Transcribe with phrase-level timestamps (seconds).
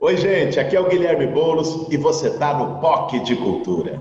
[0.00, 4.00] Oi, gente, aqui é o Guilherme Boulos e você tá no POC de Cultura.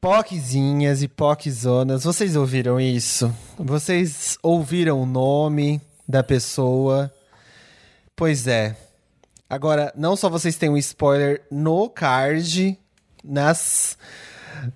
[0.00, 3.32] POCzinhas e POCzonas, vocês ouviram isso?
[3.56, 7.08] Vocês ouviram o nome da pessoa?
[8.16, 8.76] Pois é.
[9.48, 12.76] Agora, não só vocês têm um spoiler no card,
[13.22, 13.96] nas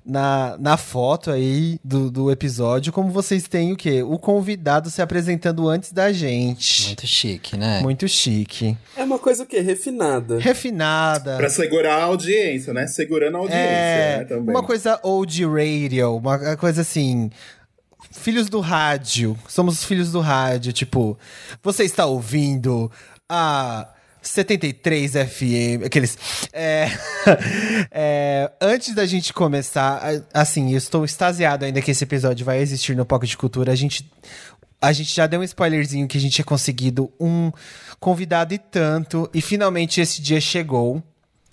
[0.04, 4.02] na, na foto aí do, do episódio, como vocês têm o quê?
[4.02, 6.86] O convidado se apresentando antes da gente.
[6.86, 7.80] Muito chique, né?
[7.80, 8.76] Muito chique.
[8.96, 9.60] É uma coisa o quê?
[9.60, 10.38] Refinada.
[10.38, 11.36] Refinada.
[11.36, 12.86] Pra segurar a audiência, né?
[12.86, 14.24] Segurando a audiência, é, né?
[14.24, 14.54] Também.
[14.54, 17.30] uma coisa old radio, uma coisa assim.
[18.10, 19.38] Filhos do rádio.
[19.48, 20.72] Somos filhos do rádio.
[20.72, 21.18] Tipo,
[21.62, 22.90] você está ouvindo
[23.28, 23.88] a
[24.22, 26.16] 73 FM, aqueles.
[26.52, 26.88] É,
[27.90, 30.00] é, antes da gente começar,
[30.32, 33.72] assim, eu estou extasiado ainda que esse episódio vai existir no Pocket de Cultura.
[33.72, 34.08] A gente,
[34.80, 37.50] a gente já deu um spoilerzinho que a gente tinha conseguido um
[37.98, 41.02] convidado e tanto, e finalmente esse dia chegou.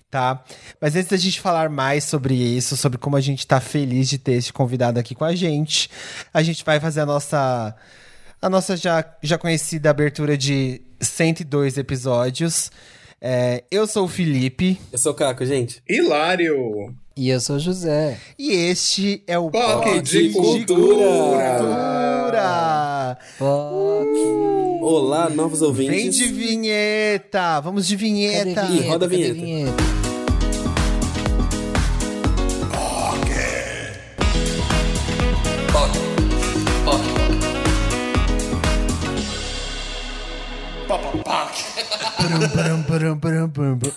[0.08, 0.42] Tá?
[0.80, 4.18] Mas antes da gente falar mais sobre isso, sobre como a gente tá feliz de
[4.18, 5.88] ter esse convidado aqui com a gente,
[6.34, 7.76] a gente vai fazer a nossa
[8.42, 12.70] a nossa já, já conhecida abertura de 102 episódios.
[13.20, 14.80] É, eu sou o Felipe.
[14.90, 15.82] Eu sou o Caco, gente.
[15.88, 16.94] Hilário!
[17.14, 18.18] E eu sou o José.
[18.38, 21.58] E este é o Pocket de, de Cultura.
[21.58, 23.18] Cultura.
[23.38, 24.08] Poc.
[24.80, 25.94] Olá, novos ouvintes.
[25.94, 27.60] Vem de vinheta!
[27.60, 28.54] Vamos de vinheta!
[28.54, 28.88] Cadê vinheta?
[28.88, 29.99] roda a Cadê vinheta.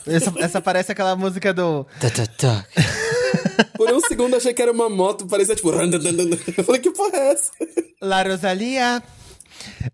[0.08, 1.86] Essa, essa parece aquela música do.
[3.76, 5.70] Por um segundo achei que era uma moto, parecia tipo.
[5.70, 7.52] Eu falei, que porra é essa?
[8.02, 9.02] La Rosalia.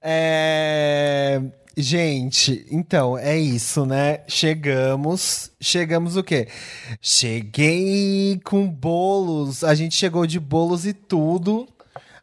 [0.02, 1.42] É...
[1.78, 4.22] Gente, então, é isso, né?
[4.28, 5.52] Chegamos.
[5.62, 6.48] Chegamos o quê?
[7.02, 9.64] Cheguei com bolos.
[9.64, 11.68] A gente chegou de bolos e tudo.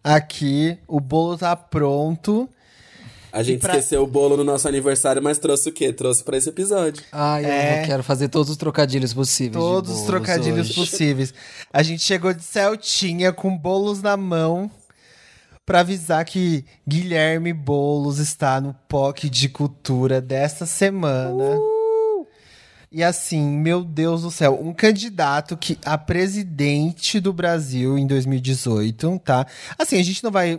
[0.05, 2.48] Aqui, o bolo tá pronto.
[3.36, 5.92] A gente pra- esqueceu o bolo no nosso aniversário, mas trouxe o quê?
[5.92, 7.02] Trouxe pra esse episódio.
[7.13, 7.86] Ai, eu É.
[7.86, 9.63] quero fazer todos os trocadilhos possíveis.
[9.63, 10.74] Todos os trocadilhos hoje.
[10.74, 11.35] possíveis.
[11.73, 14.70] A gente chegou de Celtinha com bolos na mão
[15.67, 21.58] pra avisar que Guilherme Bolos está no POC de Cultura desta semana.
[22.91, 29.20] E assim, meu Deus do céu, um candidato que a presidente do Brasil em 2018,
[29.25, 29.45] tá?
[29.79, 30.58] Assim, a gente não vai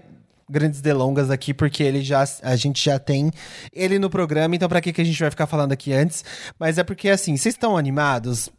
[0.49, 3.31] grandes delongas aqui porque ele já a gente já tem
[3.73, 6.23] ele no programa, então pra que que a gente vai ficar falando aqui antes?
[6.59, 8.49] Mas é porque assim, vocês estão animados?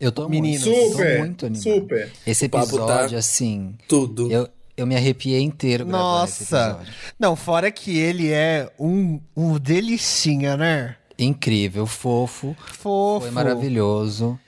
[0.00, 1.62] Eu tô Meninos, muito, Super, tô muito animado.
[1.80, 2.12] super.
[2.26, 4.30] Esse tá- episódio, assim, Tudo.
[4.30, 6.80] eu, eu me arrepiei inteiro Nossa.
[7.18, 10.96] Não, fora que ele é um um delicinha, né?
[11.18, 13.20] Incrível, fofo, Fofo.
[13.22, 14.38] foi maravilhoso.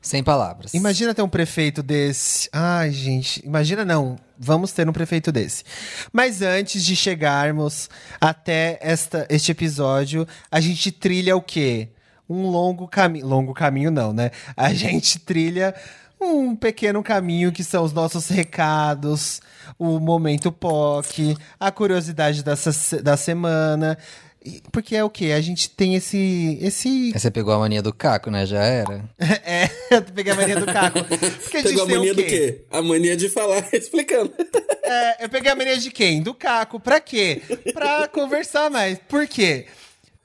[0.00, 0.72] Sem palavras.
[0.72, 2.48] Imagina ter um prefeito desse.
[2.52, 4.16] Ai, gente, imagina não.
[4.38, 5.62] Vamos ter um prefeito desse.
[6.10, 11.90] Mas antes de chegarmos até esta, este episódio, a gente trilha o quê?
[12.28, 13.26] Um longo caminho.
[13.26, 14.30] Longo caminho, não, né?
[14.56, 15.74] A gente trilha
[16.18, 19.42] um pequeno caminho que são os nossos recados,
[19.78, 23.98] o momento POC, a curiosidade dessa, da semana.
[24.72, 25.32] Porque é o quê?
[25.32, 26.58] A gente tem esse.
[26.62, 28.46] esse Você pegou a mania do Caco, né?
[28.46, 29.04] Já era.
[29.18, 31.04] é, eu peguei a mania do Caco.
[31.04, 32.28] Porque a gente Pegou a tem mania o do quê?
[32.28, 32.64] quê?
[32.70, 34.32] A mania de falar explicando.
[34.82, 36.22] É, eu peguei a mania de quem?
[36.22, 36.80] Do Caco.
[36.80, 37.42] Pra quê?
[37.74, 38.98] Pra conversar mais.
[39.06, 39.66] Por quê?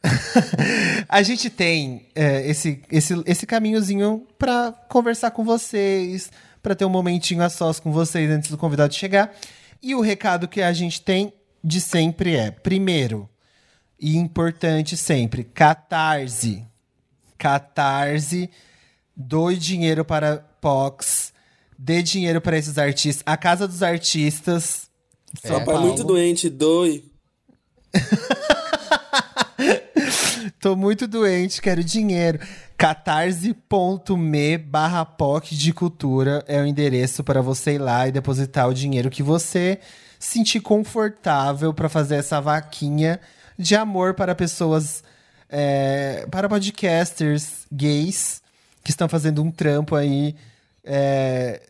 [1.09, 6.31] a gente tem é, esse, esse, esse caminhozinho pra conversar com vocês,
[6.61, 9.35] pra ter um momentinho a sós com vocês antes do convidado chegar.
[9.81, 11.33] E o recado que a gente tem
[11.63, 13.29] de sempre é: primeiro,
[14.05, 16.63] e importante sempre, catarse.
[17.39, 18.51] Catarse,
[19.15, 21.33] doe dinheiro para POX,
[21.75, 23.23] dê dinheiro para esses artistas.
[23.25, 24.91] A Casa dos Artistas.
[25.41, 25.87] São Papai Paulo.
[25.87, 27.11] muito doente, doe.
[30.61, 32.37] Tô muito doente, quero dinheiro.
[32.77, 38.73] catarse.me barra POC de cultura é o endereço para você ir lá e depositar o
[38.73, 39.79] dinheiro que você
[40.19, 43.19] sentir confortável para fazer essa vaquinha
[43.57, 45.03] de amor para pessoas,
[45.49, 48.41] é, para podcasters gays
[48.83, 50.35] que estão fazendo um trampo aí
[50.83, 51.61] é,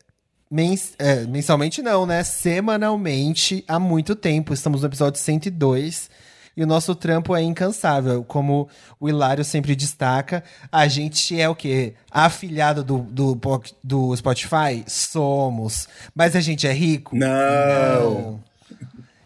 [0.51, 2.23] mens- é, mensalmente não, né?
[2.23, 4.53] Semanalmente há muito tempo.
[4.53, 6.09] Estamos no episódio 102
[6.57, 8.23] e o nosso trampo é incansável.
[8.23, 8.67] Como
[8.99, 11.93] o Hilário sempre destaca, a gente é o quê?
[12.11, 13.39] Afiliado do, do,
[13.83, 14.83] do Spotify?
[14.87, 15.87] Somos.
[16.13, 17.15] Mas a gente é rico?
[17.15, 17.27] Não.
[17.27, 18.43] Não.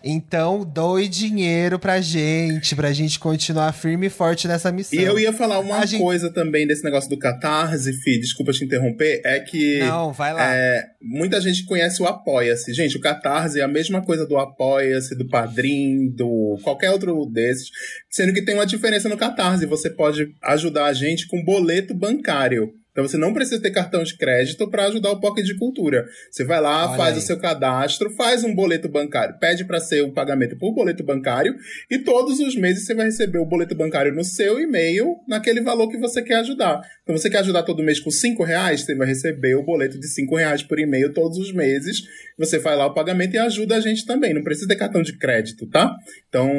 [0.03, 4.97] Então, doe dinheiro pra gente, pra gente continuar firme e forte nessa missão.
[4.97, 8.63] E eu ia falar uma gente- coisa também desse negócio do Catarse, Fih, desculpa te
[8.63, 10.55] interromper, é que Não, vai lá.
[10.55, 12.73] é, muita gente conhece o Apoia-se.
[12.73, 17.69] Gente, o Catarse é a mesma coisa do Apoia-se, do Padrim, do qualquer outro desses,
[18.09, 19.65] sendo que tem uma diferença no Catarse.
[19.65, 22.73] Você pode ajudar a gente com boleto bancário.
[22.99, 26.05] Então você não precisa ter cartão de crédito para ajudar o Pocket de Cultura.
[26.29, 27.19] Você vai lá, Olha faz aí.
[27.19, 31.55] o seu cadastro, faz um boleto bancário, pede para ser um pagamento por boleto bancário
[31.89, 35.87] e todos os meses você vai receber o boleto bancário no seu e-mail, naquele valor
[35.87, 36.81] que você quer ajudar.
[37.03, 40.07] Então você quer ajudar todo mês com 5 reais, você vai receber o boleto de
[40.09, 42.01] 5 reais por e-mail todos os meses.
[42.37, 44.33] Você faz lá o pagamento e ajuda a gente também.
[44.33, 45.95] Não precisa ter cartão de crédito, tá?
[46.27, 46.51] Então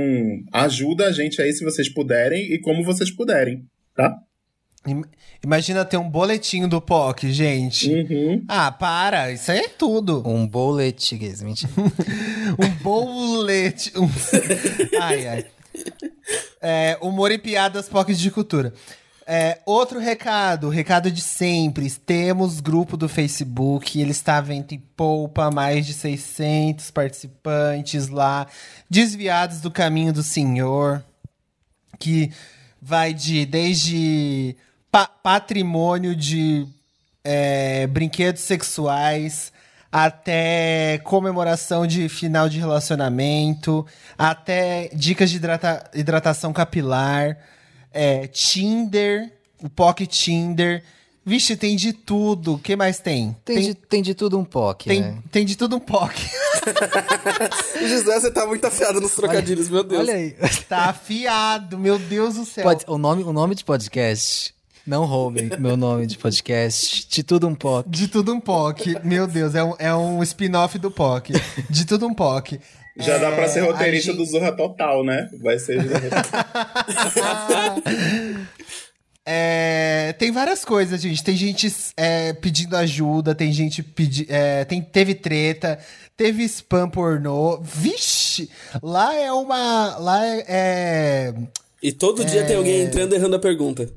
[0.55, 4.17] ajuda a gente aí se vocês puderem e como vocês puderem, tá?
[4.87, 5.05] Im-
[5.43, 7.91] Imagina ter um boletinho do POC, gente.
[7.91, 8.45] Uhum.
[8.49, 10.23] Ah, para, isso aí é tudo.
[10.27, 11.73] Um bolet, que isso, mentira.
[12.59, 13.93] Um bolete.
[13.99, 14.09] Um...
[15.01, 15.47] ai, ai.
[16.61, 18.75] É, humor e piadas POC de cultura.
[19.27, 21.89] É, outro recado, recado de sempre.
[21.91, 28.47] Temos grupo do Facebook, ele está vendo em polpa, mais de 600 participantes lá,
[28.91, 31.03] desviados do caminho do Senhor,
[31.99, 32.31] que
[32.83, 34.57] vai de desde
[34.91, 36.67] pa- patrimônio de
[37.25, 39.53] é, brinquedos sexuais
[39.93, 43.85] até comemoração de final de relacionamento,
[44.17, 47.37] até dicas de hidrata- hidratação capilar,
[47.93, 49.33] é, Tinder,
[49.63, 50.83] o Pocket Tinder.
[51.27, 52.55] Vixe, tem de tudo.
[52.55, 53.37] O que mais tem?
[53.45, 55.19] Tem, de, tem de tudo um POC, tem, né?
[55.31, 56.13] tem de tudo um Poc.
[57.89, 60.01] José, você tá muito afiado nos trocadilhos, meu Deus.
[60.03, 60.35] Olha aí.
[60.69, 62.65] tá afiado, meu Deus do céu.
[62.65, 64.55] Pode- o, nome, o nome de podcast.
[64.87, 67.07] Não roubem meu nome de podcast.
[67.09, 67.89] De tudo um POC.
[67.89, 68.97] De tudo um POC.
[69.05, 71.33] Meu Deus, é um, é um spin-off do POC.
[71.69, 72.61] De tudo um POC.
[72.97, 75.29] Já dá pra ser É, roteirista a gente- do Zorra Total, né?
[75.43, 75.81] Vai ser.
[79.33, 81.23] É, tem várias coisas, gente.
[81.23, 85.79] Tem gente é, pedindo ajuda, tem gente pedi, é, tem, teve treta,
[86.17, 87.61] teve spam pornô.
[87.63, 88.51] Vixe!
[88.83, 89.97] Lá é uma.
[89.99, 90.45] Lá é.
[90.49, 91.35] é-
[91.83, 93.89] E todo dia tem alguém entrando errando a pergunta.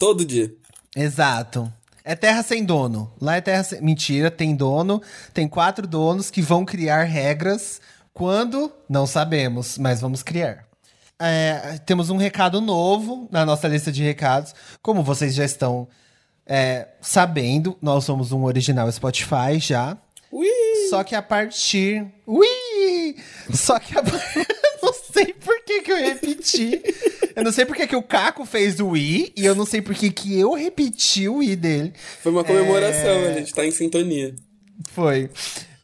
[0.00, 0.50] Todo dia.
[0.96, 1.70] Exato.
[2.02, 3.12] É terra sem dono.
[3.20, 3.82] Lá é terra sem.
[3.82, 5.02] Mentira, tem dono.
[5.34, 7.82] Tem quatro donos que vão criar regras.
[8.14, 8.72] Quando?
[8.88, 10.64] Não sabemos, mas vamos criar.
[11.18, 14.54] É, temos um recado novo na nossa lista de recados.
[14.80, 15.86] Como vocês já estão
[16.46, 19.98] é, sabendo, nós somos um original Spotify já.
[20.32, 20.48] Ui!
[20.88, 22.06] Só que a partir.
[22.26, 23.16] Ui!
[23.52, 24.02] Só que a.
[24.02, 24.18] por
[25.70, 26.82] que, que eu repeti.
[27.36, 29.94] Eu não sei por que, o Caco fez o I e eu não sei por
[29.94, 31.92] que, que eu repeti o I dele.
[32.22, 33.30] Foi uma comemoração, É.
[33.30, 34.34] a gente tá em sintonia.
[34.92, 35.30] Foi.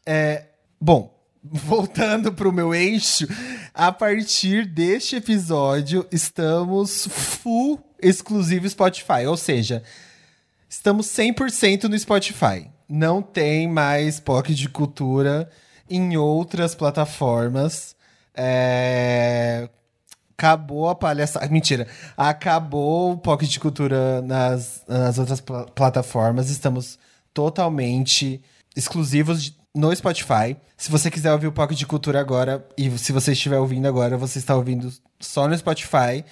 [0.05, 0.45] É,
[0.81, 3.27] bom, voltando pro meu eixo,
[3.73, 9.83] a partir deste episódio estamos full exclusivo Spotify, ou seja,
[10.69, 12.69] estamos 100% no Spotify.
[12.89, 15.51] Não tem mais POC de cultura
[15.89, 17.96] em outras plataformas.
[18.37, 19.69] É,
[20.39, 21.49] Acabou a palhaçada.
[21.49, 21.87] Mentira.
[22.15, 26.51] Acabou o POC de cultura nas, nas outras pla- plataformas.
[26.51, 26.99] Estamos
[27.33, 28.43] totalmente
[28.77, 30.55] exclusivos de- no Spotify.
[30.77, 34.19] Se você quiser ouvir o POC de cultura agora, e se você estiver ouvindo agora,
[34.19, 36.23] você está ouvindo só no Spotify.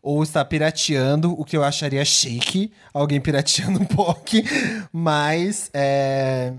[0.00, 4.44] Ou está pirateando, o que eu acharia chique, alguém pirateando um POC.
[4.92, 6.52] Mas é,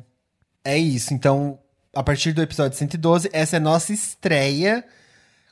[0.65, 1.13] é isso.
[1.13, 1.57] Então,
[1.99, 4.85] a partir do episódio 112, essa é a nossa estreia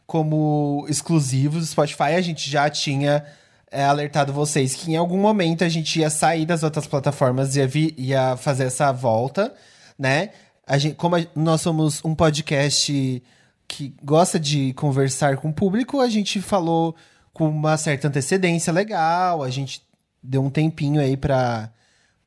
[0.06, 2.16] como exclusivos do Spotify.
[2.16, 3.26] A gente já tinha
[3.70, 7.60] é, alertado vocês que em algum momento a gente ia sair das outras plataformas e
[7.60, 9.54] ia, ia fazer essa volta,
[10.00, 10.30] né?
[10.66, 13.22] A gente, como a- nós somos um podcast
[13.68, 16.96] que gosta de conversar com o público, a gente falou
[17.34, 19.82] com uma certa antecedência legal, a gente
[20.24, 21.70] deu um tempinho aí para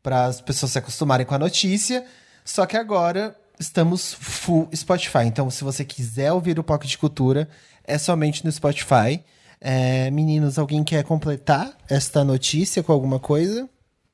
[0.04, 2.04] as pessoas se acostumarem com a notícia.
[2.44, 5.26] Só que agora estamos full Spotify.
[5.26, 7.48] Então, se você quiser ouvir o Pocket de Cultura,
[7.84, 9.22] é somente no Spotify.
[9.60, 13.68] É, meninos, alguém quer completar esta notícia com alguma coisa?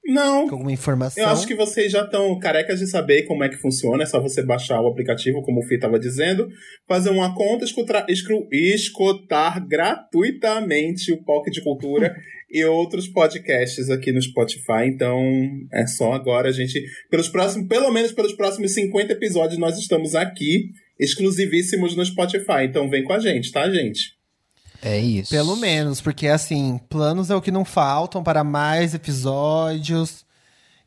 [0.08, 1.22] Não, Com alguma informação?
[1.22, 4.04] Eu acho que vocês já estão carecas de saber como é que funciona.
[4.04, 6.48] É só você baixar o aplicativo, como o Fih estava dizendo,
[6.86, 12.14] fazer uma conta, escutar, escutar gratuitamente o POC de Cultura
[12.50, 14.86] e outros podcasts aqui no Spotify.
[14.86, 15.18] Então,
[15.72, 16.80] é só agora a gente.
[17.10, 22.64] Pelos próximos, pelo menos pelos próximos 50 episódios, nós estamos aqui, exclusivíssimos no Spotify.
[22.64, 24.14] Então vem com a gente, tá, gente?
[24.82, 25.30] É isso.
[25.30, 30.24] Pelo menos, porque assim, planos é o que não faltam para mais episódios.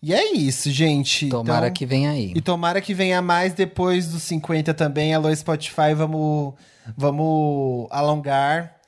[0.01, 1.27] E é isso, gente.
[1.27, 2.31] Tomara Então- que venha aí.
[2.33, 5.13] E tomara que venha mais depois dos 50 também.
[5.13, 6.53] Alô, Spotify, vamos,
[6.95, 8.78] vamos alongar.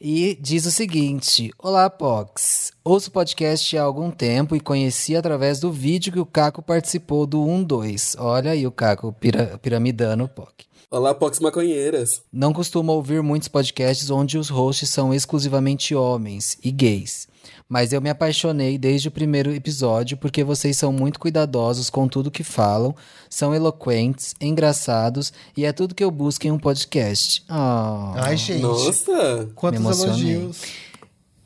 [0.00, 2.72] E diz o seguinte: Olá, POCs.
[2.84, 7.26] Ouço o podcast há algum tempo e conheci através do vídeo que o Caco participou
[7.26, 8.14] do 1-2.
[8.18, 10.64] Olha aí o Caco pira- piramidando o POC.
[10.90, 12.22] Olá, Pox Maconheiras.
[12.32, 17.26] Não costumo ouvir muitos podcasts onde os hosts são exclusivamente homens e gays.
[17.68, 22.30] Mas eu me apaixonei desde o primeiro episódio porque vocês são muito cuidadosos com tudo
[22.30, 22.94] que falam,
[23.28, 27.44] são eloquentes, engraçados e é tudo que eu busco em um podcast.
[27.48, 28.12] Ah.
[28.16, 28.60] Ai, gente.
[28.62, 29.48] Nossa!
[29.54, 30.62] Quantos elogios.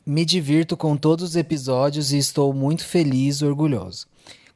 [0.05, 4.07] Me divirto com todos os episódios e estou muito feliz e orgulhoso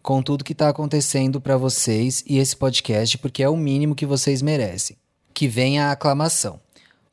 [0.03, 4.05] com tudo que está acontecendo para vocês e esse podcast, porque é o mínimo que
[4.05, 4.98] vocês merecem.
[5.34, 6.60] Que venha a aclamação.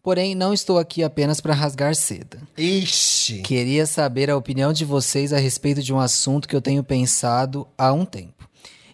[0.02, 2.40] Porém, não estou aqui apenas para rasgar seda.
[2.56, 3.42] Ixi.
[3.42, 7.66] Queria saber a opinião de vocês a respeito de um assunto que eu tenho pensado
[7.76, 8.48] há um tempo.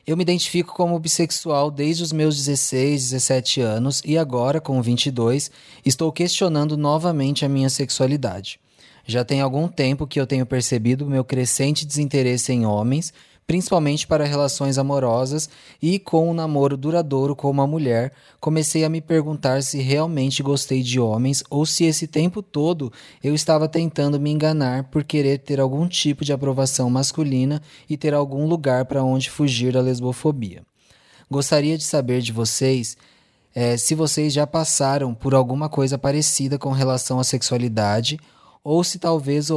[0.05, 5.51] Eu me identifico como bissexual desde os meus 16, 17 anos e agora, com 22,
[5.85, 8.61] estou questionando novamente a minha sexualidade.
[9.05, 13.13] Já tem algum tempo que eu tenho percebido o meu crescente desinteresse em homens,
[13.47, 15.49] principalmente para relações amorosas,
[15.81, 20.83] e com um namoro duradouro com uma mulher, comecei a me perguntar se realmente gostei
[20.83, 25.61] de homens ou se esse tempo todo eu estava tentando me enganar por querer ter
[25.61, 30.62] algum tipo de aprovação masculina e ter algum lugar para onde fugir da lesbofobia.
[31.31, 32.97] Gostaria de saber de vocês
[33.55, 38.19] eh, se vocês já passaram por alguma coisa parecida com relação à sexualidade
[38.62, 39.50] ou se talvez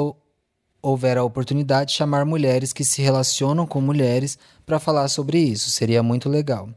[0.82, 5.70] houver a oportunidade de chamar mulheres que se relacionam com mulheres para falar sobre isso.
[5.70, 6.70] Seria muito legal.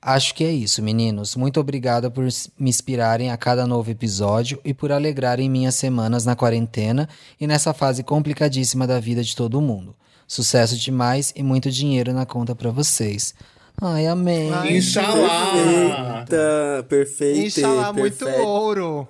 [0.00, 1.36] Acho que é isso, meninos.
[1.36, 2.24] Muito obrigada por
[2.58, 7.08] me inspirarem a cada novo episódio e por alegrarem minhas semanas na quarentena
[7.40, 9.94] e nessa fase complicadíssima da vida de todo mundo.
[10.26, 13.32] Sucesso demais e muito dinheiro na conta para vocês.
[13.80, 14.50] Ai, amém.
[14.76, 16.24] Inxalá!
[16.28, 17.58] Tá, perfeito.
[17.58, 18.46] Inxalá, muito perfeito.
[18.46, 19.08] ouro.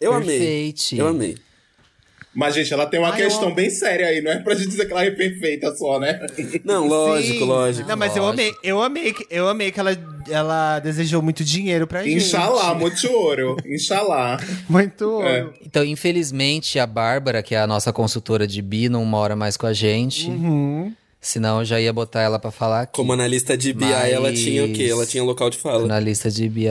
[0.00, 0.38] Eu amei.
[0.38, 0.94] Perfeito.
[0.96, 1.36] Eu amei.
[2.34, 3.54] Mas, gente, ela tem uma Ai, eu questão amo.
[3.54, 6.18] bem séria aí, não é pra gente dizer que ela é perfeita só, né?
[6.64, 7.44] Não, lógico, Sim.
[7.44, 7.88] lógico.
[7.88, 9.94] Não, mas eu amei, eu amei, que- eu amei que ela,
[10.30, 12.16] ela desejou muito dinheiro pra gente.
[12.16, 13.56] Inxalá, muito ouro.
[13.66, 14.38] Inxalá.
[14.68, 15.26] Muito ouro.
[15.28, 15.46] É.
[15.64, 19.66] Então, infelizmente, a Bárbara, que é a nossa consultora de bi, não mora mais com
[19.66, 20.30] a gente.
[20.30, 20.92] Uhum.
[21.20, 22.94] Senão eu já ia botar ela pra falar aqui.
[22.96, 24.88] Como analista de BI, Mas- ela tinha o quê?
[24.90, 25.86] Ela tinha local de fala.
[25.86, 26.66] Na lista de BI.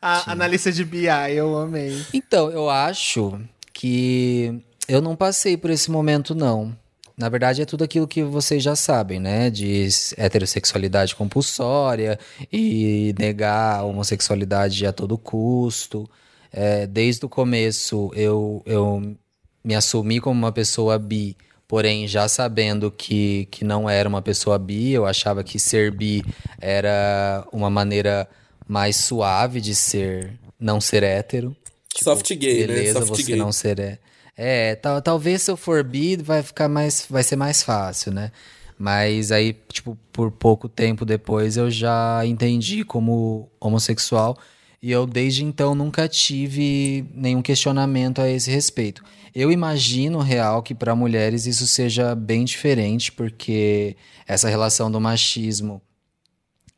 [0.00, 1.96] A analista de BI, eu amei.
[2.12, 3.40] então, eu acho
[3.82, 6.72] que eu não passei por esse momento, não.
[7.16, 9.50] Na verdade, é tudo aquilo que vocês já sabem, né?
[9.50, 12.16] De heterossexualidade compulsória
[12.52, 16.08] e negar a homossexualidade a todo custo.
[16.52, 19.16] É, desde o começo, eu, eu
[19.64, 21.36] me assumi como uma pessoa bi,
[21.66, 26.22] porém já sabendo que, que não era uma pessoa bi, eu achava que ser bi
[26.60, 28.28] era uma maneira
[28.68, 31.56] mais suave de ser, não ser hétero.
[31.96, 32.74] Soft gay, né?
[32.74, 33.36] Beleza, Soft você gay.
[33.36, 33.98] não ser é.
[34.36, 38.32] É, tal, talvez se eu for bi vai ficar mais, vai ser mais fácil, né?
[38.78, 44.36] Mas aí, tipo, por pouco tempo depois eu já entendi como homossexual
[44.82, 49.04] e eu desde então nunca tive nenhum questionamento a esse respeito.
[49.34, 53.96] Eu imagino real que para mulheres isso seja bem diferente, porque
[54.26, 55.80] essa relação do machismo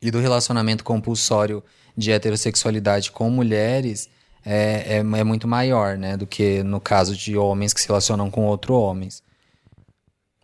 [0.01, 1.63] e do relacionamento compulsório
[1.97, 4.09] de heterossexualidade com mulheres
[4.45, 6.15] é, é, é muito maior, né?
[6.15, 9.23] Do que no caso de homens que se relacionam com outros homens.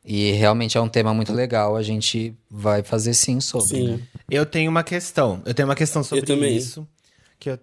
[0.04, 3.68] E realmente é um tema muito legal, a gente vai fazer sim sobre.
[3.68, 3.92] Sim.
[3.92, 4.00] Né?
[4.30, 5.42] Eu tenho uma questão.
[5.46, 6.88] Eu tenho uma questão sobre isso.
[7.40, 7.60] Que eu,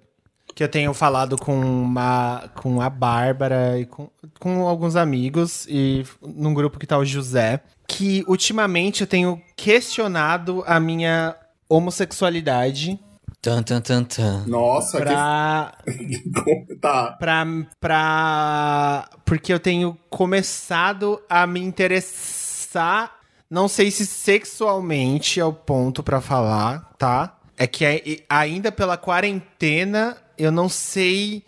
[0.54, 6.04] que eu tenho falado com, uma, com a Bárbara e com, com alguns amigos, e
[6.22, 11.34] num grupo que tá o José, que ultimamente eu tenho questionado a minha
[11.68, 12.98] homossexualidade
[13.40, 14.44] Tan, tan, tan, tan.
[14.46, 16.74] Nossa, Pra, que...
[16.82, 17.12] tá.
[17.12, 17.46] pra,
[17.80, 19.08] pra.
[19.24, 23.14] Porque eu tenho começado a me interessar.
[23.48, 27.38] Não sei se sexualmente é o ponto pra falar, tá?
[27.56, 31.44] É que ai- ainda pela quarentena eu não sei.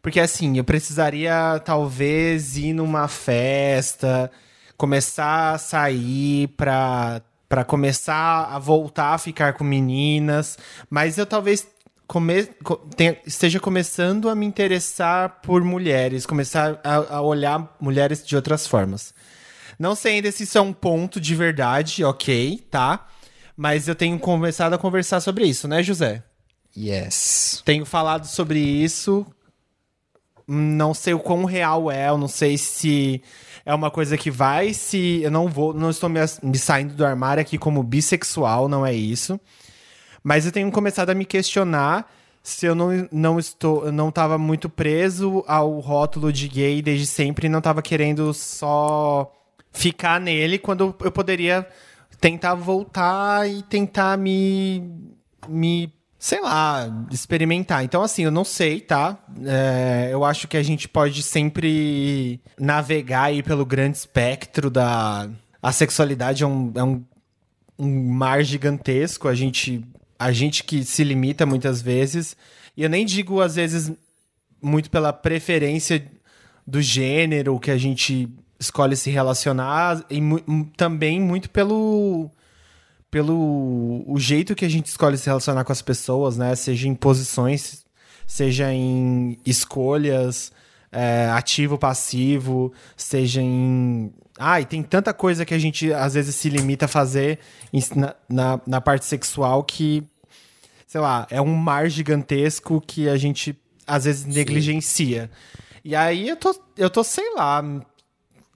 [0.00, 4.30] Porque assim, eu precisaria talvez ir numa festa,
[4.76, 7.20] começar a sair pra,
[7.52, 10.56] pra começar a voltar a ficar com meninas.
[10.88, 11.66] Mas eu talvez
[12.06, 12.44] come,
[12.96, 18.66] tenha- esteja começando a me interessar por mulheres, começar a, a olhar mulheres de outras
[18.66, 19.12] formas.
[19.78, 23.06] Não sei ainda se isso é um ponto de verdade, ok, tá?
[23.54, 26.22] Mas eu tenho começado a conversar sobre isso, né, José?
[26.74, 27.60] Yes.
[27.66, 29.26] Tenho falado sobre isso.
[30.48, 33.22] Não sei o quão real é, eu não sei se
[33.64, 37.04] é uma coisa que vai, se eu não vou, não estou me, me saindo do
[37.04, 39.40] armário aqui como bissexual, não é isso.
[40.22, 42.10] Mas eu tenho começado a me questionar
[42.42, 47.46] se eu não, não estou, não estava muito preso ao rótulo de gay desde sempre
[47.46, 49.32] e não estava querendo só
[49.72, 51.66] ficar nele quando eu poderia
[52.20, 55.12] tentar voltar e tentar me
[55.48, 55.92] me
[56.22, 57.82] sei lá, experimentar.
[57.82, 59.18] Então, assim, eu não sei, tá?
[59.44, 65.28] É, eu acho que a gente pode sempre navegar aí pelo grande espectro da.
[65.60, 67.04] A sexualidade é um, é um,
[67.76, 69.26] um mar gigantesco.
[69.26, 69.84] A gente,
[70.16, 72.36] a gente que se limita muitas vezes.
[72.76, 73.90] E eu nem digo, às vezes,
[74.62, 76.08] muito pela preferência
[76.64, 78.28] do gênero que a gente
[78.60, 82.30] escolhe se relacionar, e mu- também muito pelo
[83.12, 86.56] pelo o jeito que a gente escolhe se relacionar com as pessoas, né?
[86.56, 87.84] Seja em posições,
[88.26, 90.50] seja em escolhas,
[90.90, 94.10] é, ativo, passivo, seja em.
[94.38, 97.38] Ah, e tem tanta coisa que a gente às vezes se limita a fazer
[97.94, 100.02] na, na, na parte sexual que,
[100.86, 103.54] sei lá, é um mar gigantesco que a gente
[103.86, 105.30] às vezes negligencia.
[105.84, 107.62] E aí eu tô, eu tô, sei lá,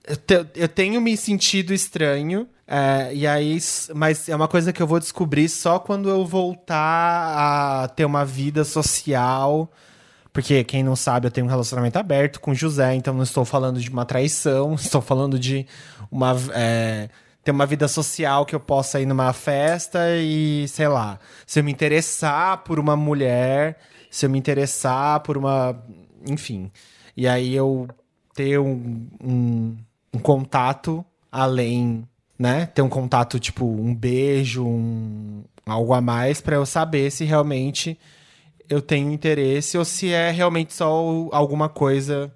[0.07, 2.47] eu, te- eu tenho me sentido estranho.
[2.67, 3.57] é, e aí,
[3.95, 8.25] mas é uma coisa que eu vou descobrir só quando eu voltar a ter uma
[8.25, 9.71] vida social.
[10.33, 13.79] Porque, quem não sabe, eu tenho um relacionamento aberto com José, então não estou falando
[13.79, 15.65] de uma traição, estou falando de
[16.11, 16.35] uma.
[16.53, 17.09] é,
[17.43, 21.63] ter uma vida social que eu possa ir numa festa e, sei lá, se eu
[21.63, 23.77] me interessar por uma mulher,
[24.11, 25.81] se eu me interessar por uma.
[26.27, 26.69] Enfim.
[27.15, 27.87] E aí eu
[28.35, 29.75] ter um, um,
[30.13, 32.65] um contato além, né?
[32.67, 37.97] Ter um contato, tipo, um beijo, um, algo a mais, pra eu saber se realmente
[38.69, 40.87] eu tenho interesse ou se é realmente só
[41.31, 42.33] alguma coisa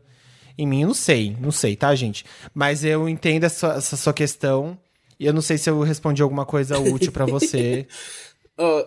[0.58, 0.82] em mim.
[0.82, 2.26] Eu não sei, não sei, tá, gente?
[2.54, 4.78] Mas eu entendo essa, essa sua questão
[5.20, 7.88] e eu não sei se eu respondi alguma coisa útil pra você,
[8.58, 8.86] Ó,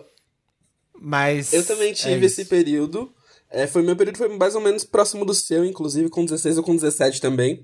[0.99, 1.53] mas.
[1.53, 2.41] eu também é tive isso.
[2.41, 3.11] esse período.
[3.49, 6.63] É, foi meu período foi mais ou menos próximo do seu, inclusive com 16 ou
[6.63, 7.63] com 17 também.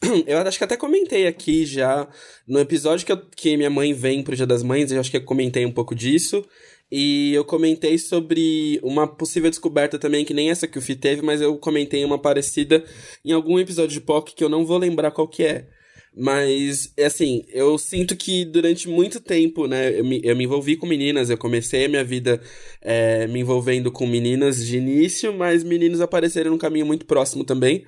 [0.26, 2.08] Eu acho que até comentei aqui já
[2.46, 5.16] no episódio que, eu- que minha mãe vem pro Dia das Mães, eu acho que
[5.16, 6.44] eu comentei um pouco disso.
[6.92, 11.22] E eu comentei sobre uma possível descoberta também, que nem essa que o Fih teve,
[11.22, 12.84] mas eu comentei uma parecida
[13.24, 15.68] em algum episódio de POC que eu não vou lembrar qual que é.
[16.16, 20.76] Mas, é assim, eu sinto que durante muito tempo, né, eu me, eu me envolvi
[20.76, 22.40] com meninas, eu comecei a minha vida
[22.82, 27.84] é, me envolvendo com meninas de início, mas meninos apareceram num caminho muito próximo também.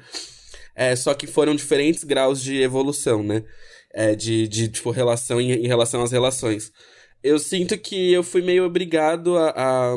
[0.74, 3.44] É, só que foram diferentes graus de evolução, né?
[3.92, 6.72] É, de, de, tipo, relação em, em relação às relações.
[7.22, 9.96] Eu sinto que eu fui meio obrigado a, a,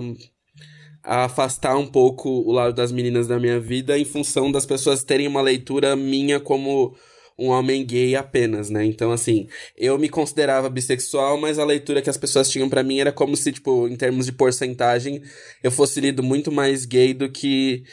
[1.04, 5.04] a afastar um pouco o lado das meninas da minha vida em função das pessoas
[5.04, 6.96] terem uma leitura minha como
[7.38, 8.86] um homem gay apenas, né?
[8.86, 13.00] Então, assim, eu me considerava bissexual, mas a leitura que as pessoas tinham pra mim
[13.00, 15.22] era como se, tipo, em termos de porcentagem,
[15.62, 17.84] eu fosse lido muito mais gay do que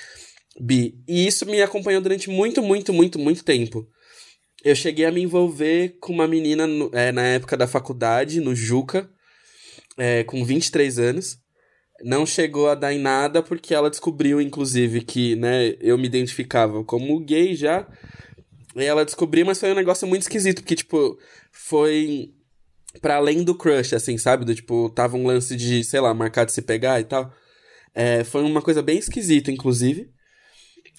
[0.61, 0.95] bi.
[1.09, 3.87] E isso me acompanhou durante muito, muito, muito, muito tempo.
[4.65, 8.55] Eu cheguei a me envolver com uma menina no- é, na época da faculdade, no
[8.55, 9.11] Juca,
[9.99, 11.37] é, com 23 anos.
[12.05, 16.85] Não chegou a dar em nada porque ela descobriu, inclusive, que né, eu me identificava
[16.85, 17.87] como gay já.
[18.77, 21.19] E ela descobriu, mas foi um negócio muito esquisito, porque, tipo,
[21.53, 22.33] foi
[23.01, 24.45] para além do crush, assim, sabe?
[24.45, 27.33] Do tipo, tava um lance de, sei lá, marcar de se pegar e tal.
[27.95, 30.11] É, foi uma coisa bem esquisita, inclusive.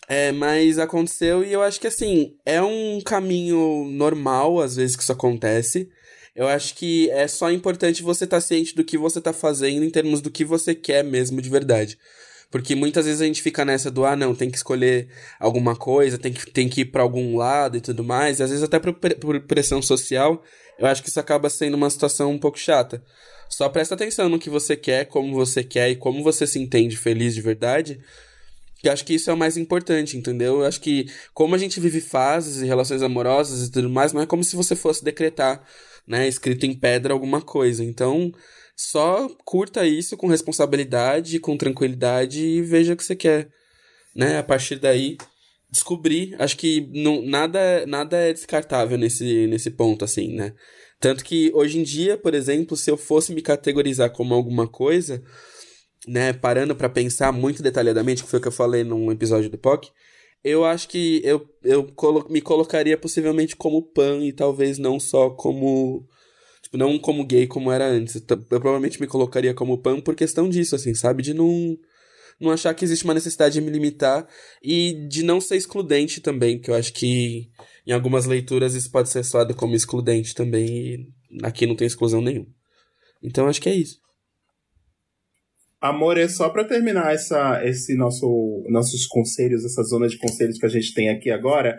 [0.07, 5.03] É, mas aconteceu e eu acho que assim, é um caminho normal às vezes que
[5.03, 5.89] isso acontece.
[6.35, 9.89] Eu acho que é só importante você estar ciente do que você tá fazendo em
[9.89, 11.97] termos do que você quer mesmo de verdade.
[12.49, 15.07] Porque muitas vezes a gente fica nessa do, ah, não, tem que escolher
[15.39, 18.39] alguma coisa, tem que, tem que ir pra algum lado e tudo mais.
[18.39, 20.43] E às vezes até por, por pressão social,
[20.77, 23.03] eu acho que isso acaba sendo uma situação um pouco chata.
[23.49, 26.97] Só presta atenção no que você quer, como você quer e como você se entende
[26.97, 27.99] feliz de verdade.
[28.83, 30.59] Que acho que isso é o mais importante, entendeu?
[30.59, 34.21] Eu acho que como a gente vive fases e relações amorosas e tudo mais, não
[34.21, 35.65] é como se você fosse decretar,
[36.05, 37.81] né, escrito em pedra alguma coisa.
[37.81, 38.29] Então,
[38.75, 43.49] só curta isso com responsabilidade, com tranquilidade e veja o que você quer,
[44.13, 44.37] né?
[44.37, 45.15] A partir daí,
[45.71, 46.35] descobrir.
[46.37, 50.53] Acho que não, nada, nada é descartável nesse, nesse ponto, assim, né?
[50.99, 55.23] Tanto que hoje em dia, por exemplo, se eu fosse me categorizar como alguma coisa,
[56.07, 59.57] né, parando para pensar muito detalhadamente, que foi o que eu falei num episódio do
[59.57, 59.91] POC,
[60.43, 65.29] eu acho que eu, eu colo me colocaria possivelmente como pan e talvez não só
[65.29, 66.05] como.
[66.61, 68.15] Tipo, não como gay como era antes.
[68.15, 71.23] Eu provavelmente me colocaria como pan por questão disso, assim, sabe?
[71.23, 71.77] De não
[72.39, 74.27] não achar que existe uma necessidade de me limitar
[74.61, 77.49] e de não ser excludente também, que eu acho que
[77.85, 82.21] em algumas leituras isso pode ser soado como excludente também e aqui não tem exclusão
[82.21, 82.47] nenhuma.
[83.21, 84.02] Então acho que é isso.
[85.83, 90.65] Amor, é só para terminar essa, esse nosso, nossos conselhos, essa zona de conselhos que
[90.65, 91.77] a gente tem aqui agora.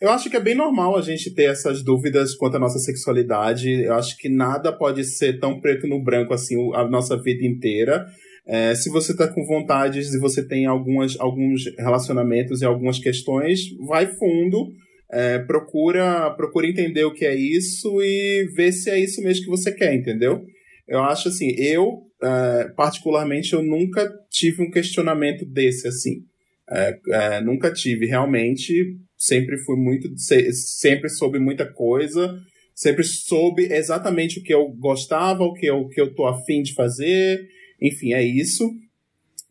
[0.00, 3.70] Eu acho que é bem normal a gente ter essas dúvidas quanto à nossa sexualidade.
[3.84, 8.04] Eu acho que nada pode ser tão preto no branco assim a nossa vida inteira.
[8.44, 13.60] É, se você está com vontade, se você tem algumas, alguns relacionamentos e algumas questões,
[13.86, 14.66] vai fundo,
[15.12, 19.50] é, procura, procura entender o que é isso e ver se é isso mesmo que
[19.50, 20.42] você quer, entendeu?
[20.88, 26.24] Eu acho assim, eu, é, particularmente, eu nunca tive um questionamento desse, assim.
[26.70, 32.40] É, é, nunca tive, realmente, sempre fui muito, sempre soube muita coisa,
[32.74, 36.62] sempre soube exatamente o que eu gostava, o que eu, o que eu tô afim
[36.62, 37.46] de fazer,
[37.80, 38.70] enfim, é isso.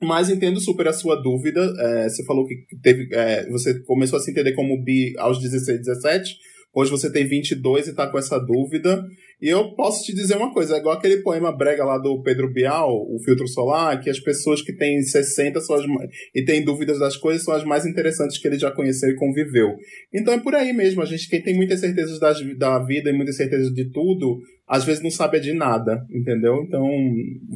[0.01, 1.61] Mas entendo super a sua dúvida.
[1.79, 5.79] É, você falou que teve, é, você começou a se entender como bi aos 16,
[5.79, 6.37] 17.
[6.75, 9.05] Hoje você tem 22 e tá com essa dúvida.
[9.39, 12.51] E eu posso te dizer uma coisa, é igual aquele poema brega lá do Pedro
[12.51, 15.85] Bial, O Filtro Solar, que as pessoas que têm 60 são as,
[16.33, 19.75] e têm dúvidas das coisas são as mais interessantes que ele já conheceu e conviveu.
[20.13, 23.13] Então é por aí mesmo, a gente quem tem muitas certezas das, da vida e
[23.13, 24.39] muitas certezas de tudo,
[24.73, 26.63] às vezes não sabe de nada, entendeu?
[26.63, 26.83] Então,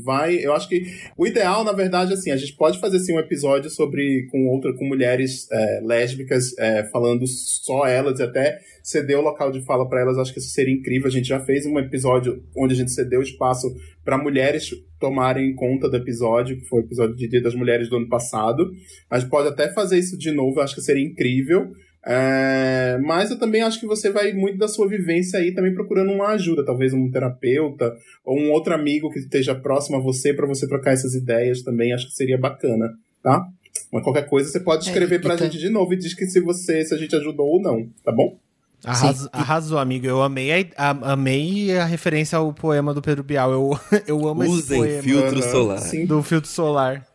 [0.03, 0.35] vai.
[0.35, 0.83] Eu acho que
[1.17, 4.71] o ideal, na verdade, assim, a gente pode fazer assim, um episódio sobre com outra,
[4.71, 9.89] com mulheres é, lésbicas, é, falando só elas, e até ceder o local de fala
[9.89, 11.07] para elas, acho que isso seria incrível.
[11.07, 13.75] A gente já fez um episódio onde a gente cedeu espaço
[14.05, 17.97] para mulheres tomarem conta do episódio, que foi o episódio de Dia das Mulheres do
[17.97, 18.71] ano passado.
[19.09, 21.71] A gente pode até fazer isso de novo, acho que seria incrível.
[22.09, 26.09] É, mas eu também acho que você vai muito da sua vivência aí também procurando
[26.09, 30.47] uma ajuda, talvez um terapeuta ou um outro amigo que esteja próximo a você para
[30.47, 33.45] você trocar essas ideias também, acho que seria bacana, tá?
[33.91, 35.43] Mas qualquer coisa você pode é, escrever é, pra tá...
[35.43, 38.11] gente de novo e diz que se você, se a gente ajudou ou não, tá
[38.13, 38.39] bom?
[38.85, 40.05] Arrasou, arrasou, amigo.
[40.05, 43.51] Eu amei a, a, amei a referência ao poema do Pedro Bial.
[43.51, 45.03] Eu, eu amo Usem esse poema.
[45.03, 45.79] filtro solar.
[45.79, 46.05] Sim.
[46.05, 47.05] Do filtro solar.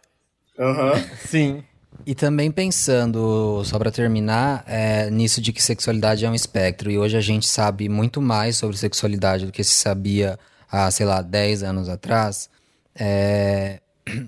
[0.59, 0.93] Aham.
[0.93, 1.03] Uhum.
[1.25, 1.65] Sim.
[2.05, 6.91] E também pensando, só para terminar, é, nisso de que sexualidade é um espectro.
[6.91, 10.39] E hoje a gente sabe muito mais sobre sexualidade do que se sabia
[10.71, 12.51] há, sei lá, 10 anos atrás.
[12.95, 13.81] É...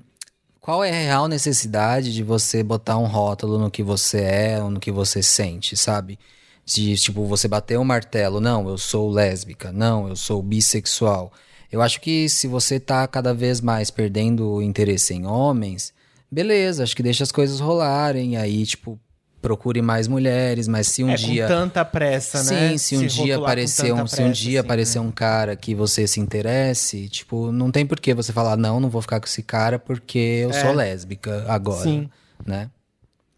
[0.60, 4.70] Qual é a real necessidade de você botar um rótulo no que você é ou
[4.70, 6.18] no que você sente, sabe?
[6.64, 11.30] De, tipo, você bater um martelo, não, eu sou lésbica, não, eu sou bissexual.
[11.70, 15.92] Eu acho que se você tá cada vez mais perdendo o interesse em homens,
[16.34, 18.98] beleza, acho que deixa as coisas rolarem, aí, tipo,
[19.40, 21.46] procure mais mulheres, mas se um é, dia.
[21.46, 22.78] Com tanta pressa, Sim, né?
[22.78, 25.06] se um se dia aparecer um, pressa, se um dia assim, aparecer né?
[25.06, 28.90] um cara que você se interesse, tipo, não tem por que você falar, não, não
[28.90, 30.60] vou ficar com esse cara porque eu é.
[30.60, 31.82] sou lésbica agora.
[31.82, 32.10] Sim.
[32.44, 32.70] Né?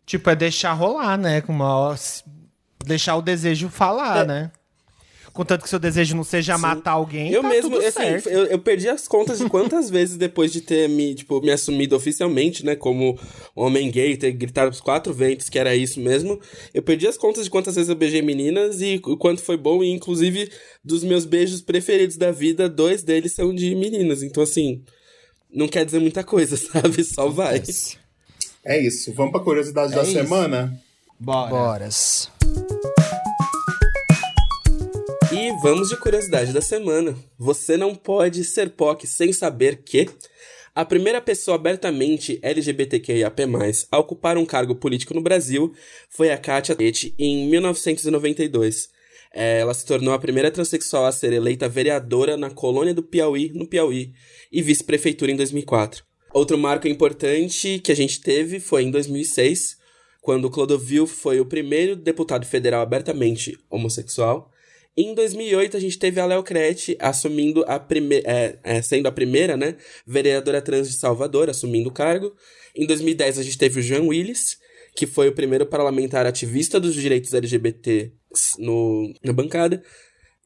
[0.06, 1.40] Tipo, é deixar rolar, né?
[1.40, 1.94] Com uma...
[2.84, 4.24] Deixar o desejo falar, é.
[4.24, 4.50] né?
[5.36, 6.62] Contanto que seu desejo não seja Sim.
[6.62, 8.28] matar alguém, eu tá mesmo, assim, certo.
[8.30, 11.94] Eu, eu, perdi as contas de quantas vezes depois de ter me, tipo, me assumido
[11.94, 13.18] oficialmente, né, como
[13.54, 16.40] homem gay, ter gritado os quatro ventos que era isso mesmo,
[16.72, 19.84] eu perdi as contas de quantas vezes eu beijei meninas e o quanto foi bom,
[19.84, 20.50] e inclusive
[20.82, 24.22] dos meus beijos preferidos da vida, dois deles são de meninas.
[24.22, 24.82] Então, assim,
[25.52, 27.04] não quer dizer muita coisa, sabe?
[27.04, 27.62] Só vai.
[28.64, 29.12] É isso.
[29.12, 30.12] Vamos pra curiosidade é da isso.
[30.12, 30.80] semana?
[31.20, 31.50] Bora.
[31.50, 32.30] Boras.
[35.46, 37.16] E vamos de curiosidade da semana.
[37.38, 40.10] Você não pode ser POC sem saber que
[40.74, 43.44] a primeira pessoa abertamente LGBTQIAP+,
[43.92, 45.72] a ocupar um cargo político no Brasil
[46.10, 48.88] foi a Katia Tete em 1992.
[49.32, 53.52] É, ela se tornou a primeira transexual a ser eleita vereadora na colônia do Piauí,
[53.54, 54.14] no Piauí,
[54.50, 56.02] e vice-prefeitura em 2004.
[56.34, 59.76] Outro marco importante que a gente teve foi em 2006,
[60.20, 64.50] quando Clodovil foi o primeiro deputado federal abertamente homossexual,
[64.96, 69.12] Em 2008, a gente teve a Léo Crete assumindo a primeira, é, é, sendo a
[69.12, 72.34] primeira, né, vereadora trans de Salvador, assumindo o cargo.
[72.74, 74.58] Em 2010, a gente teve o João Willis,
[74.94, 78.10] que foi o primeiro parlamentar ativista dos direitos LGBT
[78.58, 79.82] no, na bancada.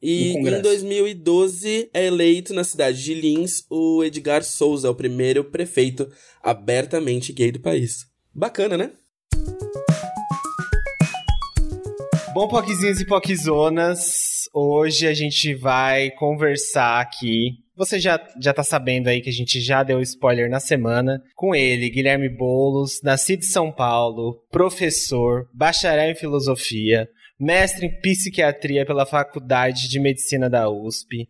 [0.01, 6.09] E em 2012 é eleito na cidade de Lins o Edgar Souza, o primeiro prefeito
[6.41, 8.07] abertamente gay do país.
[8.33, 8.91] Bacana, né?
[12.33, 17.57] Bom, Poquezinhos e Poquezonas, hoje a gente vai conversar aqui.
[17.75, 21.21] Você já, já tá sabendo aí que a gente já deu spoiler na semana.
[21.35, 28.85] Com ele, Guilherme Boulos, nascido em São Paulo, professor, bacharel em filosofia, mestre em psiquiatria
[28.85, 31.27] pela Faculdade de Medicina da USP,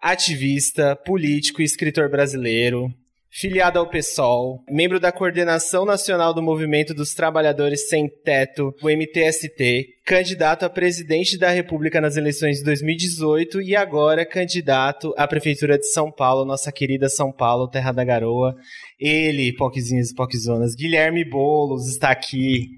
[0.00, 2.94] ativista, político e escritor brasileiro,
[3.30, 9.86] filiado ao PSOL, membro da Coordenação Nacional do Movimento dos Trabalhadores Sem Teto, o MTST,
[10.04, 15.86] candidato a presidente da República nas eleições de 2018 e agora candidato à Prefeitura de
[15.86, 18.56] São Paulo, nossa querida São Paulo, terra da garoa.
[18.98, 22.68] Ele, Poquezinhos e Poquezonas, Guilherme Boulos está aqui.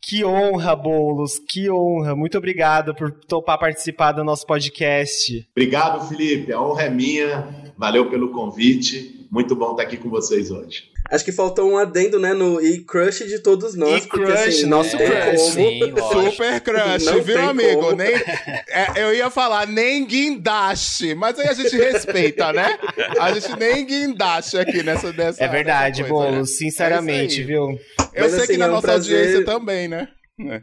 [0.00, 2.14] Que honra, Boulos, que honra.
[2.14, 5.46] Muito obrigado por topar participar do nosso podcast.
[5.50, 6.52] Obrigado, Felipe.
[6.52, 7.72] A honra é minha.
[7.76, 9.15] Valeu pelo convite.
[9.30, 10.84] Muito bom estar aqui com vocês hoje.
[11.10, 14.04] Acho que faltou um adendo, né, no e-crush de todos nós.
[14.04, 15.40] E porque, crush, assim, nosso é, crush.
[15.52, 15.80] Sim,
[16.30, 17.80] Super crush, não viu, amigo?
[17.80, 17.96] Como.
[17.96, 22.78] Nem, é, eu ia falar nem guindaste, mas aí a gente respeita, né?
[23.20, 26.44] A gente nem guindaste aqui nessa dessa É verdade, Bolo, né?
[26.44, 27.78] sinceramente, é viu?
[28.12, 29.16] Eu mas, sei assim, que na é um nossa prazer...
[29.16, 30.08] audiência também, né?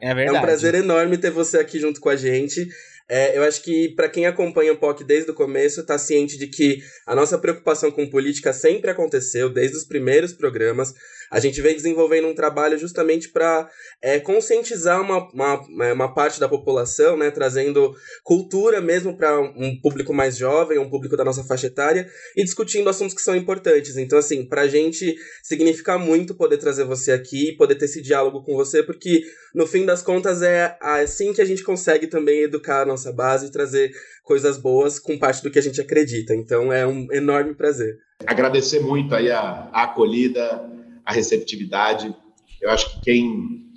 [0.01, 0.37] É verdade.
[0.37, 2.67] É um prazer enorme ter você aqui junto com a gente.
[3.09, 6.47] É, eu acho que para quem acompanha o POC desde o começo, está ciente de
[6.47, 10.93] que a nossa preocupação com política sempre aconteceu, desde os primeiros programas.
[11.33, 13.67] A gente vem desenvolvendo um trabalho justamente para
[13.99, 17.91] é, conscientizar uma, uma, é, uma, parte da população, né, trazendo
[18.23, 22.87] cultura mesmo para um público mais jovem, um público da nossa faixa etária, e discutindo
[22.87, 23.97] assuntos que são importantes.
[23.97, 28.43] Então, assim, para a gente significa muito poder trazer você aqui, poder ter esse diálogo
[28.43, 29.23] com você, porque
[29.55, 33.47] no fim das contas é assim que a gente consegue também educar a nossa base
[33.47, 33.91] e trazer
[34.23, 36.35] coisas boas com parte do que a gente acredita.
[36.35, 37.97] Então é um enorme prazer.
[38.25, 40.72] Agradecer muito aí a, a acolhida,
[41.05, 42.13] a receptividade.
[42.61, 43.67] Eu acho que quem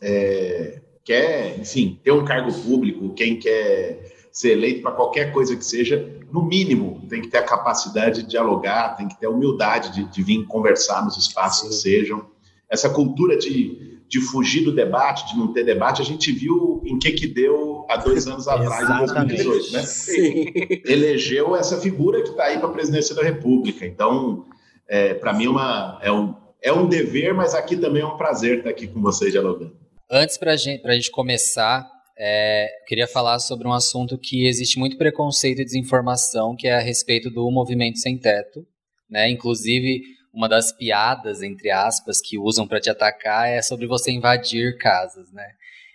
[0.00, 5.64] é, quer, enfim, ter um cargo público, quem quer ser eleito para qualquer coisa que
[5.64, 9.92] seja, no mínimo, tem que ter a capacidade de dialogar, tem que ter a humildade
[9.92, 12.26] de, de vir conversar nos espaços que sejam.
[12.70, 16.98] Essa cultura de, de fugir do debate, de não ter debate, a gente viu em
[16.98, 19.82] que que deu há dois anos atrás, em 2018, né?
[19.82, 20.44] Sim.
[20.86, 23.84] Elegeu essa figura que está aí para a presidência da República.
[23.84, 24.46] Então,
[24.88, 28.16] é, para mim, é, uma, é um, é um dever, mas aqui também é um
[28.16, 29.76] prazer estar aqui com vocês dialogando.
[30.10, 34.96] Antes, para gente, a gente começar, é, queria falar sobre um assunto que existe muito
[34.96, 38.64] preconceito e desinformação, que é a respeito do movimento sem teto.
[39.10, 39.30] Né?
[39.30, 44.78] Inclusive, uma das piadas, entre aspas, que usam para te atacar é sobre você invadir
[44.78, 45.32] casas.
[45.32, 45.46] Né?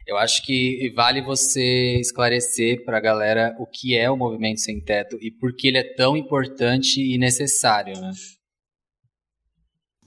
[0.06, 4.80] Eu acho que vale você esclarecer para a galera o que é o movimento sem
[4.82, 7.99] teto e por que ele é tão importante e necessário.
[7.99, 8.12] Né?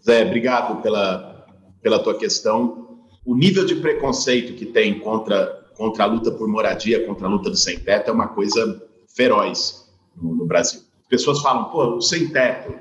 [0.05, 1.47] Zé, obrigado pela,
[1.83, 2.99] pela tua questão.
[3.25, 7.51] O nível de preconceito que tem contra, contra a luta por moradia, contra a luta
[7.51, 8.83] do sem-teto, é uma coisa
[9.15, 10.81] feroz no, no, Brasil.
[11.03, 12.75] As pessoas falam, pô, o sem-teto,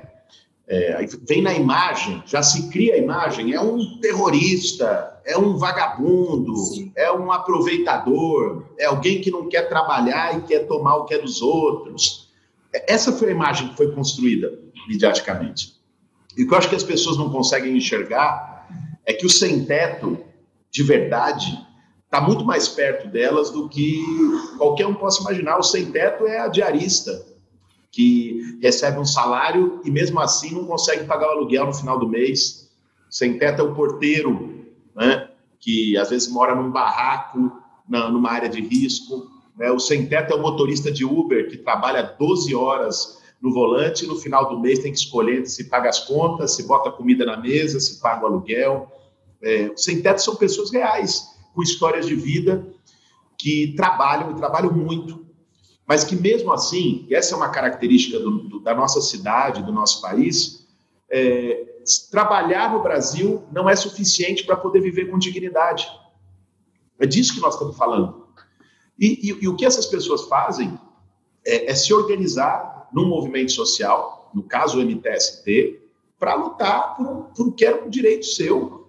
[0.66, 6.56] é, vem na imagem, já se cria a imagem, é um terrorista, é um vagabundo,
[6.56, 6.92] Sim.
[6.96, 11.18] é um aproveitador, é alguém que não quer trabalhar e quer tomar o que é
[11.18, 12.30] dos outros.
[12.72, 14.56] Essa foi a imagem que foi construída
[14.88, 15.79] midiaticamente.
[16.36, 18.68] E o que eu acho que as pessoas não conseguem enxergar
[19.04, 20.18] é que o sem-teto,
[20.70, 21.58] de verdade,
[22.04, 24.04] está muito mais perto delas do que
[24.58, 25.58] qualquer um possa imaginar.
[25.58, 27.26] O sem-teto é a diarista,
[27.90, 32.08] que recebe um salário e mesmo assim não consegue pagar o aluguel no final do
[32.08, 32.70] mês.
[33.08, 34.64] Sem-teto é o porteiro,
[34.94, 37.52] né, que às vezes mora num barraco,
[37.88, 39.28] na, numa área de risco.
[39.56, 39.70] Né?
[39.70, 44.48] O sem-teto é o motorista de Uber, que trabalha 12 horas no volante, no final
[44.48, 47.98] do mês tem que escolher se paga as contas, se bota comida na mesa, se
[48.00, 48.90] paga o aluguel.
[49.42, 52.66] É, sem teto são pessoas reais, com histórias de vida,
[53.38, 55.24] que trabalham e trabalham muito,
[55.86, 60.02] mas que mesmo assim, essa é uma característica do, do, da nossa cidade, do nosso
[60.02, 60.68] país,
[61.10, 61.66] é,
[62.10, 65.88] trabalhar no Brasil não é suficiente para poder viver com dignidade.
[66.98, 68.26] É disso que nós estamos falando.
[68.98, 70.78] E, e, e o que essas pessoas fazem
[71.50, 75.80] é, é se organizar num movimento social, no caso o MTST,
[76.18, 78.88] para lutar por, por que era um direito seu.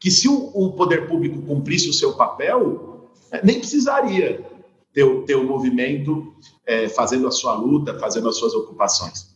[0.00, 4.44] Que se o, o poder público cumprisse o seu papel, é, nem precisaria
[4.92, 6.34] ter, ter o movimento
[6.66, 9.32] é, fazendo a sua luta, fazendo as suas ocupações.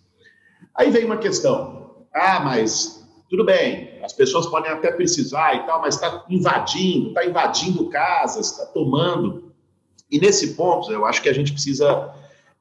[0.75, 2.07] Aí vem uma questão.
[2.13, 7.25] Ah, mas tudo bem, as pessoas podem até precisar e tal, mas está invadindo, está
[7.25, 9.53] invadindo casas, está tomando.
[10.11, 12.15] E nesse ponto, eu acho que a gente precisa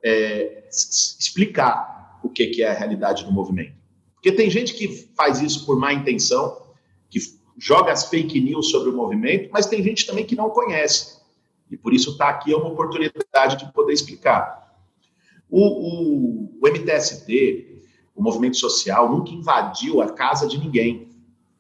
[0.05, 3.73] é, explicar o que, que é a realidade do movimento.
[4.13, 6.61] Porque tem gente que faz isso por má intenção,
[7.09, 7.19] que
[7.57, 11.19] joga as fake news sobre o movimento, mas tem gente também que não conhece.
[11.71, 14.75] E por isso está aqui é uma oportunidade de poder explicar.
[15.49, 17.81] O, o, o MTST,
[18.15, 21.09] o movimento social, nunca invadiu a casa de ninguém.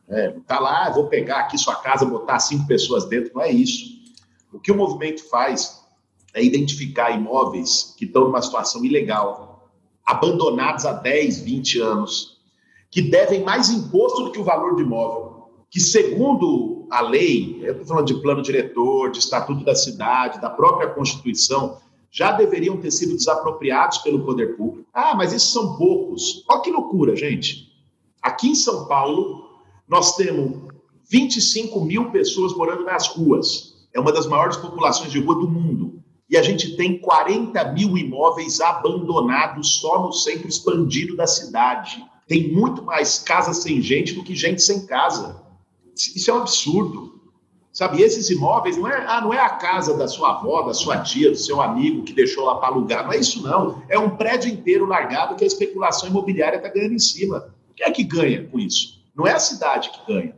[0.07, 3.95] É, tá lá, vou pegar aqui sua casa, botar cinco pessoas dentro, não é isso.
[4.53, 5.84] O que o movimento faz
[6.35, 9.71] é identificar imóveis que estão numa situação ilegal,
[10.05, 12.41] abandonados há 10, 20 anos,
[12.91, 17.71] que devem mais imposto do que o valor do imóvel, que segundo a lei, eu
[17.71, 21.77] estou falando de plano diretor, de estatuto da cidade, da própria Constituição,
[22.11, 24.87] já deveriam ter sido desapropriados pelo poder público.
[24.93, 26.43] Ah, mas esses são poucos.
[26.49, 27.69] Olha que loucura, gente.
[28.21, 29.49] Aqui em São Paulo,
[29.87, 30.61] nós temos
[31.09, 33.85] 25 mil pessoas morando nas ruas.
[33.93, 36.03] É uma das maiores populações de rua do mundo.
[36.29, 42.03] E a gente tem 40 mil imóveis abandonados só no centro expandido da cidade.
[42.27, 45.41] Tem muito mais casas sem gente do que gente sem casa.
[45.95, 47.13] Isso é um absurdo.
[47.71, 51.01] Sabe, esses imóveis não é, ah, não é a casa da sua avó, da sua
[51.01, 53.03] tia, do seu amigo que deixou lá para alugar.
[53.03, 53.83] Não é isso, não.
[53.89, 57.53] É um prédio inteiro largado que a especulação imobiliária está ganhando em cima.
[57.75, 59.03] Quem é que ganha com isso?
[59.13, 60.35] Não é a cidade que ganha.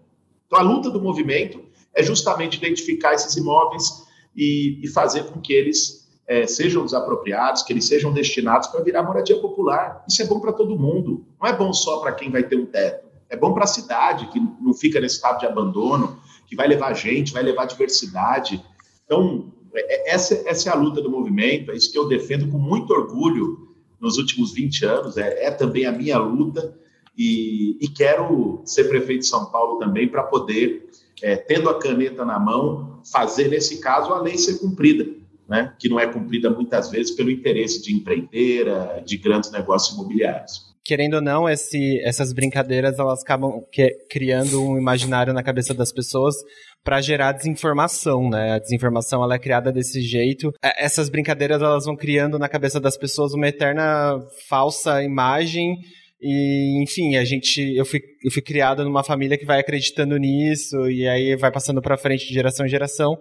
[0.48, 4.07] Então, a luta do movimento é justamente identificar esses imóveis
[4.38, 9.02] e, e fazer com que eles é, sejam desapropriados, que eles sejam destinados para virar
[9.02, 10.04] moradia popular.
[10.08, 11.26] Isso é bom para todo mundo.
[11.42, 13.08] Não é bom só para quem vai ter um teto.
[13.30, 16.94] É bom para a cidade, que não fica nesse estado de abandono que vai levar
[16.94, 18.64] gente, vai levar diversidade.
[19.06, 22.50] Então, é, é, essa, essa é a luta do movimento, é isso que eu defendo
[22.50, 23.68] com muito orgulho
[24.00, 26.78] nos últimos 20 anos, é, é também a minha luta,
[27.18, 30.88] e, e, quero ser prefeito de São Paulo também para poder,
[31.22, 35.06] é, tendo a caneta na mão, fazer, nesse caso, a lei ser cumprida,
[35.48, 35.74] né?
[35.80, 41.16] que não é cumprida muitas vezes pelo interesse de empreiteira, de grandes negócios imobiliários querendo
[41.16, 46.34] ou não, esse, essas brincadeiras elas acabam que, criando um imaginário na cabeça das pessoas
[46.82, 48.54] para gerar desinformação, né?
[48.54, 50.54] A desinformação ela é criada desse jeito.
[50.64, 55.76] É, essas brincadeiras elas vão criando na cabeça das pessoas uma eterna falsa imagem
[56.22, 60.90] e, enfim, a gente, eu fui, eu fui criado numa família que vai acreditando nisso
[60.90, 63.18] e aí vai passando para frente de geração em geração.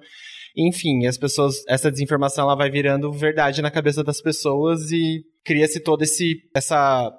[0.57, 5.81] Enfim, as pessoas, essa desinformação ela vai virando verdade na cabeça das pessoas e cria-se
[5.81, 7.13] toda esse essa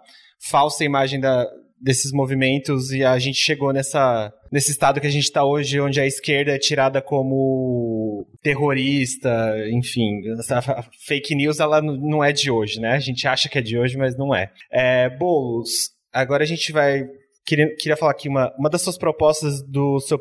[0.50, 1.46] falsa imagem da,
[1.80, 6.00] desses movimentos e a gente chegou nessa, nesse estado que a gente está hoje, onde
[6.00, 10.62] a esquerda é tirada como terrorista, enfim, essa
[11.06, 12.94] fake news ela não é de hoje, né?
[12.94, 14.52] A gente acha que é de hoje, mas não é.
[14.72, 17.04] é Boulos, agora a gente vai
[17.48, 20.20] queria, queria falar aqui uma, uma das suas propostas do seu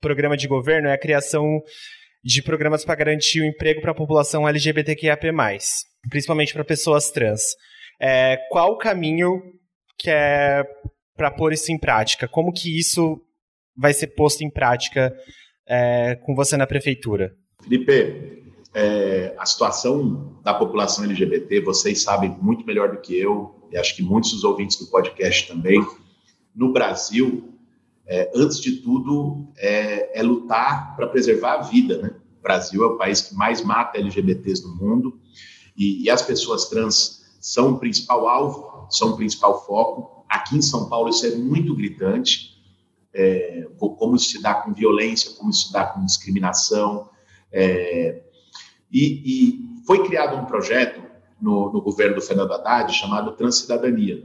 [0.00, 1.60] programa de governo é a criação
[2.22, 5.32] de programas para garantir o emprego para a população LGBTQIAP+,
[6.08, 7.56] principalmente para pessoas trans.
[8.00, 9.42] É, qual o caminho
[9.98, 10.64] que é
[11.16, 12.28] para pôr isso em prática?
[12.28, 13.20] Como que isso
[13.78, 15.14] vai ser posto em prática
[15.66, 17.34] é, com você na prefeitura?
[17.62, 18.42] Felipe,
[18.74, 23.94] é, a situação da população LGBT, vocês sabem muito melhor do que eu, e acho
[23.94, 25.84] que muitos dos ouvintes do podcast também.
[26.54, 27.52] No Brasil,
[28.06, 31.98] é, antes de tudo, é, é lutar para preservar a vida.
[31.98, 32.10] Né?
[32.38, 35.20] O Brasil é o país que mais mata LGBTs no mundo,
[35.76, 40.24] e, e as pessoas trans são o principal alvo são o principal foco.
[40.28, 42.57] Aqui em São Paulo isso é muito gritante,
[43.18, 47.10] é, como se dá com violência, como se dá com discriminação.
[47.52, 48.22] É,
[48.92, 51.02] e, e, foi criado um projeto
[51.40, 54.22] no, no, governo do Fernando Haddad chamado Transcidadania.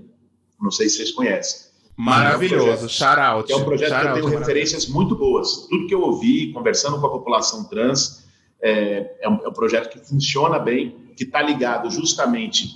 [0.62, 1.72] Não sei se vocês conhecem.
[1.98, 5.68] Maravilhoso, shout É um projeto shout que eu tenho referências muito boas.
[5.70, 8.26] Tudo que eu ouvi, conversando com a população trans,
[8.62, 12.68] é, é, um, é um projeto que funciona bem, que está ligado justamente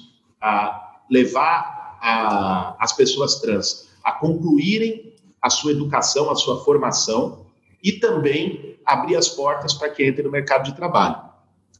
[0.41, 5.06] a levar a, as pessoas trans a concluírem
[5.41, 7.45] a sua educação, a sua formação
[7.83, 11.27] e também abrir as portas para que entrem no mercado de trabalho.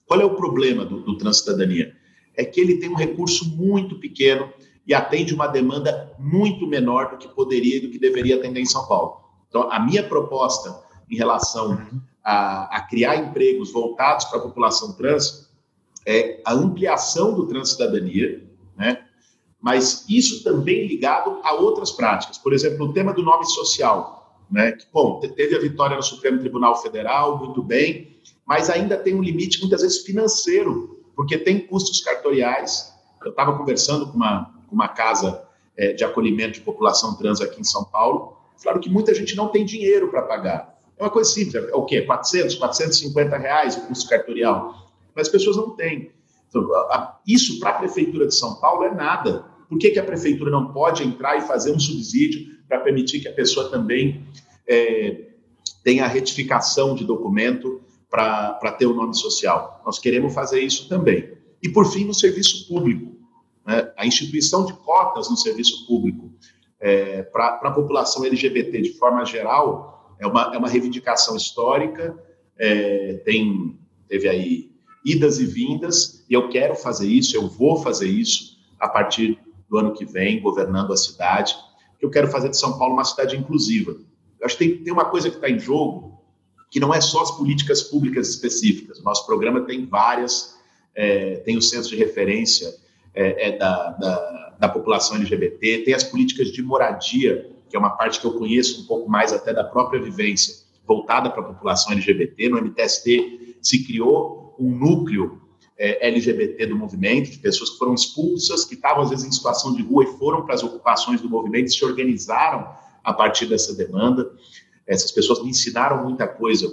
[0.06, 1.96] Qual é o problema do, do Transcidadania?
[2.36, 4.52] É que ele tem um recurso muito pequeno
[4.86, 8.65] e atende uma demanda muito menor do que poderia e do que deveria atender em
[8.65, 9.21] São Paulo.
[9.50, 11.77] Então, a minha proposta em relação
[12.23, 15.50] a, a criar empregos voltados para a população trans
[16.06, 18.46] é a ampliação do Transcidadania?
[19.68, 22.38] Mas isso também ligado a outras práticas.
[22.38, 24.78] Por exemplo, o tema do nome social, né?
[24.94, 29.60] Bom, teve a vitória no Supremo Tribunal Federal, muito bem, mas ainda tem um limite
[29.60, 32.94] muitas vezes financeiro porque tem custos cartoriais.
[33.22, 35.46] Eu estava conversando com uma, com uma casa
[35.76, 39.50] é, de acolhimento de população trans aqui em São Paulo, falaram que muita gente não
[39.50, 40.80] tem dinheiro para pagar.
[40.98, 42.04] É uma coisa simples, é o quê?
[42.04, 44.94] 400, 450 reais o custo cartorial.
[45.13, 46.15] Mas as pessoas não têm.
[46.48, 46.65] Então,
[47.28, 49.57] isso para a Prefeitura de São Paulo é nada.
[49.70, 53.28] Por que, que a Prefeitura não pode entrar e fazer um subsídio para permitir que
[53.28, 54.26] a pessoa também
[54.68, 55.28] é,
[55.84, 59.82] tenha a retificação de documento para ter o nome social?
[59.86, 61.34] Nós queremos fazer isso também.
[61.62, 63.18] E, por fim, no serviço público.
[63.65, 63.92] Né?
[63.98, 66.32] A instituição de cotas no serviço público
[66.80, 72.18] é, para a população LGBT de forma geral é uma, é uma reivindicação histórica,
[72.58, 74.72] é, tem, teve aí
[75.06, 79.40] idas e vindas, e eu quero fazer isso, eu vou fazer isso a partir
[79.70, 81.56] do ano que vem, governando a cidade,
[82.00, 83.98] que eu quero fazer de São Paulo uma cidade inclusiva.
[84.40, 86.18] Eu acho que tem, tem uma coisa que está em jogo,
[86.70, 89.02] que não é só as políticas públicas específicas.
[89.04, 90.58] Nosso programa tem várias,
[90.96, 92.74] é, tem o centro de referência
[93.13, 97.90] é, é da, da, da, população LGBT, tem as políticas de moradia, que é uma
[97.90, 100.56] parte que eu conheço um pouco mais até da própria vivência,
[100.86, 102.50] voltada para a população LGBT.
[102.50, 105.42] No MTST se criou um núcleo
[105.78, 109.73] é, LGBT do movimento, de pessoas que foram expulsas, que estavam às vezes em situação
[109.75, 112.67] de rua e foram para as ocupações do movimento se organizaram
[113.04, 114.32] a partir dessa demanda.
[114.86, 116.67] Essas pessoas me ensinaram muita coisa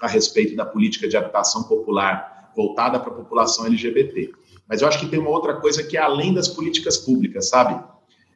[0.00, 4.32] a respeito da política de habitação popular voltada para a população LGBT.
[4.68, 7.82] Mas eu acho que tem uma outra coisa que é além das políticas públicas, sabe?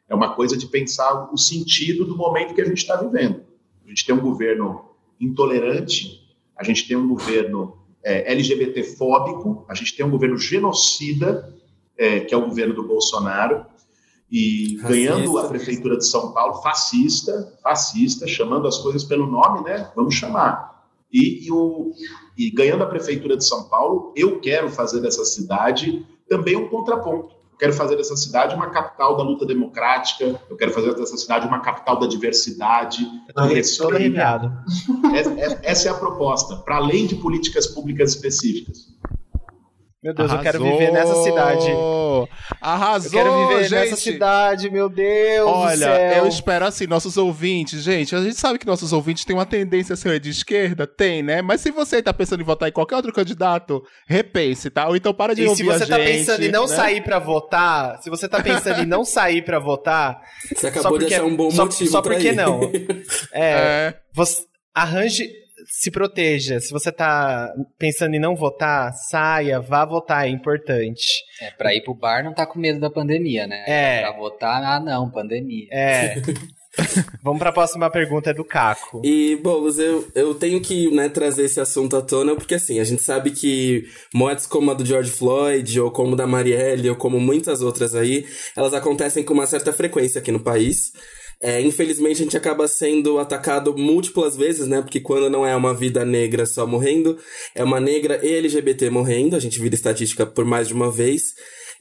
[0.07, 3.43] É uma coisa de pensar o sentido do momento que a gente está vivendo.
[3.85, 4.85] A gente tem um governo
[5.19, 6.21] intolerante,
[6.55, 7.77] a gente tem um governo
[8.07, 11.53] é, LGBT-fóbico, a gente tem um governo genocida,
[11.97, 13.65] é, que é o governo do Bolsonaro,
[14.31, 14.87] e fascista.
[14.87, 19.91] ganhando a prefeitura de São Paulo, fascista, fascista, chamando as coisas pelo nome, né?
[19.93, 20.85] Vamos chamar.
[21.11, 21.91] E, e, o,
[22.37, 27.35] e ganhando a prefeitura de São Paulo, eu quero fazer dessa cidade também um contraponto.
[27.57, 31.47] Eu quero fazer dessa cidade uma capital da luta democrática, eu quero fazer dessa cidade
[31.47, 33.03] uma capital da diversidade,
[33.35, 34.15] do respeito.
[35.63, 38.95] Essa é a proposta, para além de políticas públicas específicas.
[40.03, 40.37] Meu Deus, Arrasou.
[40.37, 41.67] eu quero viver nessa cidade.
[42.61, 43.71] Arrasou, Eu quero viver gente.
[43.79, 48.65] nessa cidade, meu Deus Olha, eu espero assim, nossos ouvintes, gente, a gente sabe que
[48.65, 51.41] nossos ouvintes têm uma tendência a ser de esquerda, tem, né?
[51.41, 54.87] Mas se você tá pensando em votar em qualquer outro candidato, repense, tá?
[54.87, 56.75] Ou então para de e ouvir se você a tá gente, pensando em não né?
[56.75, 60.21] sair pra votar, se você tá pensando em não sair pra votar,
[60.55, 62.35] Você acabou só porque, de achar um bom só, motivo só pra porque ir.
[62.35, 62.61] não.
[63.33, 63.93] É, É.
[64.13, 64.43] você
[64.75, 65.27] arranje,
[65.67, 66.59] se proteja.
[66.59, 71.23] Se você tá pensando em não votar, saia, vá votar, é importante.
[71.41, 73.63] É, pra ir pro bar não tá com medo da pandemia, né?
[73.67, 74.01] É.
[74.01, 75.67] Pra votar, ah não, pandemia.
[75.71, 76.15] É.
[77.23, 79.01] Vamos pra próxima pergunta, é do Caco.
[79.03, 82.83] E, Boulos, eu, eu tenho que né, trazer esse assunto à tona, porque assim, a
[82.83, 87.19] gente sabe que mortes como a do George Floyd, ou como da Marielle, ou como
[87.19, 90.91] muitas outras aí, elas acontecem com uma certa frequência aqui no país.
[91.41, 94.81] É, infelizmente, a gente acaba sendo atacado múltiplas vezes, né?
[94.81, 97.17] Porque quando não é uma vida negra só morrendo,
[97.53, 99.35] é uma negra e LGBT morrendo.
[99.35, 101.33] A gente vira estatística por mais de uma vez.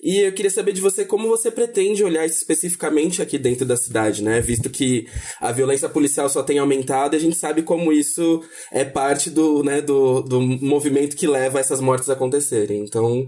[0.02, 3.76] E eu queria saber de você como você pretende olhar isso especificamente aqui dentro da
[3.76, 4.40] cidade, né?
[4.40, 5.06] Visto que
[5.40, 9.62] a violência policial só tem aumentado e a gente sabe como isso é parte do,
[9.62, 12.82] né, do, do movimento que leva essas mortes a acontecerem.
[12.82, 13.26] Então,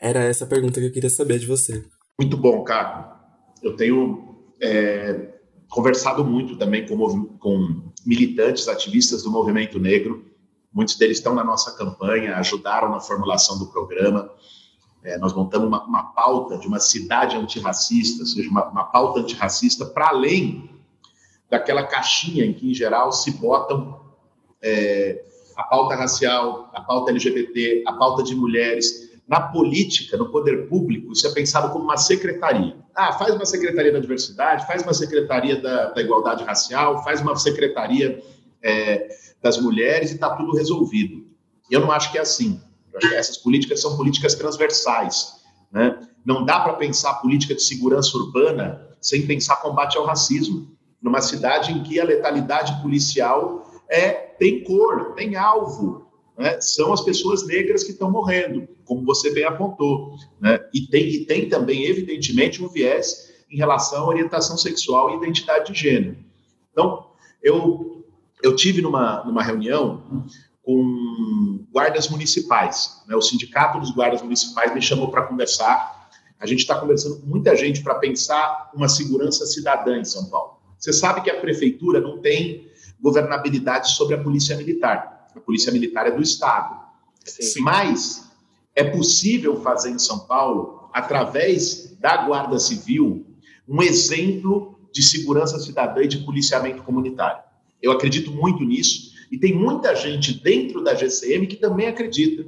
[0.00, 1.82] era essa pergunta que eu queria saber de você.
[2.20, 3.14] Muito bom, Caco.
[3.62, 5.33] Eu tenho é,
[5.68, 10.24] conversado muito também com, com militantes, ativistas do movimento negro.
[10.72, 14.30] Muitos deles estão na nossa campanha, ajudaram na formulação do programa.
[15.02, 19.20] É, nós montamos uma, uma pauta de uma cidade antirracista, ou seja, uma, uma pauta
[19.20, 20.70] antirracista para além
[21.48, 24.00] daquela caixinha em que, em geral, se botam
[24.62, 25.24] é,
[25.56, 29.12] a pauta racial, a pauta LGBT, a pauta de mulheres.
[29.26, 32.83] Na política, no poder público, isso é pensado como uma secretaria.
[32.94, 37.36] Ah, faz uma secretaria da diversidade, faz uma secretaria da, da igualdade racial, faz uma
[37.36, 38.22] secretaria
[38.62, 39.08] é,
[39.42, 41.26] das mulheres e está tudo resolvido.
[41.70, 42.60] Eu não acho que é assim.
[43.00, 45.34] Que essas políticas são políticas transversais.
[45.72, 45.98] Né?
[46.24, 50.72] Não dá para pensar política de segurança urbana sem pensar combate ao racismo.
[51.02, 56.06] Numa cidade em que a letalidade policial é, tem cor, tem alvo.
[56.38, 56.60] Né?
[56.60, 60.16] São as pessoas negras que estão morrendo, como você bem apontou.
[60.40, 60.58] Né?
[60.72, 65.72] E, tem, e tem também, evidentemente, um viés em relação à orientação sexual e identidade
[65.72, 66.16] de gênero.
[66.72, 67.06] Então,
[67.42, 68.04] eu,
[68.42, 70.28] eu tive numa, numa reunião
[70.62, 73.02] com guardas municipais.
[73.06, 73.14] Né?
[73.14, 76.10] O sindicato dos guardas municipais me chamou para conversar.
[76.40, 80.58] A gente está conversando com muita gente para pensar uma segurança cidadã em São Paulo.
[80.78, 82.70] Você sabe que a prefeitura não tem
[83.00, 85.28] governabilidade sobre a polícia militar.
[85.34, 86.82] A polícia militar é do Estado.
[87.24, 87.60] Sim.
[87.60, 88.23] Mas
[88.74, 93.24] é possível fazer em São Paulo, através da Guarda Civil,
[93.68, 97.42] um exemplo de segurança cidadã e de policiamento comunitário.
[97.82, 102.44] Eu acredito muito nisso e tem muita gente dentro da GCM que também acredita.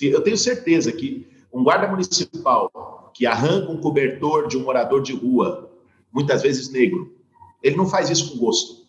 [0.00, 5.12] Eu tenho certeza que um guarda municipal que arranca um cobertor de um morador de
[5.12, 5.70] rua,
[6.12, 7.14] muitas vezes negro,
[7.62, 8.79] ele não faz isso com gosto.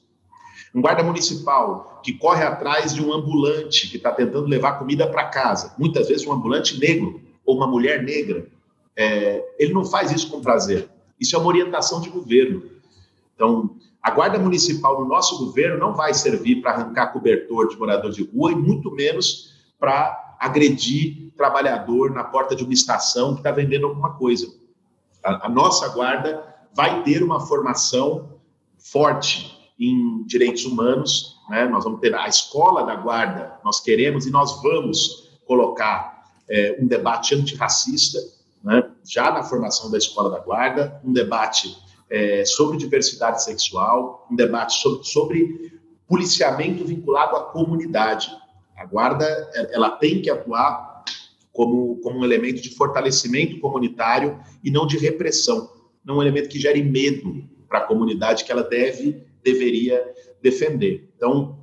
[0.73, 5.25] Um guarda municipal que corre atrás de um ambulante que está tentando levar comida para
[5.25, 8.47] casa, muitas vezes um ambulante negro ou uma mulher negra,
[8.95, 10.89] é, ele não faz isso com prazer.
[11.19, 12.63] Isso é uma orientação de governo.
[13.35, 18.11] Então, a guarda municipal no nosso governo não vai servir para arrancar cobertor de morador
[18.11, 23.51] de rua e muito menos para agredir trabalhador na porta de uma estação que está
[23.51, 24.51] vendendo alguma coisa.
[25.23, 26.43] A, a nossa guarda
[26.73, 28.39] vai ter uma formação
[28.77, 31.67] forte em direitos humanos, né?
[31.67, 36.85] nós vamos ter a escola da guarda, nós queremos e nós vamos colocar é, um
[36.85, 38.19] debate antirracista,
[38.63, 38.87] né?
[39.03, 41.75] já na formação da escola da guarda, um debate
[42.11, 48.29] é, sobre diversidade sexual, um debate sobre, sobre policiamento vinculado à comunidade.
[48.77, 49.25] A guarda
[49.71, 51.03] ela tem que atuar
[51.51, 55.71] como, como um elemento de fortalecimento comunitário e não de repressão,
[56.05, 60.03] não um elemento que gere medo para a comunidade que ela deve deveria
[60.41, 61.09] defender.
[61.15, 61.59] Então,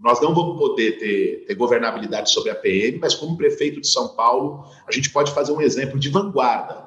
[0.00, 4.08] nós não vamos poder ter, ter, governabilidade sobre a PM, mas como prefeito de São
[4.08, 6.84] Paulo, a gente pode fazer um exemplo de vanguarda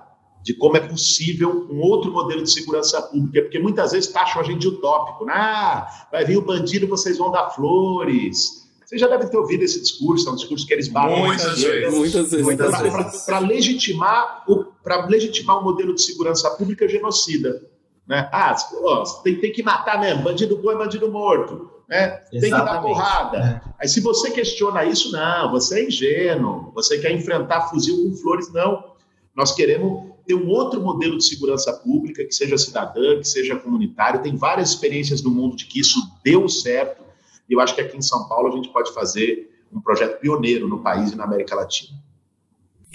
[0.47, 4.45] de como é possível um outro modelo de segurança pública, porque muitas vezes taxam a
[4.45, 5.25] gente de utópico.
[5.25, 5.33] Né?
[5.35, 8.65] Ah, vai vir o bandido, vocês vão dar flores.
[8.85, 11.93] Vocês já devem ter ouvido esse discurso, é um discurso que eles batem muitas vezes.
[11.93, 13.25] Muitas vezes.
[13.25, 14.65] Para legitimar, o,
[15.09, 17.69] legitimar um modelo de segurança pública genocida.
[18.07, 18.29] Né?
[18.31, 21.69] Ah, ó, tem, tem que matar mesmo, bandido bom é bandido morto.
[21.89, 22.07] Né?
[22.31, 23.37] Tem que dar porrada.
[23.37, 23.69] É.
[23.79, 28.51] Aí se você questiona isso, não, você é ingênuo, você quer enfrentar fuzil com flores,
[28.51, 28.95] não.
[29.35, 34.21] Nós queremos ter um outro modelo de segurança pública, que seja cidadã, que seja comunitário.
[34.21, 37.03] Tem várias experiências no mundo de que isso deu certo.
[37.49, 40.67] E eu acho que aqui em São Paulo a gente pode fazer um projeto pioneiro
[40.67, 41.97] no país e na América Latina.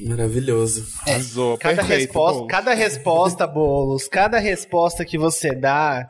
[0.07, 0.86] Maravilhoso.
[1.07, 1.18] É,
[1.59, 6.09] cada, perfeito, resposta, cada resposta, Boulos, cada resposta que você dá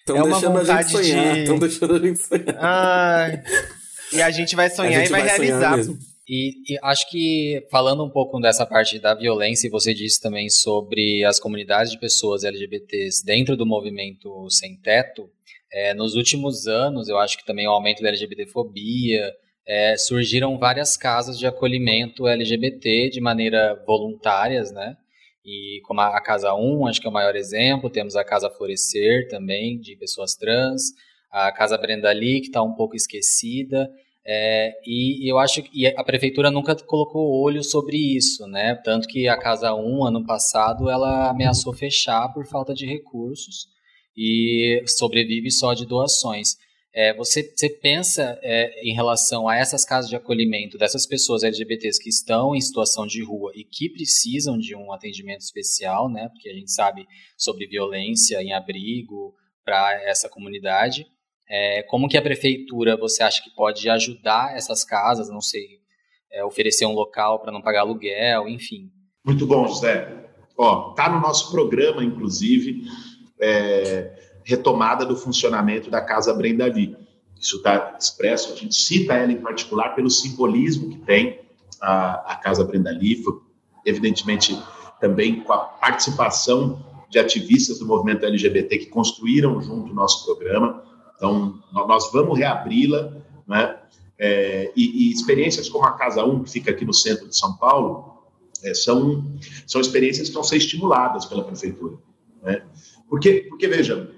[0.00, 1.40] Estão é uma vontade sonhar, de...
[1.40, 3.44] Estão deixando a gente sonhar.
[4.12, 5.78] E a gente vai sonhar gente e vai, vai realizar.
[6.28, 10.48] E, e, acho que falando um pouco dessa parte da violência, e você disse também
[10.48, 15.28] sobre as comunidades de pessoas LGBTs dentro do movimento sem teto,
[15.72, 19.32] é, nos últimos anos eu acho que também o aumento da LGBTfobia,
[19.66, 24.96] é, surgiram várias casas de acolhimento LGBT de maneira voluntárias, né?
[25.44, 29.28] E como a, Casa 1, acho que é o maior exemplo, temos a Casa Florescer
[29.28, 30.82] também, de pessoas trans,
[31.30, 33.90] a Casa Brenda Lee, que está um pouco esquecida,
[34.26, 38.74] é, e eu acho que a prefeitura nunca colocou olho sobre isso, né?
[38.76, 43.68] Tanto que a Casa 1, ano passado, ela ameaçou fechar por falta de recursos
[44.16, 46.56] e sobrevive só de doações.
[46.94, 52.00] É, você, você pensa é, em relação a essas casas de acolhimento dessas pessoas LGBTs
[52.00, 56.28] que estão em situação de rua e que precisam de um atendimento especial, né?
[56.28, 57.04] Porque a gente sabe
[57.36, 59.34] sobre violência em abrigo
[59.64, 61.04] para essa comunidade.
[61.50, 65.28] É, como que a prefeitura você acha que pode ajudar essas casas?
[65.28, 65.80] Não sei,
[66.30, 68.88] é, oferecer um local para não pagar aluguel, enfim.
[69.24, 70.30] Muito bom, José.
[70.56, 72.84] Ó, tá no nosso programa, inclusive.
[73.40, 76.96] É, retomada do funcionamento da Casa Brenda Lee.
[77.40, 81.40] Isso está expresso, a gente cita ela em particular pelo simbolismo que tem
[81.80, 83.34] a, a Casa Brenda Lee, foi,
[83.84, 84.58] evidentemente
[85.00, 90.82] também com a participação de ativistas do movimento LGBT que construíram junto o nosso programa.
[91.16, 93.12] Então, nós vamos reabri-la,
[93.46, 93.78] né?
[94.16, 97.56] É, e, e, experiências como a Casa 1, que fica aqui no centro de São
[97.56, 98.22] Paulo,
[98.62, 99.24] é, são,
[99.66, 101.96] são experiências que vão ser estimuladas pela prefeitura.
[102.42, 102.62] Né?
[103.08, 104.10] Porque, porque, veja,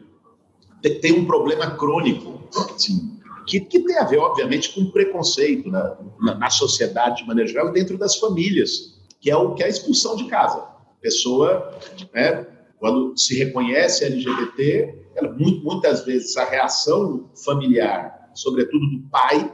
[0.91, 2.41] tem um problema crônico,
[2.75, 7.49] assim, que, que, tem a ver, obviamente, com preconceito na, na, na, sociedade de maneira
[7.49, 10.59] geral e dentro das famílias, que é o que é a expulsão de casa.
[10.59, 11.73] A pessoa,
[12.13, 12.47] né,
[12.79, 19.53] quando se reconhece LGBT, ela, muito, muitas vezes a reação familiar, sobretudo do pai,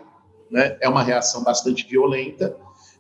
[0.51, 2.57] né, é uma reação bastante violenta,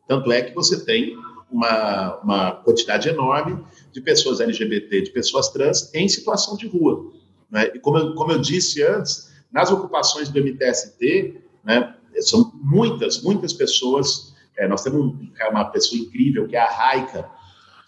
[0.06, 1.16] tanto é que você tem
[1.50, 3.62] uma, uma quantidade enorme
[3.92, 7.12] de pessoas LGBT, de pessoas trans em situação de rua.
[7.52, 7.70] Né?
[7.74, 13.52] E como eu, como eu disse antes, nas ocupações do MTST, né, são muitas, muitas
[13.52, 14.34] pessoas.
[14.56, 15.14] É, nós temos
[15.50, 17.30] uma pessoa incrível, que é a Raika,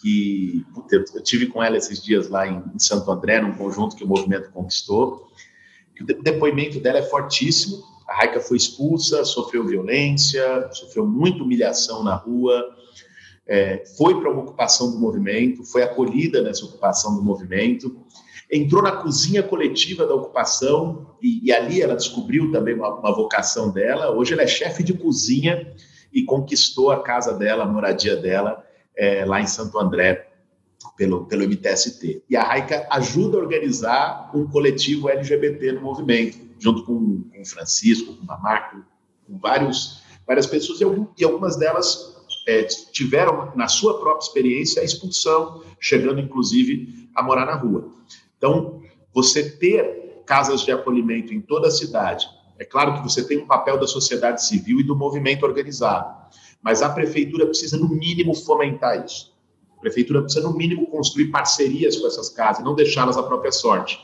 [0.00, 4.04] que eu tive com ela esses dias lá em, em Santo André, num conjunto que
[4.04, 5.28] o movimento conquistou.
[5.98, 7.82] o depoimento dela é fortíssimo.
[8.06, 12.62] A Raika foi expulsa, sofreu violência, sofreu muita humilhação na rua.
[13.46, 18.03] é, foi para uma ocupação do movimento, foi acolhida nessa ocupação do movimento,
[18.50, 23.70] entrou na cozinha coletiva da ocupação e, e ali ela descobriu também uma, uma, vocação
[23.70, 24.10] dela.
[24.10, 25.72] Hoje ela é chefe de cozinha
[26.12, 28.64] e conquistou a casa dela, a moradia dela,
[28.96, 30.28] é, lá em Santo André,
[30.96, 32.22] pelo, pelo MTST.
[32.28, 37.46] E a Raika ajuda a organizar um coletivo LGBT no movimento, junto com, com o
[37.46, 38.84] Francisco, com o Marco,
[39.26, 40.80] com vários, várias pessoas,
[41.18, 42.14] e algumas delas
[42.46, 47.90] é, tiveram, na sua própria experiência, a expulsão, chegando inclusive a morar na rua.
[48.44, 52.28] Então, você ter casas de acolhimento em toda a cidade,
[52.58, 56.14] é claro que você tem um papel da sociedade civil e do movimento organizado,
[56.62, 59.34] mas a prefeitura precisa, no mínimo, fomentar isso.
[59.78, 63.98] A prefeitura precisa, no mínimo, construir parcerias com essas casas, não deixá-las à própria sorte.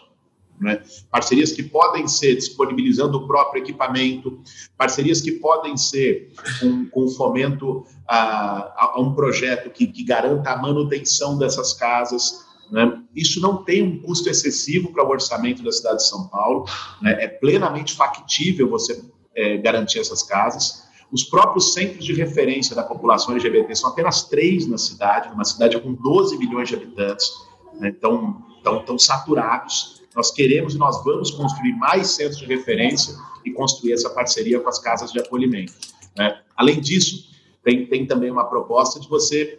[0.59, 0.83] Né?
[1.11, 4.41] Parcerias que podem ser disponibilizando o próprio equipamento,
[4.75, 10.51] parcerias que podem ser com, com fomento a, a, a, um projeto que, que garanta
[10.51, 12.49] a manutenção dessas casas.
[12.71, 13.03] Né?
[13.15, 16.65] Isso não tem um custo excessivo para o orçamento da cidade de São Paulo,
[17.03, 17.25] né?
[17.25, 19.03] é plenamente factível você
[19.35, 20.89] é, garantir essas casas.
[21.11, 25.79] Os próprios centros de referência da população LGBT são apenas três na cidade, uma cidade
[25.81, 27.29] com 12 milhões de habitantes,
[27.75, 27.89] né?
[27.89, 30.01] então estão saturados.
[30.15, 33.15] Nós queremos e nós vamos construir mais centros de referência
[33.45, 35.73] e construir essa parceria com as casas de acolhimento.
[36.17, 36.41] Né?
[36.57, 37.31] Além disso,
[37.65, 39.59] tem, tem também uma proposta de você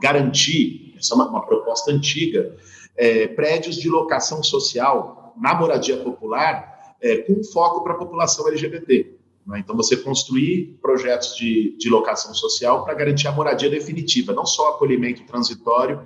[0.00, 2.56] garantir, essa é uma, uma proposta antiga,
[2.96, 9.16] é, prédios de locação social na moradia popular é, com foco para a população LGBT.
[9.46, 9.60] Né?
[9.60, 14.70] Então, você construir projetos de, de locação social para garantir a moradia definitiva, não só
[14.70, 16.02] acolhimento transitório,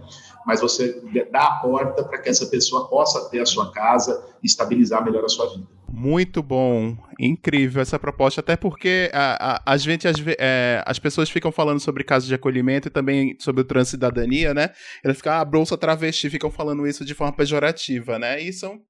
[0.46, 4.46] mas você dá a porta para que essa pessoa possa ter a sua casa e
[4.46, 5.66] estabilizar melhor a sua vida.
[5.92, 11.28] Muito bom, incrível essa proposta, até porque a, a, a gente, as, é, as pessoas
[11.28, 14.70] ficam falando sobre casos de acolhimento e também sobre o transcidadania, né?
[15.02, 18.40] Elas ficam, ah, bolsa travesti, ficam falando isso de forma pejorativa, né?
[18.40, 18.80] E são,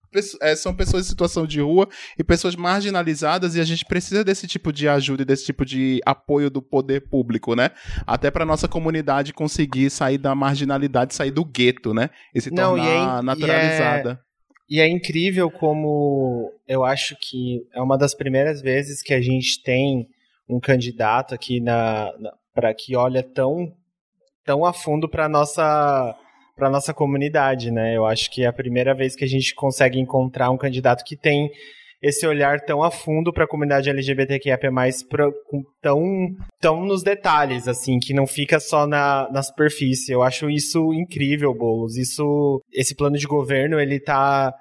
[0.43, 1.89] é, são pessoas em situação de rua
[2.19, 6.01] e pessoas marginalizadas e a gente precisa desse tipo de ajuda e desse tipo de
[6.05, 7.71] apoio do poder público, né?
[8.07, 12.11] Até para nossa comunidade conseguir sair da marginalidade, sair do gueto, né?
[12.35, 14.21] E se Não, tornar e é, naturalizada.
[14.71, 19.61] E é incrível como eu acho que é uma das primeiras vezes que a gente
[19.65, 20.09] tem
[20.49, 23.73] um candidato aqui na, na para que olha tão
[24.45, 26.17] tão a fundo para nossa
[26.55, 27.97] para nossa comunidade, né?
[27.97, 31.17] Eu acho que é a primeira vez que a gente consegue encontrar um candidato que
[31.17, 31.51] tem
[32.03, 34.59] esse olhar tão a fundo para a comunidade LGBTQIA+,
[35.09, 35.31] pra,
[35.83, 36.03] tão,
[36.59, 40.13] tão nos detalhes, assim, que não fica só na, na superfície.
[40.13, 41.97] Eu acho isso incrível, Boulos.
[41.97, 44.55] Isso, esse plano de governo, ele tá,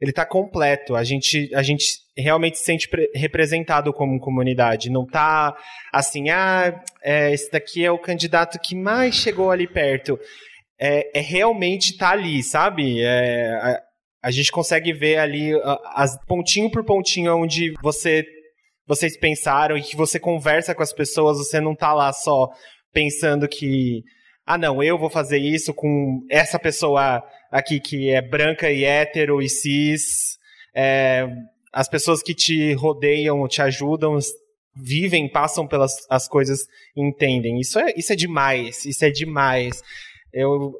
[0.00, 0.94] ele tá completo.
[0.94, 1.84] A gente, a gente
[2.16, 4.88] realmente se sente representado como comunidade.
[4.88, 5.52] Não tá
[5.92, 10.16] assim, ah, é, esse daqui é o candidato que mais chegou ali perto.
[10.80, 13.00] É, é realmente tá ali, sabe?
[13.02, 13.80] É,
[14.24, 15.50] a gente consegue ver ali
[15.94, 18.24] as pontinho por pontinho onde você
[18.86, 22.48] vocês pensaram e que você conversa com as pessoas, você não tá lá só
[22.90, 24.02] pensando que
[24.46, 29.42] ah não, eu vou fazer isso com essa pessoa aqui que é branca e hétero
[29.42, 30.38] e cis.
[30.74, 31.26] É,
[31.70, 34.18] as pessoas que te rodeiam, te ajudam,
[34.74, 36.60] vivem, passam pelas as coisas
[36.96, 37.60] entendem.
[37.60, 39.82] Isso é, isso é demais, isso é demais.
[40.32, 40.72] Eu,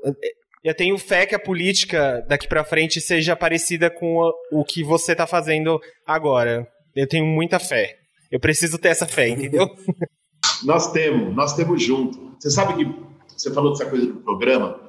[0.65, 5.13] eu tenho fé que a política daqui para frente seja parecida com o que você
[5.13, 6.67] está fazendo agora.
[6.97, 7.99] Eu tenho muita fé.
[8.33, 9.69] Eu preciso ter essa fé, entendeu?
[10.65, 12.35] nós temos, nós temos junto.
[12.41, 12.91] Você sabe que
[13.37, 14.81] você falou dessa coisa do programa.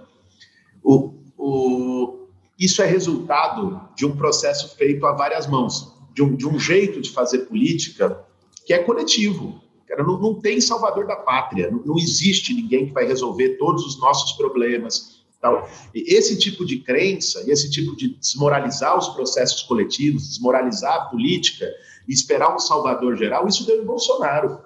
[0.81, 6.47] O, o, isso é resultado de um processo feito a várias mãos, de um, de
[6.47, 8.23] um jeito de fazer política
[8.65, 9.61] que é coletivo.
[9.97, 13.99] Não, não tem salvador da pátria, não, não existe ninguém que vai resolver todos os
[13.99, 15.69] nossos problemas Tal.
[15.93, 21.05] E esse tipo de crença e esse tipo de desmoralizar os processos coletivos, desmoralizar a
[21.05, 21.71] política
[22.07, 24.59] e esperar um salvador geral, isso deu em Bolsonaro.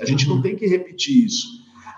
[0.00, 1.46] A gente não tem que repetir isso.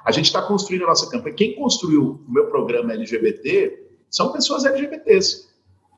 [0.05, 1.37] A gente está construindo a nossa campanha.
[1.37, 5.47] Quem construiu o meu programa LGBT são pessoas LGBTs.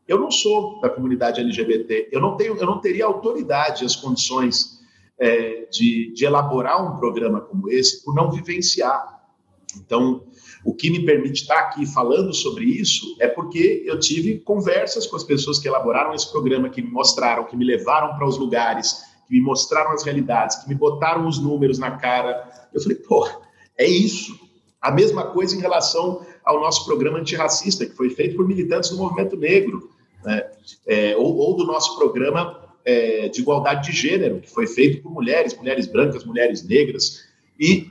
[0.07, 2.11] Eu não sou da comunidade LGBT.
[2.12, 4.81] Eu não tenho, eu não teria autoridade, as condições
[5.18, 9.18] é, de, de elaborar um programa como esse por não vivenciar.
[9.76, 10.24] Então,
[10.69, 15.16] o que me permite estar aqui falando sobre isso é porque eu tive conversas com
[15.16, 19.03] as pessoas que elaboraram esse programa, que me mostraram, que me levaram para os lugares,
[19.27, 22.69] que me mostraram as realidades, que me botaram os números na cara.
[22.75, 23.27] Eu falei, pô,
[23.79, 24.39] é isso.
[24.79, 28.99] A mesma coisa em relação ao nosso programa antirracista, que foi feito por militantes do
[28.99, 29.89] movimento negro,
[30.23, 30.51] né?
[30.87, 35.11] é, ou, ou, do nosso programa é, de igualdade de gênero, que foi feito por
[35.11, 37.27] mulheres, mulheres brancas, mulheres negras.
[37.59, 37.91] E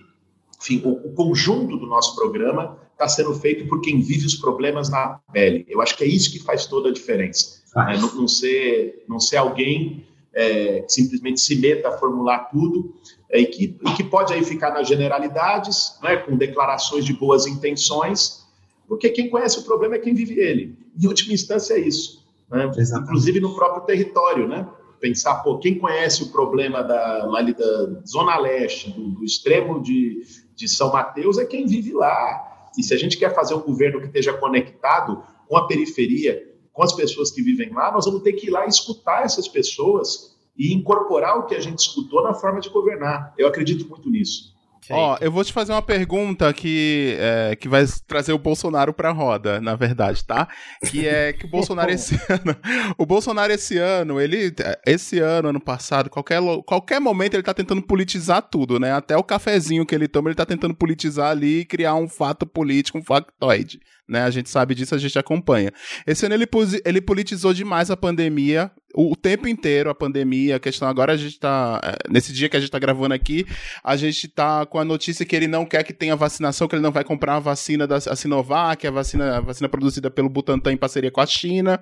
[0.67, 4.89] enfim, o, o conjunto do nosso programa está sendo feito por quem vive os problemas
[4.89, 5.65] na pele.
[5.69, 7.61] Eu acho que é isso que faz toda a diferença.
[7.75, 7.97] Né?
[7.97, 12.93] Não, não, ser, não ser alguém é, que simplesmente se meta a formular tudo
[13.31, 17.45] é, e, que, e que pode aí ficar nas generalidades, né, com declarações de boas
[17.45, 18.45] intenções,
[18.87, 20.77] porque quem conhece o problema é quem vive ele.
[20.99, 22.25] Em última instância é isso.
[22.49, 22.69] Né?
[23.03, 24.67] Inclusive no próprio território, né?
[24.99, 30.23] Pensar, pô, quem conhece o problema da, da Zona Leste, do, do extremo de,
[30.57, 32.69] de São Mateus, é quem vive lá.
[32.77, 36.83] E se a gente quer fazer um governo que esteja conectado com a periferia, com
[36.83, 40.35] as pessoas que vivem lá, nós vamos ter que ir lá e escutar essas pessoas
[40.57, 43.33] e incorporar o que a gente escutou na forma de governar.
[43.37, 44.56] Eu acredito muito nisso.
[44.93, 49.11] Ó, eu vou te fazer uma pergunta que, é, que vai trazer o Bolsonaro pra
[49.11, 50.47] roda, na verdade, tá?
[50.89, 52.55] Que é que o Bolsonaro esse ano.
[52.97, 54.53] O Bolsonaro esse ano, ele.
[54.85, 58.93] Esse ano, ano passado, qualquer, qualquer momento ele tá tentando politizar tudo, né?
[58.93, 62.45] Até o cafezinho que ele toma, ele tá tentando politizar ali e criar um fato
[62.45, 64.23] político, um factoide né?
[64.23, 65.71] A gente sabe disso, a gente acompanha.
[66.05, 66.47] Esse ano ele,
[66.85, 71.17] ele politizou demais a pandemia, o, o, tempo inteiro a pandemia, a questão agora a
[71.17, 73.45] gente tá, é, nesse dia que a gente tá gravando aqui,
[73.83, 76.81] a gente tá com a notícia que ele não quer que tenha vacinação, que ele
[76.81, 80.71] não vai comprar a vacina da a Sinovac, a vacina, a vacina produzida pelo Butantan
[80.71, 81.79] em parceria com a China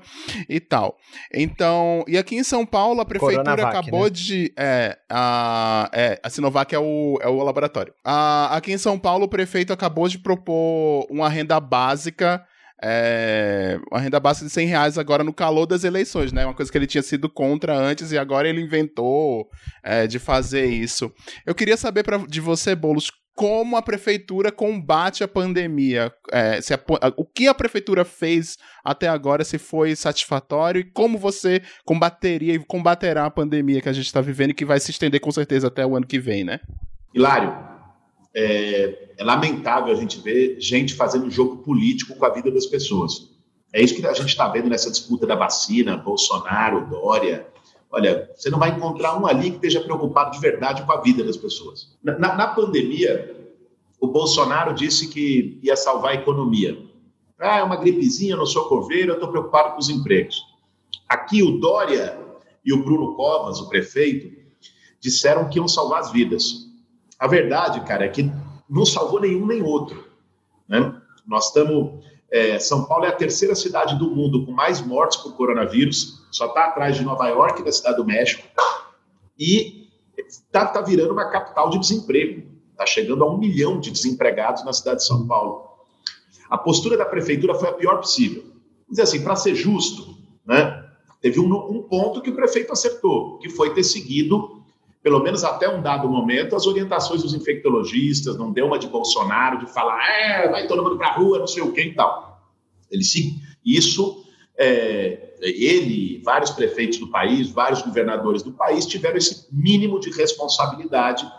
[0.50, 0.98] e tal.
[1.34, 4.10] Então, e aqui em São Paulo a prefeitura Coronavac, acabou né?
[4.10, 7.94] de, é, a, é, a Sinovac é o, é o laboratório.
[8.04, 12.46] A, aqui em São Paulo o prefeito acabou de propor uma renda básica básica.
[12.84, 16.46] É, uma renda básica de 100 reais agora no calor das eleições, né?
[16.46, 19.48] Uma coisa que ele tinha sido contra antes e agora ele inventou
[19.84, 21.12] é, de fazer isso.
[21.46, 26.12] Eu queria saber pra, de você, Boulos, como a prefeitura combate a pandemia.
[26.32, 26.80] É, se a,
[27.16, 32.60] o que a prefeitura fez até agora, se foi satisfatório, e como você combateria e
[32.60, 35.68] combaterá a pandemia que a gente está vivendo e que vai se estender com certeza
[35.68, 36.60] até o ano que vem, né?
[37.14, 37.75] Hilário,
[38.36, 43.34] é, é lamentável a gente ver gente fazendo jogo político com a vida das pessoas.
[43.72, 47.48] É isso que a gente está vendo nessa disputa da vacina, Bolsonaro, Dória.
[47.90, 51.24] Olha, você não vai encontrar um ali que esteja preocupado de verdade com a vida
[51.24, 51.98] das pessoas.
[52.04, 53.36] Na, na pandemia,
[54.00, 56.78] o Bolsonaro disse que ia salvar a economia.
[57.40, 60.42] Ah, é uma gripezinha, não sou coveiro, eu estou preocupado com os empregos.
[61.08, 62.20] Aqui o Dória
[62.64, 64.32] e o Bruno Covas, o prefeito,
[65.00, 66.65] disseram que iam salvar as vidas.
[67.20, 68.30] A verdade, cara, é que
[68.70, 70.06] não salvou nenhum nem outro.
[70.68, 70.94] Né?
[71.26, 72.04] Nós estamos.
[72.32, 76.48] É, São Paulo é a terceira cidade do mundo com mais mortes por coronavírus, só
[76.48, 78.44] está atrás de Nova York e da Cidade do México,
[79.40, 79.88] e
[80.18, 82.44] está tá virando uma capital de desemprego.
[82.72, 85.70] Está chegando a um milhão de desempregados na cidade de São Paulo.
[86.50, 88.44] A postura da prefeitura foi a pior possível.
[88.90, 90.84] Dizer assim, para ser justo, né,
[91.22, 94.62] teve um, um ponto que o prefeito acertou, que foi ter seguido
[95.06, 99.60] pelo menos até um dado momento, as orientações dos infectologistas, não deu uma de Bolsonaro
[99.60, 102.42] de falar, é, vai todo mundo para a rua, não sei o que e tal.
[102.90, 104.26] Ele sim, isso,
[104.58, 111.32] é, ele, vários prefeitos do país, vários governadores do país tiveram esse mínimo de responsabilidade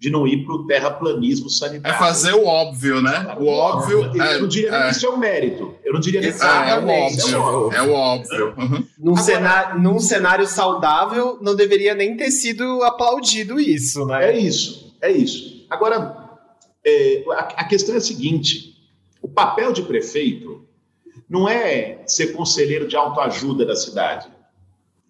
[0.00, 1.94] de não ir para o terraplanismo sanitário.
[1.94, 3.36] É fazer o óbvio, né?
[3.38, 4.10] O óbvio.
[4.14, 5.74] Eu é, não diria é, que isso é um mérito.
[5.84, 7.72] Eu não diria que isso é, é, o óbvio.
[7.74, 8.54] É o óbvio.
[8.56, 8.86] Uhum.
[8.98, 14.30] Num, Agora, cenário, num cenário saudável, não deveria nem ter sido aplaudido isso, né?
[14.30, 15.66] É isso, é isso.
[15.68, 16.16] Agora,
[16.82, 18.74] é, a, a questão é a seguinte:
[19.20, 20.64] o papel de prefeito
[21.28, 24.26] não é ser conselheiro de autoajuda da cidade.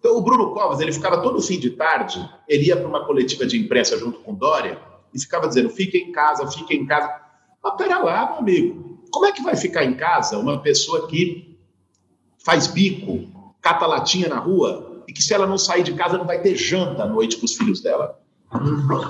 [0.01, 3.45] Então, o Bruno Covas, ele ficava todo fim de tarde, ele ia para uma coletiva
[3.45, 4.81] de imprensa junto com Dória
[5.13, 7.21] e ficava dizendo: fique em casa, fique em casa.
[7.63, 11.55] Mas pera lá, meu amigo, como é que vai ficar em casa uma pessoa que
[12.43, 13.29] faz bico,
[13.61, 16.55] cata latinha na rua e que se ela não sair de casa não vai ter
[16.55, 18.19] janta à noite para os filhos dela?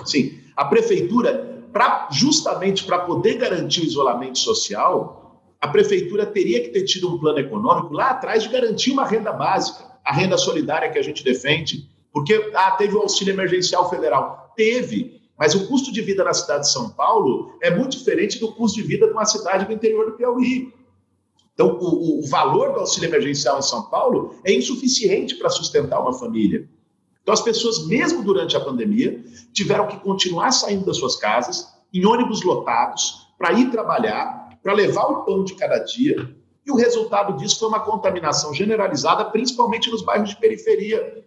[0.06, 6.68] Sim, a prefeitura, pra, justamente para poder garantir o isolamento social, a prefeitura teria que
[6.68, 10.90] ter tido um plano econômico lá atrás de garantir uma renda básica a renda solidária
[10.90, 14.54] que a gente defende, porque ah, teve o auxílio emergencial federal.
[14.56, 18.52] Teve, mas o custo de vida na cidade de São Paulo é muito diferente do
[18.52, 20.74] custo de vida de uma cidade do interior do Piauí.
[21.54, 26.14] Então, o, o valor do auxílio emergencial em São Paulo é insuficiente para sustentar uma
[26.14, 26.68] família.
[27.22, 29.24] Então, as pessoas, mesmo durante a pandemia,
[29.54, 35.06] tiveram que continuar saindo das suas casas, em ônibus lotados, para ir trabalhar, para levar
[35.06, 36.36] o pão de cada dia,
[36.66, 41.24] e o resultado disso foi uma contaminação generalizada, principalmente nos bairros de periferia.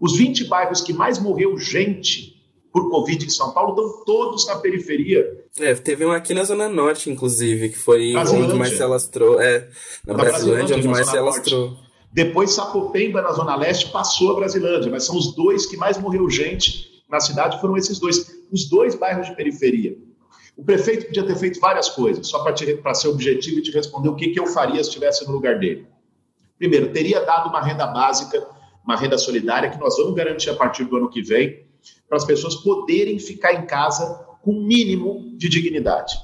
[0.00, 2.40] Os 20 bairros que mais morreu gente
[2.72, 5.44] por Covid em São Paulo estão todos na periferia.
[5.58, 9.40] É, teve um aqui na Zona Norte, inclusive, que foi onde mais se alastrou.
[9.40, 9.68] É,
[10.06, 11.76] na, na Brasilândia, onde mais se alastrou.
[12.12, 16.28] Depois Sapopemba, na Zona Leste, passou a Brasilândia, mas são os dois que mais morreu
[16.30, 18.40] gente na cidade, foram esses dois.
[18.50, 19.96] Os dois bairros de periferia.
[20.60, 24.14] O prefeito podia ter feito várias coisas, só para ser objetivo e te responder o
[24.14, 25.86] que, que eu faria se estivesse no lugar dele.
[26.58, 28.46] Primeiro, teria dado uma renda básica,
[28.84, 31.64] uma renda solidária, que nós vamos garantir a partir do ano que vem,
[32.06, 36.14] para as pessoas poderem ficar em casa com um mínimo de dignidade.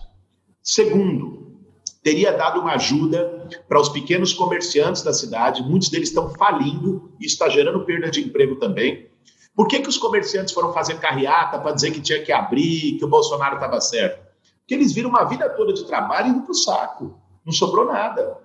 [0.63, 1.57] Segundo,
[2.03, 7.25] teria dado uma ajuda para os pequenos comerciantes da cidade, muitos deles estão falindo e
[7.25, 9.09] está gerando perda de emprego também.
[9.55, 13.05] Por que, que os comerciantes foram fazer carreata para dizer que tinha que abrir, que
[13.07, 14.26] o Bolsonaro estava certo?
[14.67, 17.17] Porque eles viram uma vida toda de trabalho indo para o saco.
[17.45, 18.37] Não sobrou nada.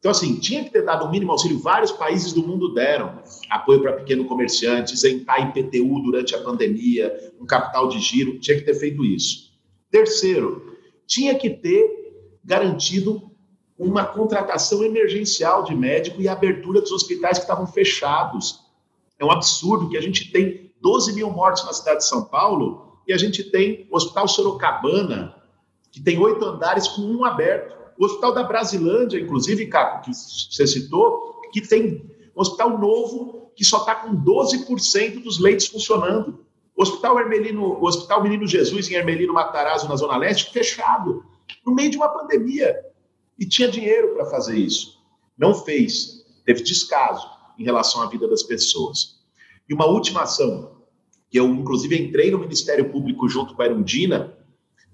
[0.00, 1.60] Então, assim, tinha que ter dado o um mínimo auxílio.
[1.60, 7.46] Vários países do mundo deram apoio para pequeno comerciante, isentar IPTU durante a pandemia, um
[7.46, 8.40] capital de giro.
[8.40, 9.52] Tinha que ter feito isso.
[9.88, 13.30] Terceiro, tinha que ter garantido
[13.78, 18.64] uma contratação emergencial de médico e abertura dos hospitais que estavam fechados.
[19.16, 22.98] É um absurdo que a gente tem 12 mil mortes na cidade de São Paulo
[23.06, 25.40] e a gente tem o Hospital Sorocabana,
[25.92, 27.76] que tem oito andares com um aberto.
[27.98, 33.64] O Hospital da Brasilândia, inclusive, Caco, que você citou, que tem um hospital novo que
[33.64, 36.40] só está com 12% dos leitos funcionando.
[36.74, 41.22] O Hospital, Hermelino, o Hospital Menino Jesus, em Hermelino Matarazzo, na Zona Leste, fechado,
[41.64, 42.74] no meio de uma pandemia.
[43.38, 44.98] E tinha dinheiro para fazer isso.
[45.36, 46.24] Não fez.
[46.46, 47.28] Teve descaso
[47.58, 49.20] em relação à vida das pessoas.
[49.68, 50.72] E uma última ação,
[51.30, 54.36] que eu, inclusive, entrei no Ministério Público junto com a Erundina,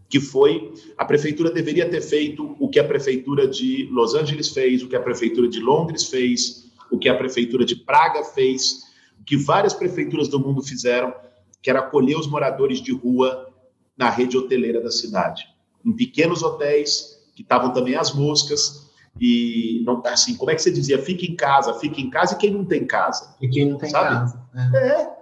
[0.09, 4.83] que foi a prefeitura deveria ter feito o que a prefeitura de Los Angeles fez,
[4.83, 8.85] o que a prefeitura de Londres fez, o que a prefeitura de Praga fez,
[9.21, 11.15] o que várias prefeituras do mundo fizeram,
[11.61, 13.49] que era acolher os moradores de rua
[13.97, 15.47] na rede hoteleira da cidade,
[15.85, 18.89] em pequenos hotéis que estavam também as moscas
[19.21, 20.99] e não assim, como é que você dizia?
[21.03, 23.35] Fique em casa, fique em casa e quem não tem casa.
[23.41, 24.09] E quem não tem sabe?
[24.09, 24.41] casa.
[24.55, 24.79] É.
[24.79, 25.19] é.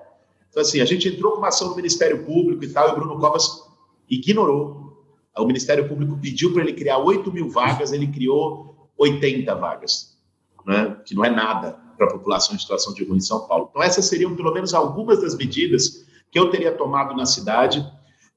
[0.50, 2.94] Então assim, a gente entrou com uma ação do Ministério Público e tal, e o
[2.94, 3.65] Bruno Covas
[4.08, 5.04] ignorou.
[5.36, 10.16] O Ministério Público pediu para ele criar 8 mil vagas, ele criou 80 vagas,
[10.64, 10.96] né?
[11.04, 13.68] que não é nada para a população em situação de rua em São Paulo.
[13.70, 17.86] Então, essas seriam pelo menos algumas das medidas que eu teria tomado na cidade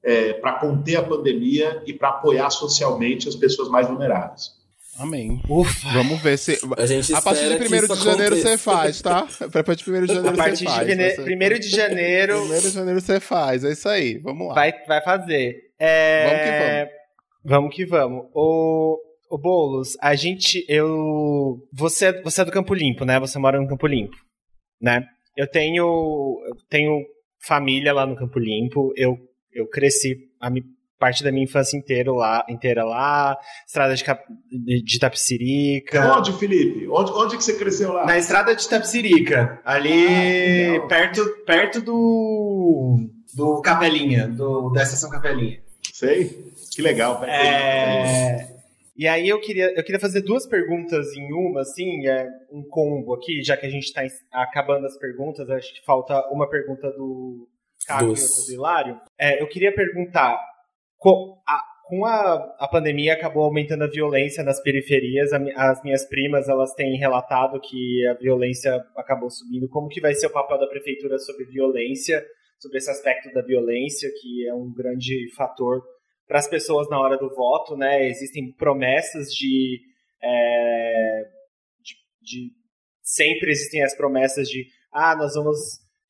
[0.02, 4.59] é, para conter a pandemia e para apoiar socialmente as pessoas mais vulneráveis.
[4.98, 5.40] Amém.
[5.48, 5.88] Ufa.
[5.92, 6.58] Vamos ver se.
[6.62, 9.26] A, a partir de 1 de janeiro você faz, tá?
[9.40, 10.38] A partir de 1 de janeiro você faz.
[10.38, 12.42] A partir de 1 de janeiro.
[12.44, 14.18] 1 de janeiro você faz, é isso aí.
[14.18, 14.54] Vamos lá.
[14.54, 15.56] Vai, vai fazer.
[15.78, 16.24] É...
[16.24, 17.00] Vamos que vamos.
[17.42, 18.26] Vamos que vamos.
[18.34, 18.98] O,
[19.30, 20.64] o Boulos, a gente.
[20.68, 21.58] Eu.
[21.72, 23.18] Você, você é do Campo Limpo, né?
[23.20, 24.16] Você mora no Campo Limpo,
[24.80, 25.06] né?
[25.36, 26.38] Eu tenho.
[26.46, 27.06] Eu tenho
[27.38, 28.92] família lá no Campo Limpo.
[28.96, 29.16] Eu,
[29.52, 30.28] eu cresci.
[30.38, 30.50] A
[31.00, 33.36] parte da minha infância inteira lá, inteira lá,
[33.66, 34.22] estrada de, Cap...
[34.50, 36.18] de Tapicirica.
[36.18, 36.86] Onde, Felipe?
[36.88, 38.04] Onde, onde que você cresceu lá?
[38.04, 45.60] Na estrada de Tapicirica, ali ah, perto, perto do do Capelinha, do, da estação Capelinha.
[45.92, 47.24] Sei, que legal.
[47.24, 48.60] É...
[48.96, 53.14] E aí eu queria, eu queria fazer duas perguntas em uma, assim, é um combo
[53.14, 57.48] aqui, já que a gente está acabando as perguntas, acho que falta uma pergunta do
[57.86, 59.00] Caio e outra do Hilário.
[59.18, 60.38] É, eu queria perguntar
[61.00, 65.30] com a, com a, a pandemia acabou aumentando a violência nas periferias.
[65.32, 69.68] as minhas primas elas têm relatado que a violência acabou subindo.
[69.68, 72.24] Como que vai ser o papel da prefeitura sobre violência,
[72.58, 75.82] sobre esse aspecto da violência que é um grande fator
[76.28, 78.06] para as pessoas na hora do voto, né?
[78.06, 79.80] Existem promessas de,
[80.22, 81.22] é,
[81.82, 82.52] de, de
[83.02, 85.58] sempre existem as promessas de ah nós vamos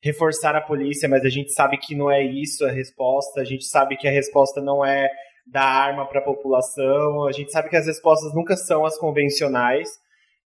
[0.01, 3.65] reforçar a polícia, mas a gente sabe que não é isso a resposta, a gente
[3.65, 5.09] sabe que a resposta não é
[5.45, 9.89] dar arma para a população, a gente sabe que as respostas nunca são as convencionais.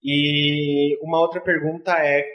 [0.04, 2.26] E uma outra pergunta é: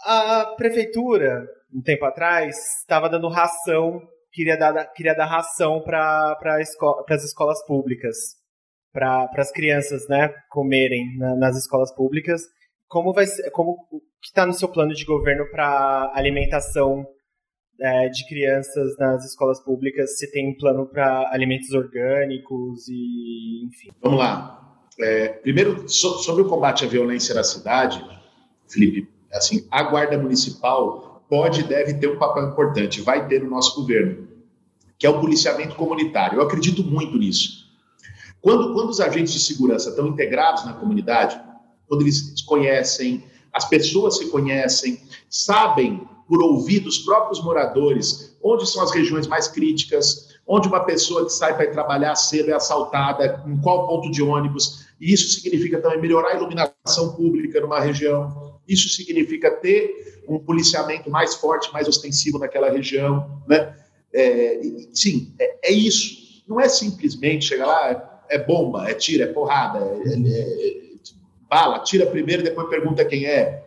[0.00, 4.00] a prefeitura, um tempo atrás, estava dando ração,
[4.32, 8.16] queria dar, queria dar ração para esco as escolas públicas,
[8.92, 12.42] para as crianças né, comerem na, nas escolas públicas.
[12.88, 13.76] Como vai ser, como
[14.22, 17.04] que está no seu plano de governo para alimentação
[17.80, 20.16] é, de crianças nas escolas públicas?
[20.16, 23.90] Se tem um plano para alimentos orgânicos e enfim?
[24.00, 24.78] Vamos lá.
[25.00, 28.04] É, primeiro, so, sobre o combate à violência na cidade,
[28.68, 33.50] Felipe, assim, a Guarda Municipal pode e deve ter um papel importante, vai ter no
[33.50, 34.28] nosso governo,
[34.98, 36.38] que é o policiamento comunitário.
[36.38, 37.62] Eu acredito muito nisso.
[38.40, 41.40] Quando, quando os agentes de segurança estão integrados na comunidade,
[41.88, 48.82] quando eles conhecem, as pessoas se conhecem, sabem por ouvir dos próprios moradores onde são
[48.82, 53.60] as regiões mais críticas, onde uma pessoa que sai para trabalhar cedo é assaltada, em
[53.60, 54.86] qual ponto de ônibus.
[55.00, 58.60] E isso significa também melhorar a iluminação pública numa região.
[58.66, 63.42] Isso significa ter um policiamento mais forte, mais ostensivo naquela região.
[63.46, 63.76] Né?
[64.12, 64.60] É,
[64.92, 66.42] sim, é, é isso.
[66.48, 70.81] não é simplesmente chegar lá, é bomba, é tiro, é porrada, é,
[71.52, 73.62] bala, tira primeiro, depois pergunta quem é.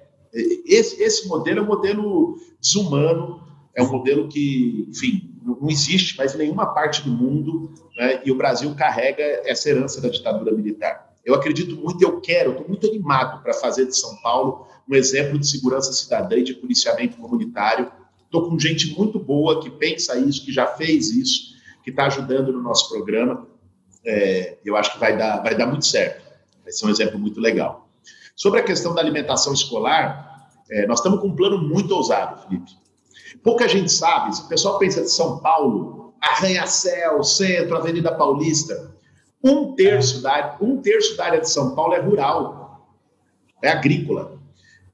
[0.66, 3.44] Esse, esse modelo é um modelo desumano,
[3.76, 8.22] é um modelo que, enfim, não existe mais em nenhuma parte do mundo, né?
[8.26, 11.14] e o Brasil carrega essa herança da ditadura militar.
[11.24, 15.38] Eu acredito muito, eu quero, estou muito animado para fazer de São Paulo um exemplo
[15.38, 17.92] de segurança cidadã e de policiamento comunitário.
[18.24, 22.52] Estou com gente muito boa que pensa isso, que já fez isso, que está ajudando
[22.52, 23.48] no nosso programa.
[24.04, 26.25] É, eu acho que vai dar, vai dar muito certo.
[26.66, 27.88] Vai ser um exemplo muito legal.
[28.36, 32.72] Sobre a questão da alimentação escolar, é, nós estamos com um plano muito ousado, Felipe.
[33.44, 38.92] Pouca gente sabe, se o pessoal pensa de São Paulo, Arranha-Céu, Centro, Avenida Paulista,
[39.44, 42.90] um terço, da, um terço da área de São Paulo é rural,
[43.62, 44.40] é agrícola,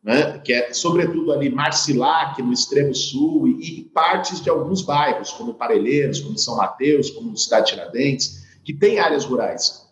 [0.04, 0.40] né?
[0.40, 5.54] que é sobretudo ali Marcilac, no extremo sul, e, e partes de alguns bairros, como
[5.54, 9.90] Parelheiros, como São Mateus, como Cidade Tiradentes, que tem áreas rurais.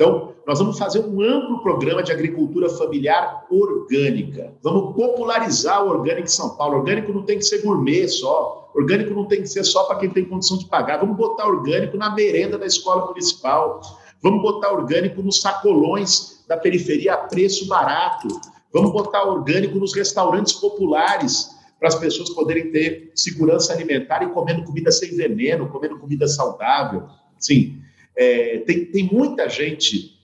[0.00, 4.54] Então, nós vamos fazer um amplo programa de agricultura familiar orgânica.
[4.62, 6.78] Vamos popularizar o orgânico em São Paulo.
[6.78, 8.72] Orgânico não tem que ser gourmet só.
[8.74, 11.00] Orgânico não tem que ser só para quem tem condição de pagar.
[11.00, 13.82] Vamos botar orgânico na merenda da escola municipal.
[14.22, 18.28] Vamos botar orgânico nos sacolões da periferia a preço barato.
[18.72, 24.64] Vamos botar orgânico nos restaurantes populares para as pessoas poderem ter segurança alimentar e comendo
[24.64, 27.02] comida sem veneno, comendo comida saudável.
[27.38, 27.82] Sim,
[28.20, 30.14] é, tem, tem muita gente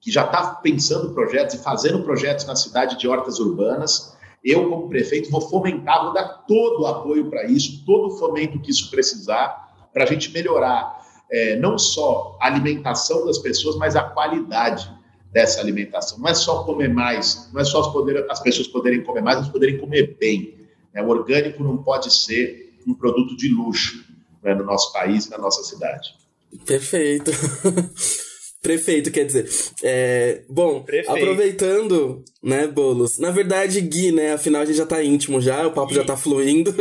[0.00, 4.16] que já está pensando projetos e fazendo projetos na cidade de hortas urbanas.
[4.42, 8.60] Eu, como prefeito, vou fomentar, vou dar todo o apoio para isso, todo o fomento
[8.60, 13.96] que isso precisar, para a gente melhorar é, não só a alimentação das pessoas, mas
[13.96, 14.88] a qualidade
[15.32, 16.20] dessa alimentação.
[16.20, 19.40] Não é só comer mais, não é só as, poder, as pessoas poderem comer mais,
[19.40, 20.54] mas poderem comer bem.
[20.94, 21.02] Né?
[21.02, 24.04] O orgânico não pode ser um produto de luxo
[24.40, 26.19] né, no nosso país na nossa cidade.
[26.66, 27.30] Perfeito.
[28.62, 29.48] Prefeito, quer dizer.
[29.82, 31.10] É, bom, Prefeito.
[31.10, 33.18] aproveitando, né, Bolos?
[33.18, 34.34] Na verdade, Gui, né?
[34.34, 35.96] Afinal, a gente já tá íntimo já, o papo Gui.
[35.96, 36.74] já tá fluindo.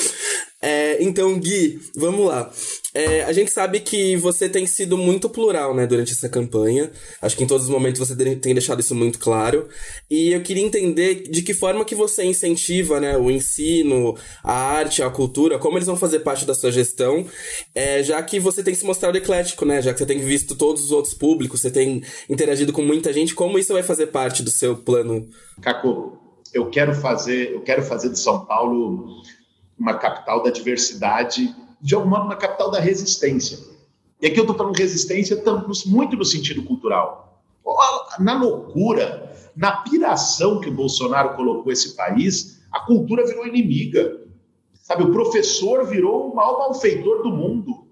[0.62, 2.52] é, então, Gui, vamos lá.
[2.96, 6.90] É, a gente sabe que você tem sido muito plural, né, durante essa campanha.
[7.20, 9.68] Acho que em todos os momentos você tem deixado isso muito claro.
[10.08, 15.02] E eu queria entender de que forma que você incentiva, né, o ensino, a arte,
[15.02, 17.26] a cultura, como eles vão fazer parte da sua gestão,
[17.74, 20.82] é, já que você tem se mostrado eclético, né, já que você tem visto todos
[20.82, 24.50] os outros públicos, você tem interagido com muita gente, como isso vai fazer parte do
[24.50, 25.28] seu plano?
[25.60, 26.18] Caco,
[26.54, 29.20] eu quero fazer, eu quero fazer de São Paulo
[29.78, 33.58] uma capital da diversidade de algum modo, na capital da resistência.
[34.20, 35.42] E aqui eu estou falando resistência
[35.86, 37.42] muito no sentido cultural.
[38.18, 44.20] Na loucura, na piração que o Bolsonaro colocou esse país, a cultura virou inimiga.
[44.74, 47.86] Sabe, o professor virou o maior malfeitor do mundo.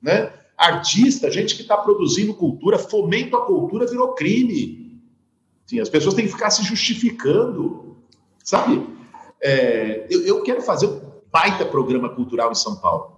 [0.00, 0.32] Né?
[0.56, 5.00] Artista, gente que está produzindo cultura, fomento à cultura virou crime.
[5.66, 7.96] Sim, as pessoas têm que ficar se justificando.
[8.44, 8.86] Sabe?
[9.42, 11.00] É, eu, eu quero fazer um
[11.32, 13.15] baita programa cultural em São Paulo.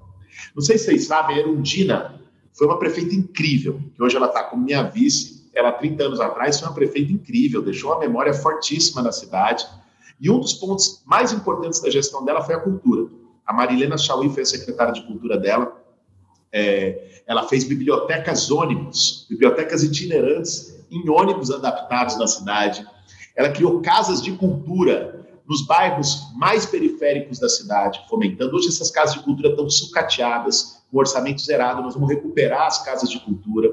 [0.55, 2.20] Não sei se vocês sabem, a Erundina
[2.53, 5.49] foi uma prefeita incrível, que hoje ela está como minha vice.
[5.55, 9.66] Ela, 30 anos atrás, foi uma prefeita incrível, deixou uma memória fortíssima na cidade.
[10.20, 13.09] E um dos pontos mais importantes da gestão dela foi a cultura.
[13.47, 15.76] A Marilena Chauí foi a secretária de cultura dela.
[16.53, 22.86] É, ela fez bibliotecas ônibus, bibliotecas itinerantes em ônibus adaptados na cidade.
[23.36, 25.18] Ela criou casas de cultura
[25.49, 28.55] nos bairros mais periféricos da cidade, fomentando.
[28.55, 33.09] Hoje essas casas de cultura estão sucateadas, com orçamento zerado, nós vamos recuperar as casas
[33.09, 33.72] de cultura.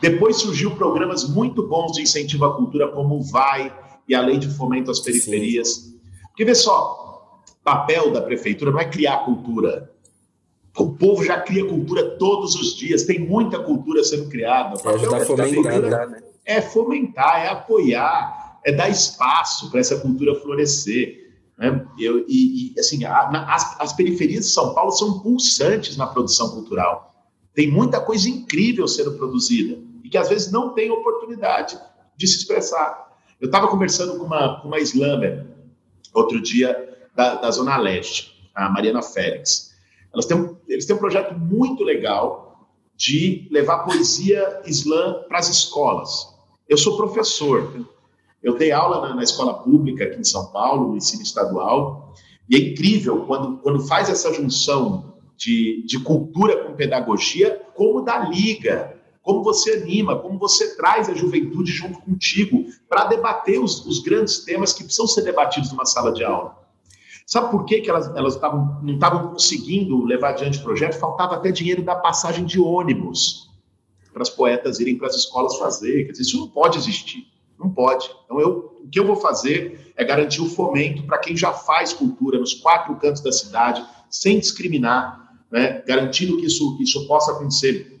[0.00, 3.76] Depois surgiu programas muito bons de incentivo à cultura, como o VAI
[4.08, 5.68] e a Lei de Fomento às Periferias.
[5.68, 6.00] Sim.
[6.28, 9.90] Porque, vê só, papel da prefeitura não é criar cultura.
[10.78, 14.76] O povo já cria cultura todos os dias, tem muita cultura sendo criada.
[14.82, 16.22] O é ajudar a fomentar, né?
[16.44, 21.30] É fomentar, é apoiar, é dar espaço para essa cultura florescer.
[21.56, 21.86] Né?
[21.98, 26.06] Eu, e, e, assim, a, na, as, as periferias de São Paulo são pulsantes na
[26.06, 27.14] produção cultural.
[27.54, 31.78] Tem muita coisa incrível sendo produzida e que às vezes não tem oportunidade
[32.16, 33.16] de se expressar.
[33.40, 35.46] Eu estava conversando com uma, com uma slammer
[36.12, 39.74] outro dia da, da Zona Leste, a Mariana Félix.
[40.12, 46.34] Elas têm eles têm um projeto muito legal de levar poesia slam para as escolas.
[46.68, 47.86] Eu sou professor,
[48.42, 52.14] eu dei aula na, na, escola pública aqui em São Paulo, no ensino estadual,
[52.48, 58.28] e é incrível quando, quando faz essa junção de, de cultura com pedagogia, como da
[58.28, 63.98] liga, como você anima, como você traz a juventude junto contigo para debater os, os
[63.98, 66.56] grandes temas que precisam ser debatidos numa sala de aula.
[67.26, 70.94] Sabe por que, que elas, elas tavam, não estavam conseguindo levar adiante o projeto?
[70.94, 73.50] Faltava até dinheiro da passagem de ônibus
[74.12, 76.04] para as poetas irem para as escolas fazer.
[76.04, 77.26] Quer dizer, isso não pode existir.
[77.58, 78.08] Não pode.
[78.24, 81.92] Então, eu, o que eu vou fazer é garantir o fomento para quem já faz
[81.92, 85.82] cultura nos quatro cantos da cidade, sem discriminar, né?
[85.86, 87.96] garantindo que isso, isso possa acontecer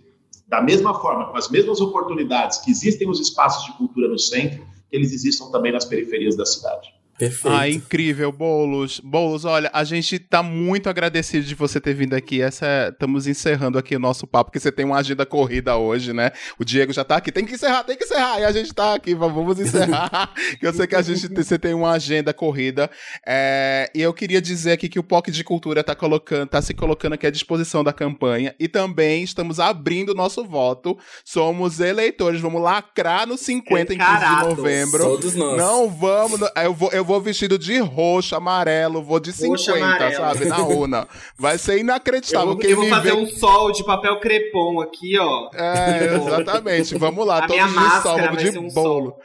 [0.46, 4.64] da mesma forma, com as mesmas oportunidades que existem os espaços de cultura no centro,
[4.88, 6.95] que eles existam também nas periferias da cidade.
[7.18, 7.56] Perfeito.
[7.56, 9.00] Ah, incrível, Bolos.
[9.00, 12.42] Bolos, olha, a gente tá muito agradecido de você ter vindo aqui.
[12.42, 16.12] Essa, é, estamos encerrando aqui o nosso papo, porque você tem uma agenda corrida hoje,
[16.12, 16.30] né?
[16.58, 18.40] O Diego já tá aqui, tem que encerrar, tem que encerrar.
[18.40, 20.34] E a gente tá aqui, vamos encerrar.
[20.60, 22.90] que eu sei que a gente você tem uma agenda corrida.
[23.26, 26.74] É, e eu queria dizer aqui que o POC de Cultura tá colocando, tá se
[26.74, 28.54] colocando aqui à disposição da campanha.
[28.60, 30.98] E também estamos abrindo o nosso voto.
[31.24, 35.02] Somos eleitores, vamos lacrar no 50 em 15 de novembro.
[35.02, 35.56] Todos nós.
[35.56, 36.40] Não vamos.
[36.62, 40.16] Eu vou, eu vou vestido de roxo, amarelo, vou de 50, amarelo.
[40.16, 40.44] sabe?
[40.44, 41.08] Na urna.
[41.38, 42.50] Vai ser inacreditável.
[42.50, 43.16] Eu vou, eu vou fazer vê...
[43.16, 45.48] um sol de papel crepom aqui, ó.
[45.54, 46.98] É, exatamente.
[46.98, 49.10] Vamos lá, A todos de sol, vamos de um bolo.
[49.10, 49.20] Sol.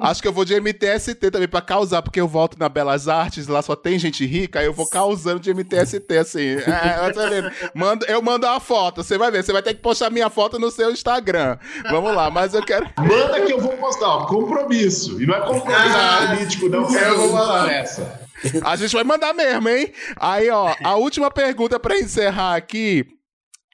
[0.00, 3.46] Acho que eu vou de MTST também pra causar, porque eu volto na Belas Artes,
[3.46, 6.56] lá só tem gente rica, aí eu vou causando de MTST, assim.
[6.56, 10.28] É, mando, eu mando uma foto, você vai ver, você vai ter que postar minha
[10.28, 11.58] foto no seu Instagram.
[11.90, 12.88] Vamos lá, mas eu quero.
[12.98, 15.20] Manda que eu vou postar, ó, compromisso.
[15.22, 18.24] E não é compromisso ah, político, não, eu vou mandar essa.
[18.64, 19.92] A gente vai mandar mesmo, hein?
[20.16, 23.06] Aí, ó, a última pergunta para encerrar aqui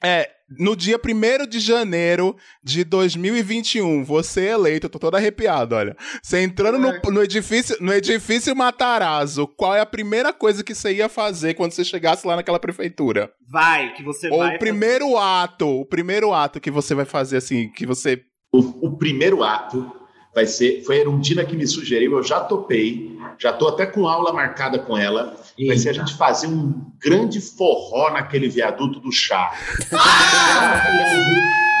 [0.03, 5.75] é no dia 1 de janeiro de 2021, você é eleito, eu tô todo arrepiado,
[5.75, 5.95] olha.
[6.21, 10.93] Você entrando no, no, edifício, no edifício Matarazzo, qual é a primeira coisa que você
[10.93, 13.31] ia fazer quando você chegasse lá naquela prefeitura?
[13.49, 14.55] Vai, que você Ou vai.
[14.55, 15.17] o primeiro fazer...
[15.17, 18.21] ato, o primeiro ato que você vai fazer assim, que você.
[18.53, 20.00] O, o primeiro ato
[20.33, 20.83] vai ser.
[20.83, 24.79] Foi a Erundina que me sugeriu, eu já topei, já tô até com aula marcada
[24.79, 29.51] com ela Vai ser a gente fazer um grande forró naquele viaduto do chá.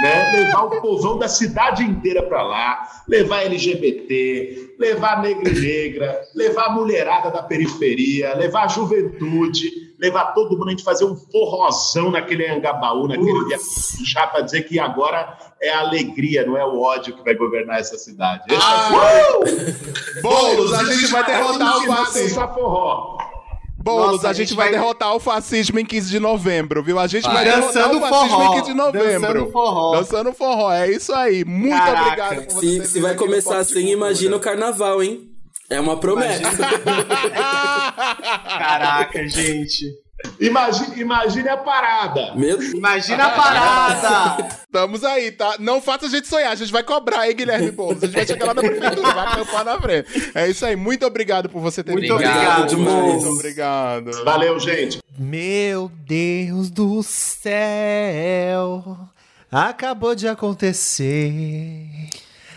[0.01, 0.31] né?
[0.33, 6.65] Levar o povão da cidade inteira para lá, levar LGBT, levar negra e negra, levar
[6.65, 12.09] a mulherada da periferia, levar a juventude, levar todo mundo a gente fazer um forrozão
[12.09, 16.65] naquele Angabaú, naquele viaduto do chá, para dizer que agora é a alegria, não é
[16.65, 18.43] o ódio que vai governar essa cidade.
[18.49, 20.21] Ah, uh!
[20.23, 22.47] Boulos, a gente vai derrotar o fascismo.
[22.47, 23.17] forró.
[23.77, 26.99] Boulos, Nossa, a, gente vai, vai derrotar o fascismo em 15 de novembro, viu?
[26.99, 28.43] A gente vai, vai derrotar o fascismo forró.
[28.43, 29.33] em 15 de novembro.
[29.33, 29.95] Dançando forró.
[29.97, 31.45] Dançando forró, é isso aí.
[31.45, 32.01] Muito Caraca.
[32.01, 35.30] obrigado por você Se, se vai começar assim, imagina o carnaval, hein?
[35.71, 36.43] É uma promessa.
[38.59, 39.85] Caraca, gente.
[40.37, 42.35] Imagine, imagine a parada.
[42.35, 42.61] Meu...
[42.61, 44.49] Imagina a parada.
[44.63, 45.55] Estamos aí, tá?
[45.59, 46.51] Não faça a gente sonhar.
[46.51, 48.03] A gente vai cobrar, hein, Guilherme Boulos?
[48.03, 50.31] A gente vai chegar lá na prefeitura, vai acampar na frente.
[50.35, 50.75] É isso aí.
[50.75, 54.11] Muito obrigado por você ter Muito obrigado, Muito obrigado.
[54.25, 54.99] Valeu, gente.
[55.17, 58.97] Meu Deus do céu.
[59.49, 61.87] Acabou de acontecer.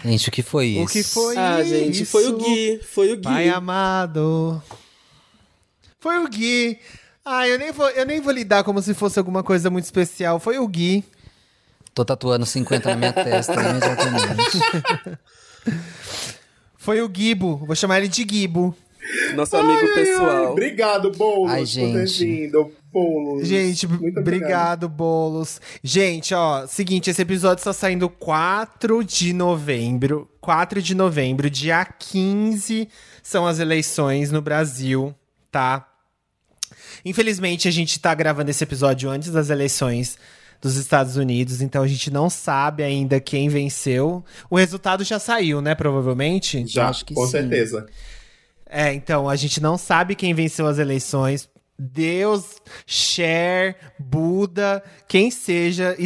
[0.05, 0.84] Gente, o que foi isso?
[0.84, 1.74] O que foi ah, isso?
[1.74, 2.80] Ah, gente, foi o Gui.
[2.82, 3.22] Foi o Gui.
[3.22, 4.62] Pai amado.
[5.98, 6.78] Foi o Gui.
[7.24, 10.38] Ah, eu nem, vou, eu nem vou lidar como se fosse alguma coisa muito especial.
[10.38, 11.02] Foi o Gui.
[11.94, 14.59] Tô tatuando 50 na minha testa imediatamente.
[16.76, 17.57] Foi o Gibo.
[17.64, 18.76] Vou chamar ele de Gibo.
[19.34, 20.28] Nosso amigo ai, pessoal.
[20.28, 21.92] Ai, obrigado, Boulos, ai, gente.
[21.92, 22.72] por ter vindo.
[22.95, 23.49] Boulos.
[23.49, 25.61] Gente, Muito obrigado, Boulos.
[25.82, 30.30] Gente, ó, seguinte, esse episódio está saindo 4 de novembro.
[30.40, 32.88] 4 de novembro, dia 15
[33.20, 35.12] são as eleições no Brasil,
[35.51, 35.88] tá?
[37.05, 40.16] Infelizmente, a gente tá gravando esse episódio antes das eleições
[40.62, 44.25] dos Estados Unidos, então a gente não sabe ainda quem venceu.
[44.49, 45.75] O resultado já saiu, né?
[45.75, 46.64] Provavelmente?
[46.66, 47.33] Já, acho que com sim.
[47.33, 47.87] certeza.
[48.66, 51.49] É, então, a gente não sabe quem venceu as eleições.
[51.79, 55.96] Deus, Cher, Buda, quem seja,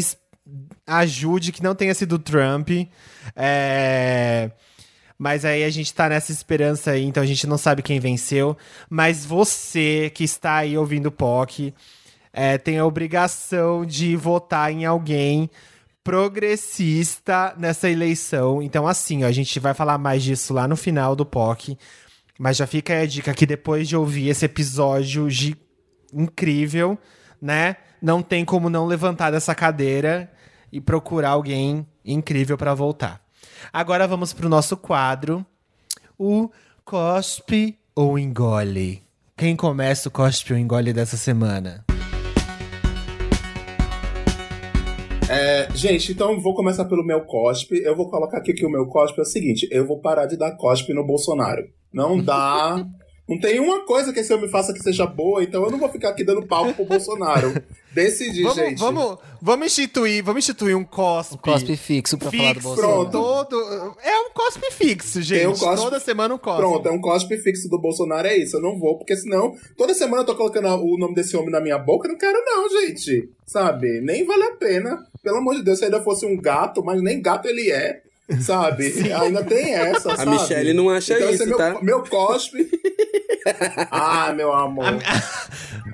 [0.86, 2.70] ajude que não tenha sido Trump.
[3.36, 4.50] É.
[5.18, 8.56] Mas aí a gente tá nessa esperança aí, então a gente não sabe quem venceu.
[8.88, 11.74] Mas você que está aí ouvindo o POC
[12.32, 15.50] é, tem a obrigação de votar em alguém
[16.04, 18.62] progressista nessa eleição.
[18.62, 21.76] Então, assim, ó, a gente vai falar mais disso lá no final do POC.
[22.38, 25.56] Mas já fica aí a dica que depois de ouvir esse episódio de...
[26.12, 26.96] incrível,
[27.42, 27.76] né?
[28.00, 30.30] Não tem como não levantar dessa cadeira
[30.70, 33.20] e procurar alguém incrível para voltar.
[33.72, 35.44] Agora vamos pro nosso quadro,
[36.16, 36.48] o
[36.84, 39.02] cospe ou engole.
[39.36, 41.87] Quem começa o cospe ou engole dessa semana?
[45.28, 47.82] É, gente, então vou começar pelo meu cospe.
[47.82, 50.36] Eu vou colocar aqui que o meu cospe é o seguinte: eu vou parar de
[50.36, 51.62] dar cospe no Bolsonaro.
[51.92, 52.84] Não dá.
[53.28, 55.88] Não tem uma coisa que esse homem faça que seja boa, então eu não vou
[55.90, 57.52] ficar aqui dando palco pro Bolsonaro.
[57.92, 58.78] Decidi, Vamos, gente.
[58.78, 61.36] vamos, vamos instituir, vamos instituir um cospe.
[61.38, 63.10] Cospe fixo pra falar do fixo, Bolsonaro.
[63.10, 63.96] todo.
[64.02, 65.46] É um cospe fixo, gente.
[65.46, 66.60] um cospe- Toda semana um cospe.
[66.60, 68.56] Pronto, é um cospe fixo do Bolsonaro, é isso.
[68.56, 71.60] Eu não vou, porque senão, toda semana eu tô colocando o nome desse homem na
[71.60, 72.06] minha boca.
[72.06, 73.28] Eu não quero, não, gente.
[73.46, 74.00] Sabe?
[74.00, 74.98] Nem vale a pena.
[75.22, 78.02] Pelo amor de Deus, se ainda fosse um gato, mas nem gato ele é.
[78.40, 78.92] Sabe?
[79.12, 80.30] Ainda tem essa, A sabe?
[80.32, 81.78] Michelle não acha então, esse isso, é meu, tá?
[81.82, 82.68] Meu cospe.
[83.90, 84.84] ah, meu amor.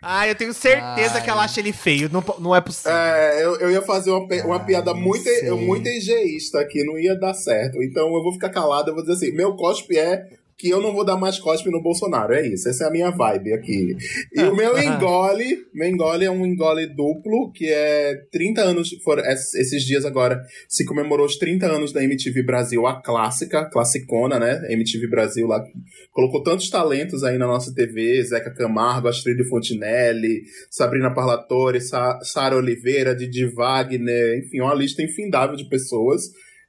[0.06, 1.22] Ah, eu tenho certeza Ai.
[1.24, 2.10] que ela acha ele feio.
[2.12, 2.92] Não, não é possível.
[2.92, 5.50] É, eu, eu ia fazer uma, uma Ah, piada muito, sei.
[5.52, 7.82] muito engeísta aqui, não ia dar certo.
[7.82, 10.26] Então eu vou ficar calado, eu vou dizer assim: meu cospe é
[10.56, 12.32] que eu não vou dar mais cospe no Bolsonaro.
[12.32, 13.96] É isso, essa é a minha vibe aqui.
[14.32, 19.24] E o meu engole, meu engole é um engole duplo, que é 30 anos, foram
[19.24, 24.38] es- esses dias agora, se comemorou os 30 anos da MTV Brasil, a clássica, classicona,
[24.38, 24.60] né?
[24.70, 25.62] MTV Brasil lá,
[26.12, 32.56] colocou tantos talentos aí na nossa TV, Zeca Camargo, Astrid Fontinelli, Sabrina Parlatore, Sa Sara
[32.56, 36.22] Oliveira, Didi Wagner, enfim, uma lista infindável de pessoas.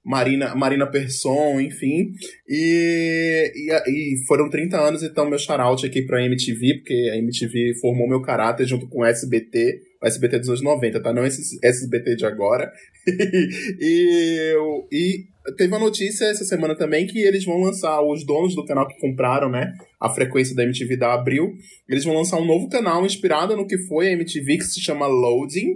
[0.06, 2.12] Marina, Marina Persson, enfim.
[2.48, 7.74] E, e, e foram 30 anos, então, meu shout aqui pra MTV, porque a MTV
[7.82, 11.12] formou meu caráter junto com o SBT, o SBT dos anos 90, tá?
[11.12, 12.72] Não esse SBT de agora.
[13.80, 15.26] e, eu- e
[15.58, 19.00] teve uma notícia essa semana também que eles vão lançar, os donos do canal que
[19.00, 19.74] compraram, né?
[20.00, 21.52] A frequência da MTV da Abril,
[21.90, 25.08] eles vão lançar um novo canal inspirado no que foi a MTV, que se chama
[25.08, 25.74] Loading.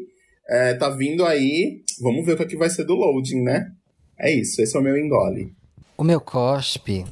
[0.48, 1.82] É, tá vindo aí.
[2.02, 3.66] Vamos ver o que, é que vai ser do Loading, né?
[4.20, 5.54] É isso, esse é o meu engole.
[5.98, 7.06] O meu cospe,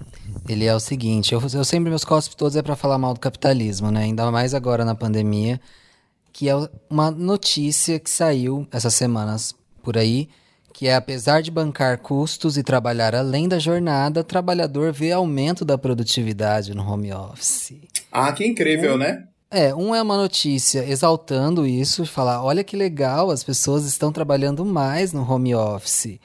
[0.48, 3.20] ele é o seguinte, eu, eu sempre, meus cospes todos é pra falar mal do
[3.20, 4.04] capitalismo, né?
[4.04, 5.60] Ainda mais agora na pandemia,
[6.32, 6.54] que é
[6.90, 10.30] uma notícia que saiu essas semanas por aí,
[10.74, 15.66] que é apesar de bancar custos e trabalhar além da jornada, o trabalhador vê aumento
[15.66, 17.74] da produtividade no home office.
[18.12, 19.24] Ah, que incrível, né?
[19.50, 24.64] É, um é uma notícia exaltando isso, falar, olha que legal, as pessoas estão trabalhando
[24.64, 26.20] mais no home office.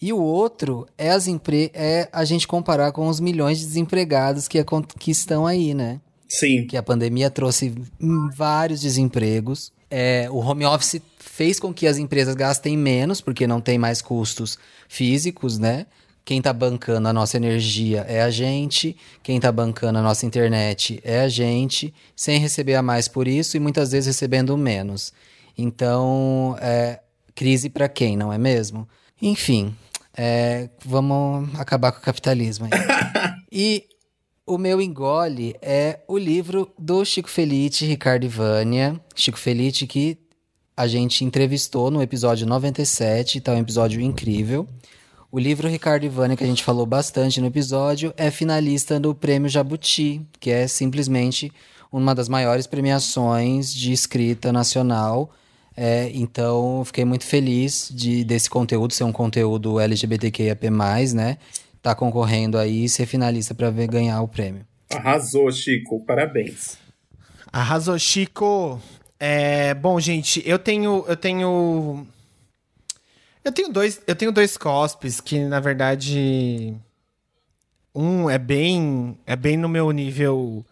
[0.00, 4.46] E o outro é, as empre é a gente comparar com os milhões de desempregados
[4.46, 6.00] que, acon- que estão aí, né?
[6.28, 6.66] Sim.
[6.66, 7.74] Que a pandemia trouxe
[8.34, 9.72] vários desempregos.
[9.90, 14.00] É, o home office fez com que as empresas gastem menos, porque não tem mais
[14.02, 14.58] custos
[14.88, 15.86] físicos, né?
[16.24, 21.00] Quem tá bancando a nossa energia é a gente, quem tá bancando a nossa internet
[21.02, 25.12] é a gente, sem receber a mais por isso e muitas vezes recebendo menos.
[25.56, 27.00] Então, é,
[27.34, 28.86] crise para quem, não é mesmo?
[29.22, 29.74] Enfim,
[30.18, 32.68] é, vamos acabar com o capitalismo
[33.52, 33.84] e
[34.44, 39.00] o meu engole é o livro do Chico Felite, Ricardo Ivânia.
[39.14, 40.18] Chico Felite que
[40.76, 44.66] a gente entrevistou no episódio 97, tá um episódio incrível.
[45.30, 49.48] O livro Ricardo Ivânia, que a gente falou bastante no episódio, é finalista do Prêmio
[49.48, 51.52] Jabuti, que é simplesmente
[51.92, 55.30] uma das maiores premiações de escrita nacional.
[55.80, 60.68] É, então, fiquei muito feliz de, desse conteúdo ser um conteúdo LGBTQIAP+,
[61.14, 61.38] né?
[61.80, 64.66] Tá concorrendo aí e ser finalista para ganhar o prêmio.
[64.92, 66.04] Arrasou, Chico.
[66.04, 66.76] Parabéns.
[67.52, 68.82] Arrasou, Chico.
[69.20, 71.04] É, bom, gente, eu tenho.
[71.06, 72.04] Eu tenho.
[73.44, 74.02] Eu tenho dois.
[74.04, 76.74] Eu tenho dois cospes que, na verdade.
[77.94, 79.16] Um é bem.
[79.24, 80.66] É bem no meu nível.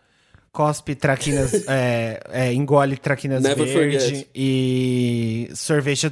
[0.57, 1.53] Cospe traquinas.
[1.69, 4.28] é, é, engole traquinas Never verde forget.
[4.35, 6.11] e sorvete,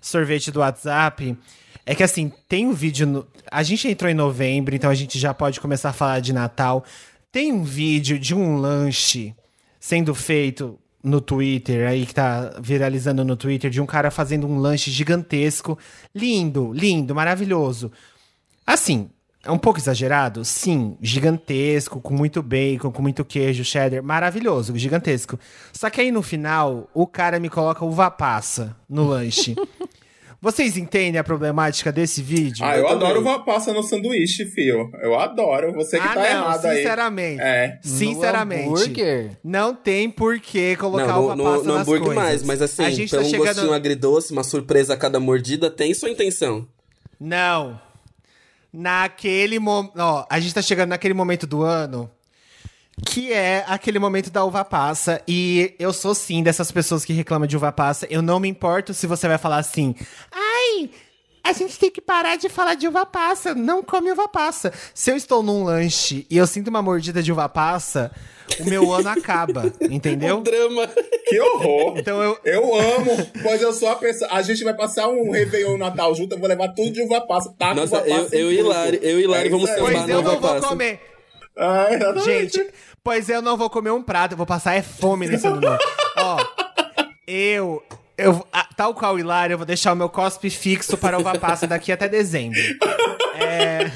[0.00, 1.36] sorvete do WhatsApp.
[1.84, 3.06] É que assim, tem um vídeo.
[3.06, 6.32] No, a gente entrou em novembro, então a gente já pode começar a falar de
[6.32, 6.82] Natal.
[7.30, 9.34] Tem um vídeo de um lanche
[9.78, 14.56] sendo feito no Twitter, aí que tá viralizando no Twitter, de um cara fazendo um
[14.56, 15.78] lanche gigantesco.
[16.14, 17.92] Lindo, lindo, maravilhoso.
[18.66, 19.10] Assim,
[19.44, 20.44] é um pouco exagerado?
[20.44, 25.38] Sim, gigantesco, com muito bacon, com muito queijo, cheddar, maravilhoso, gigantesco.
[25.72, 29.54] Só que aí no final, o cara me coloca uva passa no lanche.
[30.40, 32.62] Vocês entendem a problemática desse vídeo?
[32.66, 34.90] Ah, eu, Eu adoro uva passa no sanduíche, fio.
[35.00, 35.72] Eu adoro.
[35.72, 36.76] Você que Ah, tá não, errado aí.
[36.76, 37.40] sinceramente.
[37.40, 37.78] É.
[37.80, 38.68] Sinceramente.
[38.68, 39.30] No hambúrguer?
[39.42, 42.22] Não tem por que colocar Não, uva no, passa no, no nas hambúrguer coisas.
[42.24, 43.46] mais, mas assim, a gente pelo tá um chegando...
[43.54, 46.68] gostinho agridoce, uma surpresa a cada mordida, tem sua intenção.
[47.18, 47.80] Não.
[48.76, 49.92] Naquele momento.
[49.96, 52.10] Ó, a gente tá chegando naquele momento do ano
[53.06, 55.22] que é aquele momento da uva passa.
[55.26, 58.06] E eu sou sim dessas pessoas que reclamam de uva passa.
[58.10, 59.94] Eu não me importo se você vai falar assim.
[60.30, 60.90] Ai.
[61.44, 63.54] A gente tem que parar de falar de uva passa.
[63.54, 64.72] Não come uva passa.
[64.94, 68.10] Se eu estou num lanche e eu sinto uma mordida de uva passa,
[68.58, 69.70] o meu ano acaba.
[69.90, 70.40] Entendeu?
[70.40, 70.88] Drama.
[71.28, 71.98] Que horror.
[71.98, 73.10] Então eu, Eu amo,
[73.42, 74.30] pois eu sou a pessoa.
[74.32, 77.54] A gente vai passar um Réveillon Natal junto, eu vou levar tudo de uva passa.
[77.58, 78.62] Tá Nossa, uva passa eu- e.
[78.62, 79.78] Lari- eu e Lari É vamos aí.
[79.78, 80.66] Pois Sambar eu não vou passa.
[80.68, 81.00] comer.
[81.58, 82.24] Ah, exatamente.
[82.56, 82.66] Gente,
[83.02, 85.78] pois eu não vou comer um prato, eu vou passar é fome nesse ano novo.
[86.16, 86.38] Ó,
[87.26, 87.82] eu,
[88.16, 88.46] eu,
[88.76, 91.90] tal qual o Hilário, eu vou deixar o meu cospe fixo para uva passa daqui
[91.92, 92.58] até dezembro.
[93.38, 93.90] É,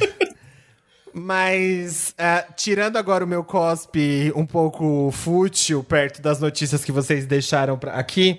[1.13, 7.27] mas, ah, tirando agora o meu cospe um pouco fútil perto das notícias que vocês
[7.27, 8.39] deixaram aqui,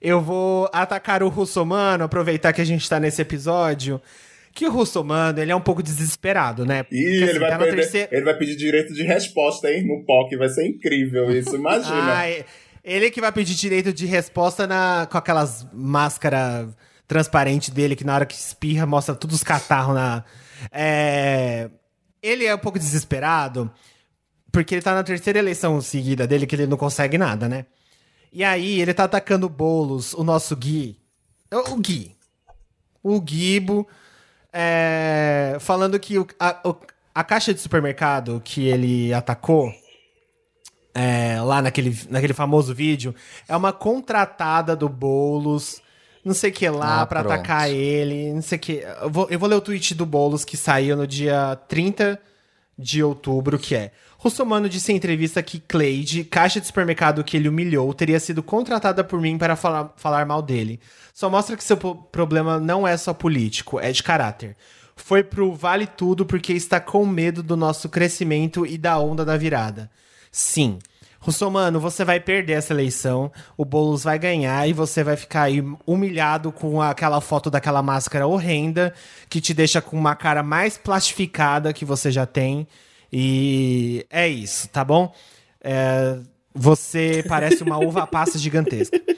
[0.00, 4.00] eu vou atacar o russomano, aproveitar que a gente tá nesse episódio.
[4.52, 6.80] Que o russomano, ele é um pouco desesperado, né?
[6.82, 9.84] Ih, Porque, ele, assim, vai tá perder- terceira- ele vai pedir direito de resposta, hein?
[9.84, 10.36] No POC.
[10.36, 11.96] Vai ser incrível isso, imagina.
[12.14, 12.44] Ai,
[12.84, 16.68] ele que vai pedir direito de resposta na, com aquelas máscara
[17.08, 20.22] transparente dele, que na hora que espirra mostra todos os catarros na.
[20.70, 21.70] É,
[22.22, 23.70] ele é um pouco desesperado,
[24.52, 27.66] porque ele tá na terceira eleição seguida dele, que ele não consegue nada, né?
[28.32, 30.98] E aí, ele tá atacando o Boulos, o nosso Gui.
[31.52, 32.16] O o Gui.
[33.02, 33.86] O Guibo.
[34.52, 36.60] é, falando que o- a,
[37.14, 39.72] a caixa de supermercado que ele atacou
[40.94, 43.14] é, lá naquele, naquele famoso vídeo,
[43.48, 45.82] é uma contratada do Boulos,
[46.24, 47.32] não sei o que lá, Ah, pra pronto.
[47.34, 48.84] atacar ele, não sei o que.
[49.02, 52.18] Eu vou, eu vou ler o tweet do Boulos que saiu no dia 30
[52.78, 53.92] de outubro, que é.
[54.18, 59.04] Russomano disse em entrevista que Cleide, caixa de supermercado que ele humilhou, teria sido contratada
[59.04, 60.80] por mim para falar, falar mal dele.
[61.12, 64.56] Só mostra que seu problema não é só político, é de caráter.
[64.96, 69.36] Foi pro vale tudo porque está com medo do nosso crescimento e da onda da
[69.36, 69.90] virada.
[70.34, 70.80] Sim.
[71.20, 75.62] Russomano, você vai perder essa eleição, o Boulos vai ganhar e você vai ficar aí
[75.86, 78.92] humilhado com aquela foto daquela máscara horrenda
[79.30, 82.66] que te deixa com uma cara mais plastificada que você já tem.
[83.12, 85.14] E é isso, tá bom?
[85.62, 86.18] É,
[86.52, 89.00] você parece uma uva passa gigantesca.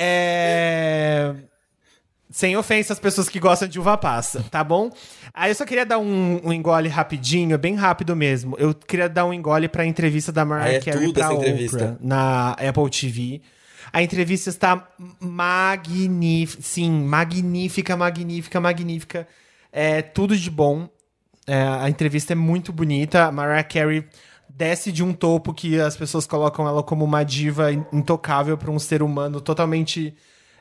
[0.00, 1.34] É.
[2.30, 4.90] Sem ofensa às pessoas que gostam de uva passa, tá bom?
[5.32, 8.54] Aí eu só queria dar um, um engole rapidinho, bem rápido mesmo.
[8.58, 11.96] Eu queria dar um engole pra entrevista da Mariah Ah, é Carey pra Oprah entrevista.
[12.00, 13.40] na Apple TV.
[13.90, 14.86] A entrevista está
[15.18, 19.28] magnífica, sim, magnífica, magnífica, magnífica.
[19.72, 20.88] É tudo de bom.
[21.46, 23.24] É, a entrevista é muito bonita.
[23.24, 24.04] A Mariah Carey
[24.48, 28.78] desce de um topo que as pessoas colocam ela como uma diva intocável para um
[28.78, 30.14] ser humano totalmente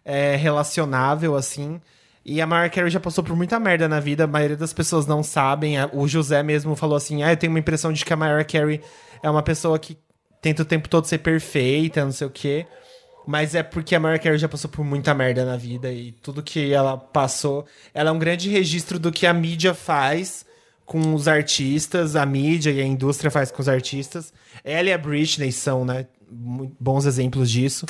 [0.07, 1.81] é, relacionável, assim.
[2.25, 5.05] E a Mariah Carey já passou por muita merda na vida, a maioria das pessoas
[5.05, 5.75] não sabem.
[5.93, 8.81] O José mesmo falou assim: ah, eu tenho uma impressão de que a Mariah Carey
[9.21, 9.97] é uma pessoa que
[10.41, 12.65] tenta o tempo todo ser perfeita, não sei o quê.
[13.27, 16.41] Mas é porque a Mariah Carey já passou por muita merda na vida e tudo
[16.41, 17.65] que ela passou.
[17.93, 20.45] Ela é um grande registro do que a mídia faz
[20.85, 24.33] com os artistas, a mídia e a indústria faz com os artistas.
[24.63, 26.07] Ela e a Britney são, né,
[26.79, 27.85] bons exemplos disso.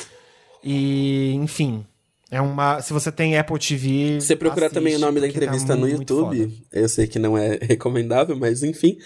[0.64, 1.86] E, enfim,
[2.30, 2.80] é uma.
[2.82, 4.20] Se você tem Apple TV.
[4.20, 6.36] Você procurar assiste, também o nome da tá entrevista no muito foda.
[6.36, 6.66] YouTube.
[6.72, 8.98] eu sei que não é recomendável, mas enfim.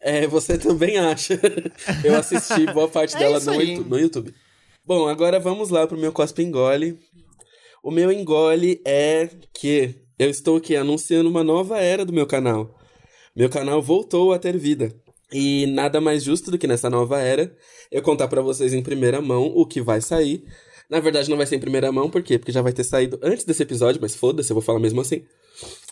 [0.00, 1.38] é, você também acha.
[2.02, 4.34] eu assisti boa parte É dela no, no YouTube.
[4.84, 6.98] Bom, agora vamos lá pro meu cospe engole.
[7.82, 12.76] O meu engole é que eu estou aqui anunciando uma nova era do meu canal.
[13.36, 14.94] Meu canal voltou a ter vida.
[15.32, 17.54] E nada mais justo do que nessa nova era
[17.90, 20.44] eu contar pra vocês em primeira mão o que vai sair.
[20.90, 22.36] Na verdade, não vai ser em primeira mão, por quê?
[22.36, 25.22] Porque já vai ter saído antes desse episódio, mas foda-se, eu vou falar mesmo assim.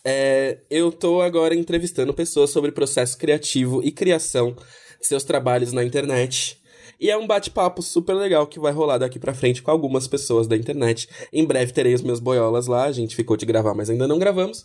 [0.05, 4.57] É, eu tô agora entrevistando pessoas sobre processo criativo e criação
[5.01, 6.61] de seus trabalhos na internet.
[7.01, 10.49] E é um bate-papo super legal que vai rolar daqui pra frente com algumas pessoas
[10.49, 11.09] da internet.
[11.33, 14.19] Em breve terei os meus boiolas lá, a gente ficou de gravar, mas ainda não
[14.19, 14.65] gravamos.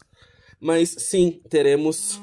[0.60, 2.19] Mas sim, teremos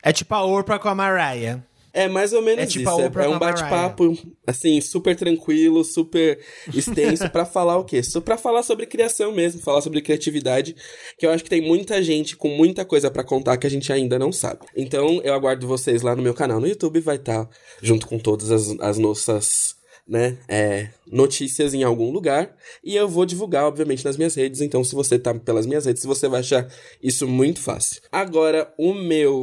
[0.00, 1.60] É tipo a Oprah com a Mariah.
[1.96, 3.00] É mais ou menos É tipo isso.
[3.00, 6.38] É- É, um bate-papo, assim, super tranquilo, super
[6.74, 8.02] extenso pra falar o quê?
[8.02, 10.76] Só pra falar sobre criação mesmo, falar sobre criatividade,
[11.18, 13.92] que eu acho que tem muita gente com muita coisa pra contar que a gente
[13.92, 14.60] ainda não sabe.
[14.76, 17.48] Então, eu aguardo vocês lá no meu canal no YouTube, vai estar
[17.82, 19.74] junto com todas as, as nossas,
[20.06, 22.54] né, é, notícias em algum lugar,
[22.84, 26.04] e eu vou divulgar, obviamente, nas minhas redes, então se você tá pelas minhas redes,
[26.04, 26.68] você vai achar
[27.02, 28.00] isso muito fácil.
[28.12, 29.42] Agora, o meu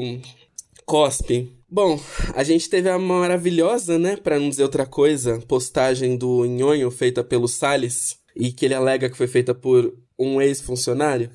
[0.86, 1.52] Cospe.
[1.74, 2.00] Bom,
[2.36, 7.24] a gente teve a maravilhosa, né, pra não dizer outra coisa, postagem do Nhonho feita
[7.24, 11.32] pelo Salles e que ele alega que foi feita por um ex-funcionário.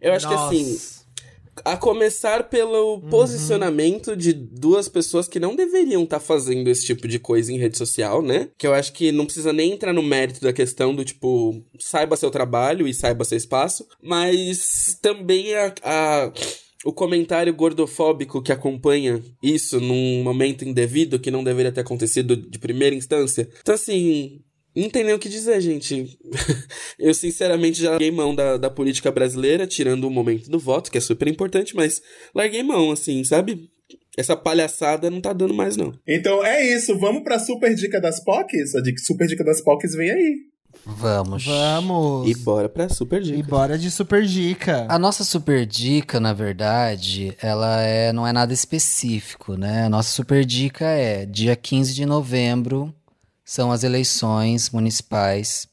[0.00, 1.04] Eu acho que assim, Nossa.
[1.64, 7.20] a começar pelo posicionamento de duas pessoas que não deveriam estar fazendo esse tipo de
[7.20, 8.48] coisa em rede social, né?
[8.58, 12.16] Que eu acho que não precisa nem entrar no mérito da questão do tipo, saiba
[12.16, 15.72] seu trabalho e saiba seu espaço, mas também a.
[15.84, 16.32] a
[16.86, 22.58] o comentário gordofóbico que acompanha isso num momento indevido que não deveria ter acontecido de
[22.60, 23.48] primeira instância.
[23.60, 24.40] Então, assim,
[24.74, 26.16] não tem nem o que dizer, gente.
[26.96, 30.98] Eu, sinceramente, já larguei mão da, da política brasileira, tirando o momento do voto, que
[30.98, 32.00] é super importante, mas
[32.32, 33.68] larguei mão, assim, sabe?
[34.16, 35.92] essa palhaçada não tá dando mais, não.
[36.08, 38.74] Então é isso, vamos pra super dica das POCs?
[38.74, 40.36] A super dica das POCs vem aí.
[40.84, 41.44] Vamos.
[41.44, 42.28] Vamos.
[42.28, 43.38] E bora pra super dica.
[43.38, 44.86] E bora de super dica.
[44.88, 49.84] A nossa super dica, na verdade, ela é, não é nada específico, né?
[49.84, 52.94] A nossa super dica é dia 15 de novembro
[53.46, 55.68] são as eleições municipais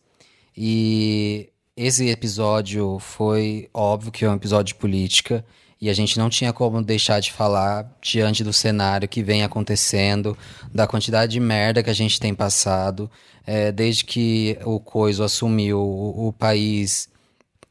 [0.56, 5.44] e esse episódio foi óbvio que é um episódio de política
[5.84, 10.38] e a gente não tinha como deixar de falar diante do cenário que vem acontecendo,
[10.74, 13.12] da quantidade de merda que a gente tem passado,
[13.46, 17.10] é, desde que o Coiso assumiu o, o país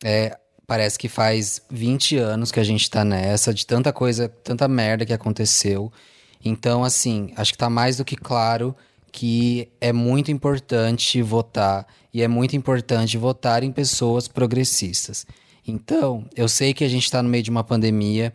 [0.05, 0.37] é,
[0.67, 5.07] parece que faz 20 anos que a gente tá nessa, de tanta coisa, tanta merda
[5.07, 5.91] que aconteceu.
[6.45, 8.77] Então, assim, acho que tá mais do que claro
[9.11, 15.27] que é muito importante votar e é muito importante votar em pessoas progressistas.
[15.67, 18.33] Então, eu sei que a gente está no meio de uma pandemia,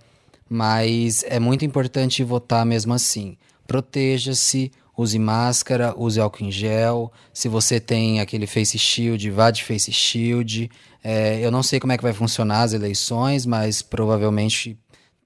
[0.50, 3.38] mas é muito importante votar mesmo assim.
[3.66, 7.12] Proteja-se, use máscara, use álcool em gel.
[7.34, 10.72] Se você tem aquele face shield, vá de face shield.
[11.04, 14.78] É, eu não sei como é que vai funcionar as eleições, mas provavelmente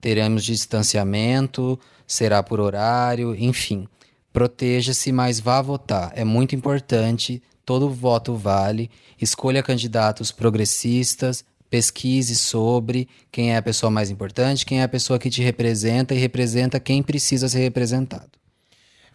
[0.02, 3.88] teremos distanciamento, será por horário, enfim.
[4.34, 6.11] Proteja-se, mas vá votar.
[6.15, 8.90] É muito importante, todo voto vale.
[9.22, 15.18] Escolha candidatos progressistas, pesquise sobre quem é a pessoa mais importante, quem é a pessoa
[15.18, 18.30] que te representa e representa quem precisa ser representado.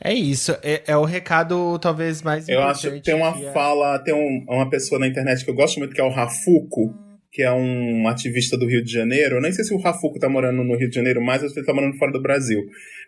[0.02, 0.52] É isso.
[0.62, 2.86] É, é o recado talvez mais Eu importante.
[2.88, 5.54] acho que tem uma que é- fala, tem um- uma pessoa na internet que eu
[5.54, 6.94] gosto muito, que é o Rafuco,
[7.32, 9.36] que é um ativista do Rio de Janeiro.
[9.36, 11.74] Eu nem sei se o Rafuco tá morando no Rio de Janeiro se ele tá
[11.74, 12.60] morando fora do Brasil.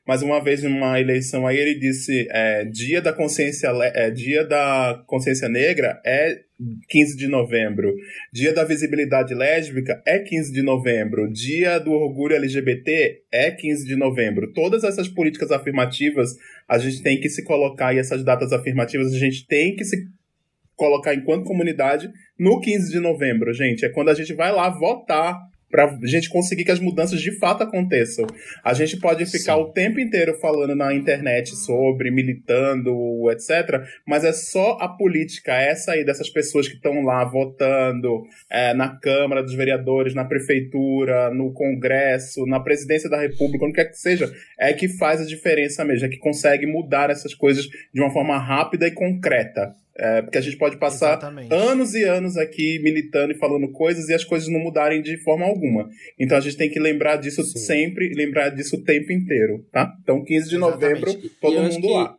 [0.09, 5.05] Mas uma vez numa eleição aí ele disse: é, dia da consciência é, dia da
[5.07, 6.41] consciência negra é
[6.89, 7.95] 15 de novembro.
[8.33, 11.31] Dia da visibilidade lésbica é 15 de novembro.
[11.31, 14.51] Dia do orgulho LGBT é 15 de novembro.
[14.55, 16.31] Todas essas políticas afirmativas
[16.67, 20.09] a gente tem que se colocar e essas datas afirmativas a gente tem que se
[20.75, 23.85] colocar enquanto comunidade no 15 de novembro, gente.
[23.85, 25.39] É quando a gente vai lá votar
[25.71, 28.27] pra gente conseguir que as mudanças de fato aconteçam.
[28.65, 29.61] A gente pode ficar Sim.
[29.61, 33.83] o tempo inteiro falando na internet sobre, militando, etc.
[34.07, 38.89] Mas é só a política, essa aí dessas pessoas que estão lá votando é, na
[38.99, 44.33] Câmara dos Vereadores, na Prefeitura, no Congresso, na Presidência da República, onde quer que seja,
[44.59, 48.39] é que faz a diferença mesmo, é que consegue mudar essas coisas de uma forma
[48.39, 49.75] rápida e concreta.
[50.01, 51.53] É, porque a gente pode passar Exatamente.
[51.53, 55.45] anos e anos aqui militando e falando coisas e as coisas não mudarem de forma
[55.45, 55.91] alguma.
[56.19, 57.59] Então a gente tem que lembrar disso Sim.
[57.59, 59.93] sempre, lembrar disso o tempo inteiro, tá?
[60.03, 61.01] Então 15 de Exatamente.
[61.03, 62.17] novembro, todo eu mundo que- lá.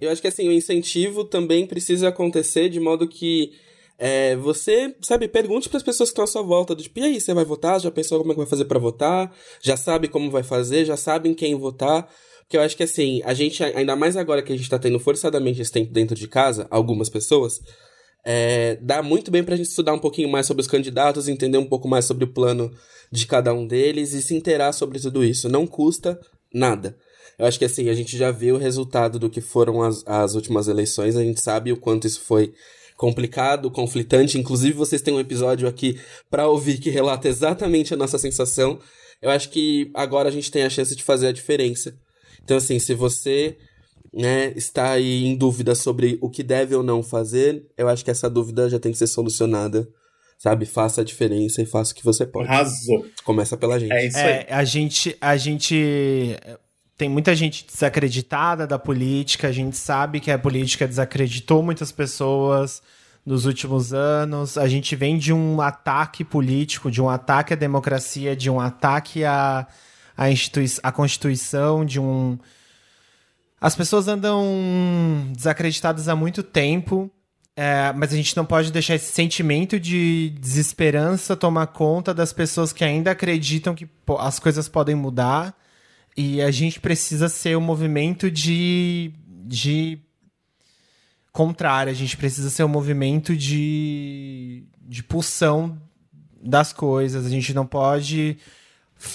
[0.00, 3.50] Eu acho que assim, o incentivo também precisa acontecer de modo que
[3.98, 7.02] é, você, sabe, pergunte para as pessoas que estão à sua volta, do tipo, e
[7.04, 7.80] aí, você vai votar?
[7.80, 9.32] Já pensou como é que vai fazer para votar?
[9.60, 10.84] Já sabe como vai fazer?
[10.84, 12.08] Já sabe em quem votar?
[12.52, 15.00] Porque eu acho que assim, a gente, ainda mais agora que a gente tá tendo
[15.00, 17.62] forçadamente esse tempo dentro de casa, algumas pessoas,
[18.26, 21.64] é, dá muito bem pra gente estudar um pouquinho mais sobre os candidatos, entender um
[21.64, 22.70] pouco mais sobre o plano
[23.10, 25.48] de cada um deles e se inteirar sobre tudo isso.
[25.48, 26.20] Não custa
[26.52, 26.94] nada.
[27.38, 30.34] Eu acho que assim, a gente já viu o resultado do que foram as, as
[30.34, 32.52] últimas eleições, a gente sabe o quanto isso foi
[32.98, 34.38] complicado, conflitante.
[34.38, 35.98] Inclusive, vocês têm um episódio aqui
[36.30, 38.78] pra ouvir que relata exatamente a nossa sensação.
[39.22, 41.96] Eu acho que agora a gente tem a chance de fazer a diferença.
[42.44, 43.56] Então, assim, se você
[44.12, 48.10] né, está aí em dúvida sobre o que deve ou não fazer, eu acho que
[48.10, 49.88] essa dúvida já tem que ser solucionada.
[50.38, 50.66] Sabe?
[50.66, 52.48] Faça a diferença e faça o que você pode.
[52.48, 53.06] Arrasou.
[53.22, 53.92] Começa pela gente.
[53.92, 54.24] É isso aí.
[54.24, 56.36] É, a gente, a gente
[56.98, 59.46] tem muita gente desacreditada da política.
[59.46, 62.82] A gente sabe que a política desacreditou muitas pessoas
[63.24, 64.58] nos últimos anos.
[64.58, 69.24] A gente vem de um ataque político, de um ataque à democracia, de um ataque
[69.24, 69.66] à,
[70.16, 72.38] à, institui à Constituição, de um.
[73.60, 74.44] As pessoas andam
[75.34, 77.10] desacreditadas há muito tempo.
[77.54, 82.72] É, mas a gente não pode deixar esse sentimento de desesperança tomar conta das pessoas
[82.72, 83.86] que ainda acreditam que
[84.18, 85.54] as coisas podem mudar.
[86.16, 89.12] E a gente precisa ser um movimento de,
[89.46, 89.98] de
[91.30, 91.90] contrário.
[91.90, 95.80] A gente precisa ser um movimento de, de pulsão
[96.42, 97.26] das coisas.
[97.26, 98.38] A gente não pode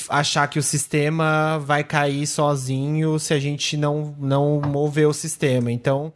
[0.10, 5.72] achar que o sistema vai cair sozinho se a gente não, não mover o sistema.
[5.72, 6.14] Então,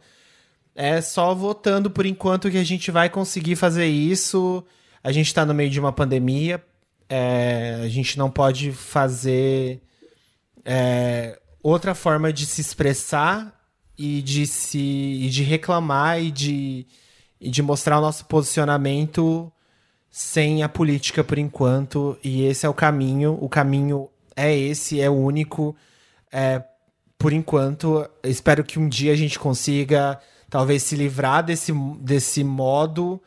[0.74, 4.64] é só votando por enquanto que a gente vai conseguir fazer isso.
[5.02, 6.62] A gente está no meio de uma pandemia.
[7.08, 9.82] é, a gente não pode fazer
[10.64, 13.60] é, outra forma de se expressar
[13.98, 16.86] e de se e de reclamar e de,
[17.40, 19.52] e de mostrar o nosso posicionamento
[20.12, 22.18] sem a política por enquanto.
[22.22, 23.38] E esse é o caminho.
[23.40, 25.74] O caminho é esse, é o único.
[26.30, 26.62] é,
[27.18, 30.18] por enquanto, espero que um dia a gente consiga
[30.50, 33.22] talvez se livrar desse, desse modo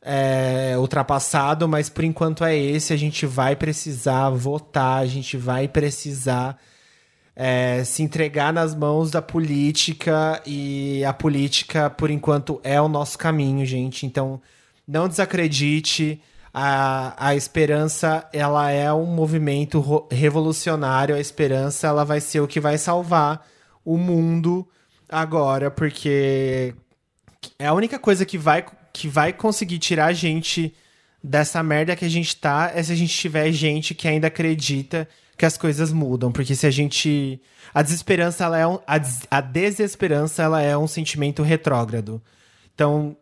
[0.00, 2.92] é, ultrapassado, mas por enquanto é esse.
[2.92, 6.56] A gente vai precisar votar, a gente vai precisar
[7.34, 13.18] é, se entregar nas mãos da política e a política, por enquanto, é o nosso
[13.18, 14.06] caminho, gente.
[14.06, 14.40] Então,
[14.92, 16.20] não desacredite.
[16.54, 21.14] A, a esperança, ela é um movimento revolucionário.
[21.14, 23.46] A esperança, ela vai ser o que vai salvar
[23.82, 24.68] o mundo
[25.08, 26.74] agora, porque
[27.58, 30.74] é a única coisa que vai, que vai conseguir tirar a gente
[31.24, 35.08] dessa merda que a gente tá é se a gente tiver gente que ainda acredita
[35.36, 37.40] que as coisas mudam, porque se a gente
[37.72, 42.20] a desesperança ela é um, a, des, a desesperança ela é um sentimento retrógrado.
[42.74, 43.16] Então,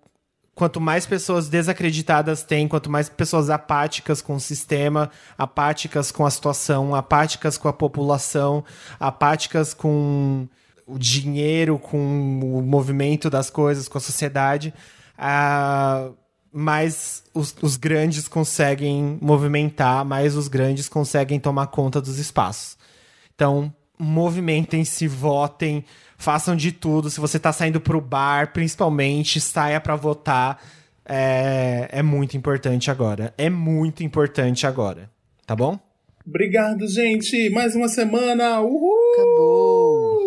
[0.60, 6.30] quanto mais pessoas desacreditadas tem, quanto mais pessoas apáticas com o sistema, apáticas com a
[6.30, 8.62] situação, apáticas com a população,
[8.98, 10.46] apáticas com
[10.86, 14.74] o dinheiro, com o movimento das coisas, com a sociedade,
[15.18, 16.14] uh,
[16.52, 22.76] mais os, os grandes conseguem movimentar, mais os grandes conseguem tomar conta dos espaços.
[23.34, 25.86] Então, movimentem-se, votem,
[26.20, 27.10] façam de tudo.
[27.10, 30.62] Se você está saindo para o bar, principalmente, saia para votar.
[31.04, 33.34] É, é muito importante agora.
[33.36, 35.10] É muito importante agora.
[35.46, 35.80] Tá bom?
[36.24, 37.48] Obrigado, gente.
[37.50, 38.60] Mais uma semana.
[38.60, 38.94] Uhul!
[39.14, 40.20] Acabou.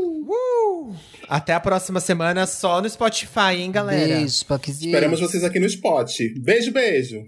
[1.29, 4.17] Até a próxima semana só no Spotify, hein, galera?
[4.17, 4.87] Beijo, Paquizito.
[4.87, 6.11] Esperamos vocês aqui no Spot.
[6.39, 7.23] Beijo, beijo.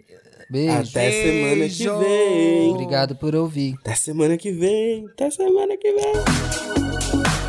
[0.50, 0.74] Beijo.
[0.74, 2.70] Até semana que vem.
[2.72, 3.76] Obrigado por ouvir.
[3.80, 5.06] Até semana que vem.
[5.14, 7.45] Até semana que vem.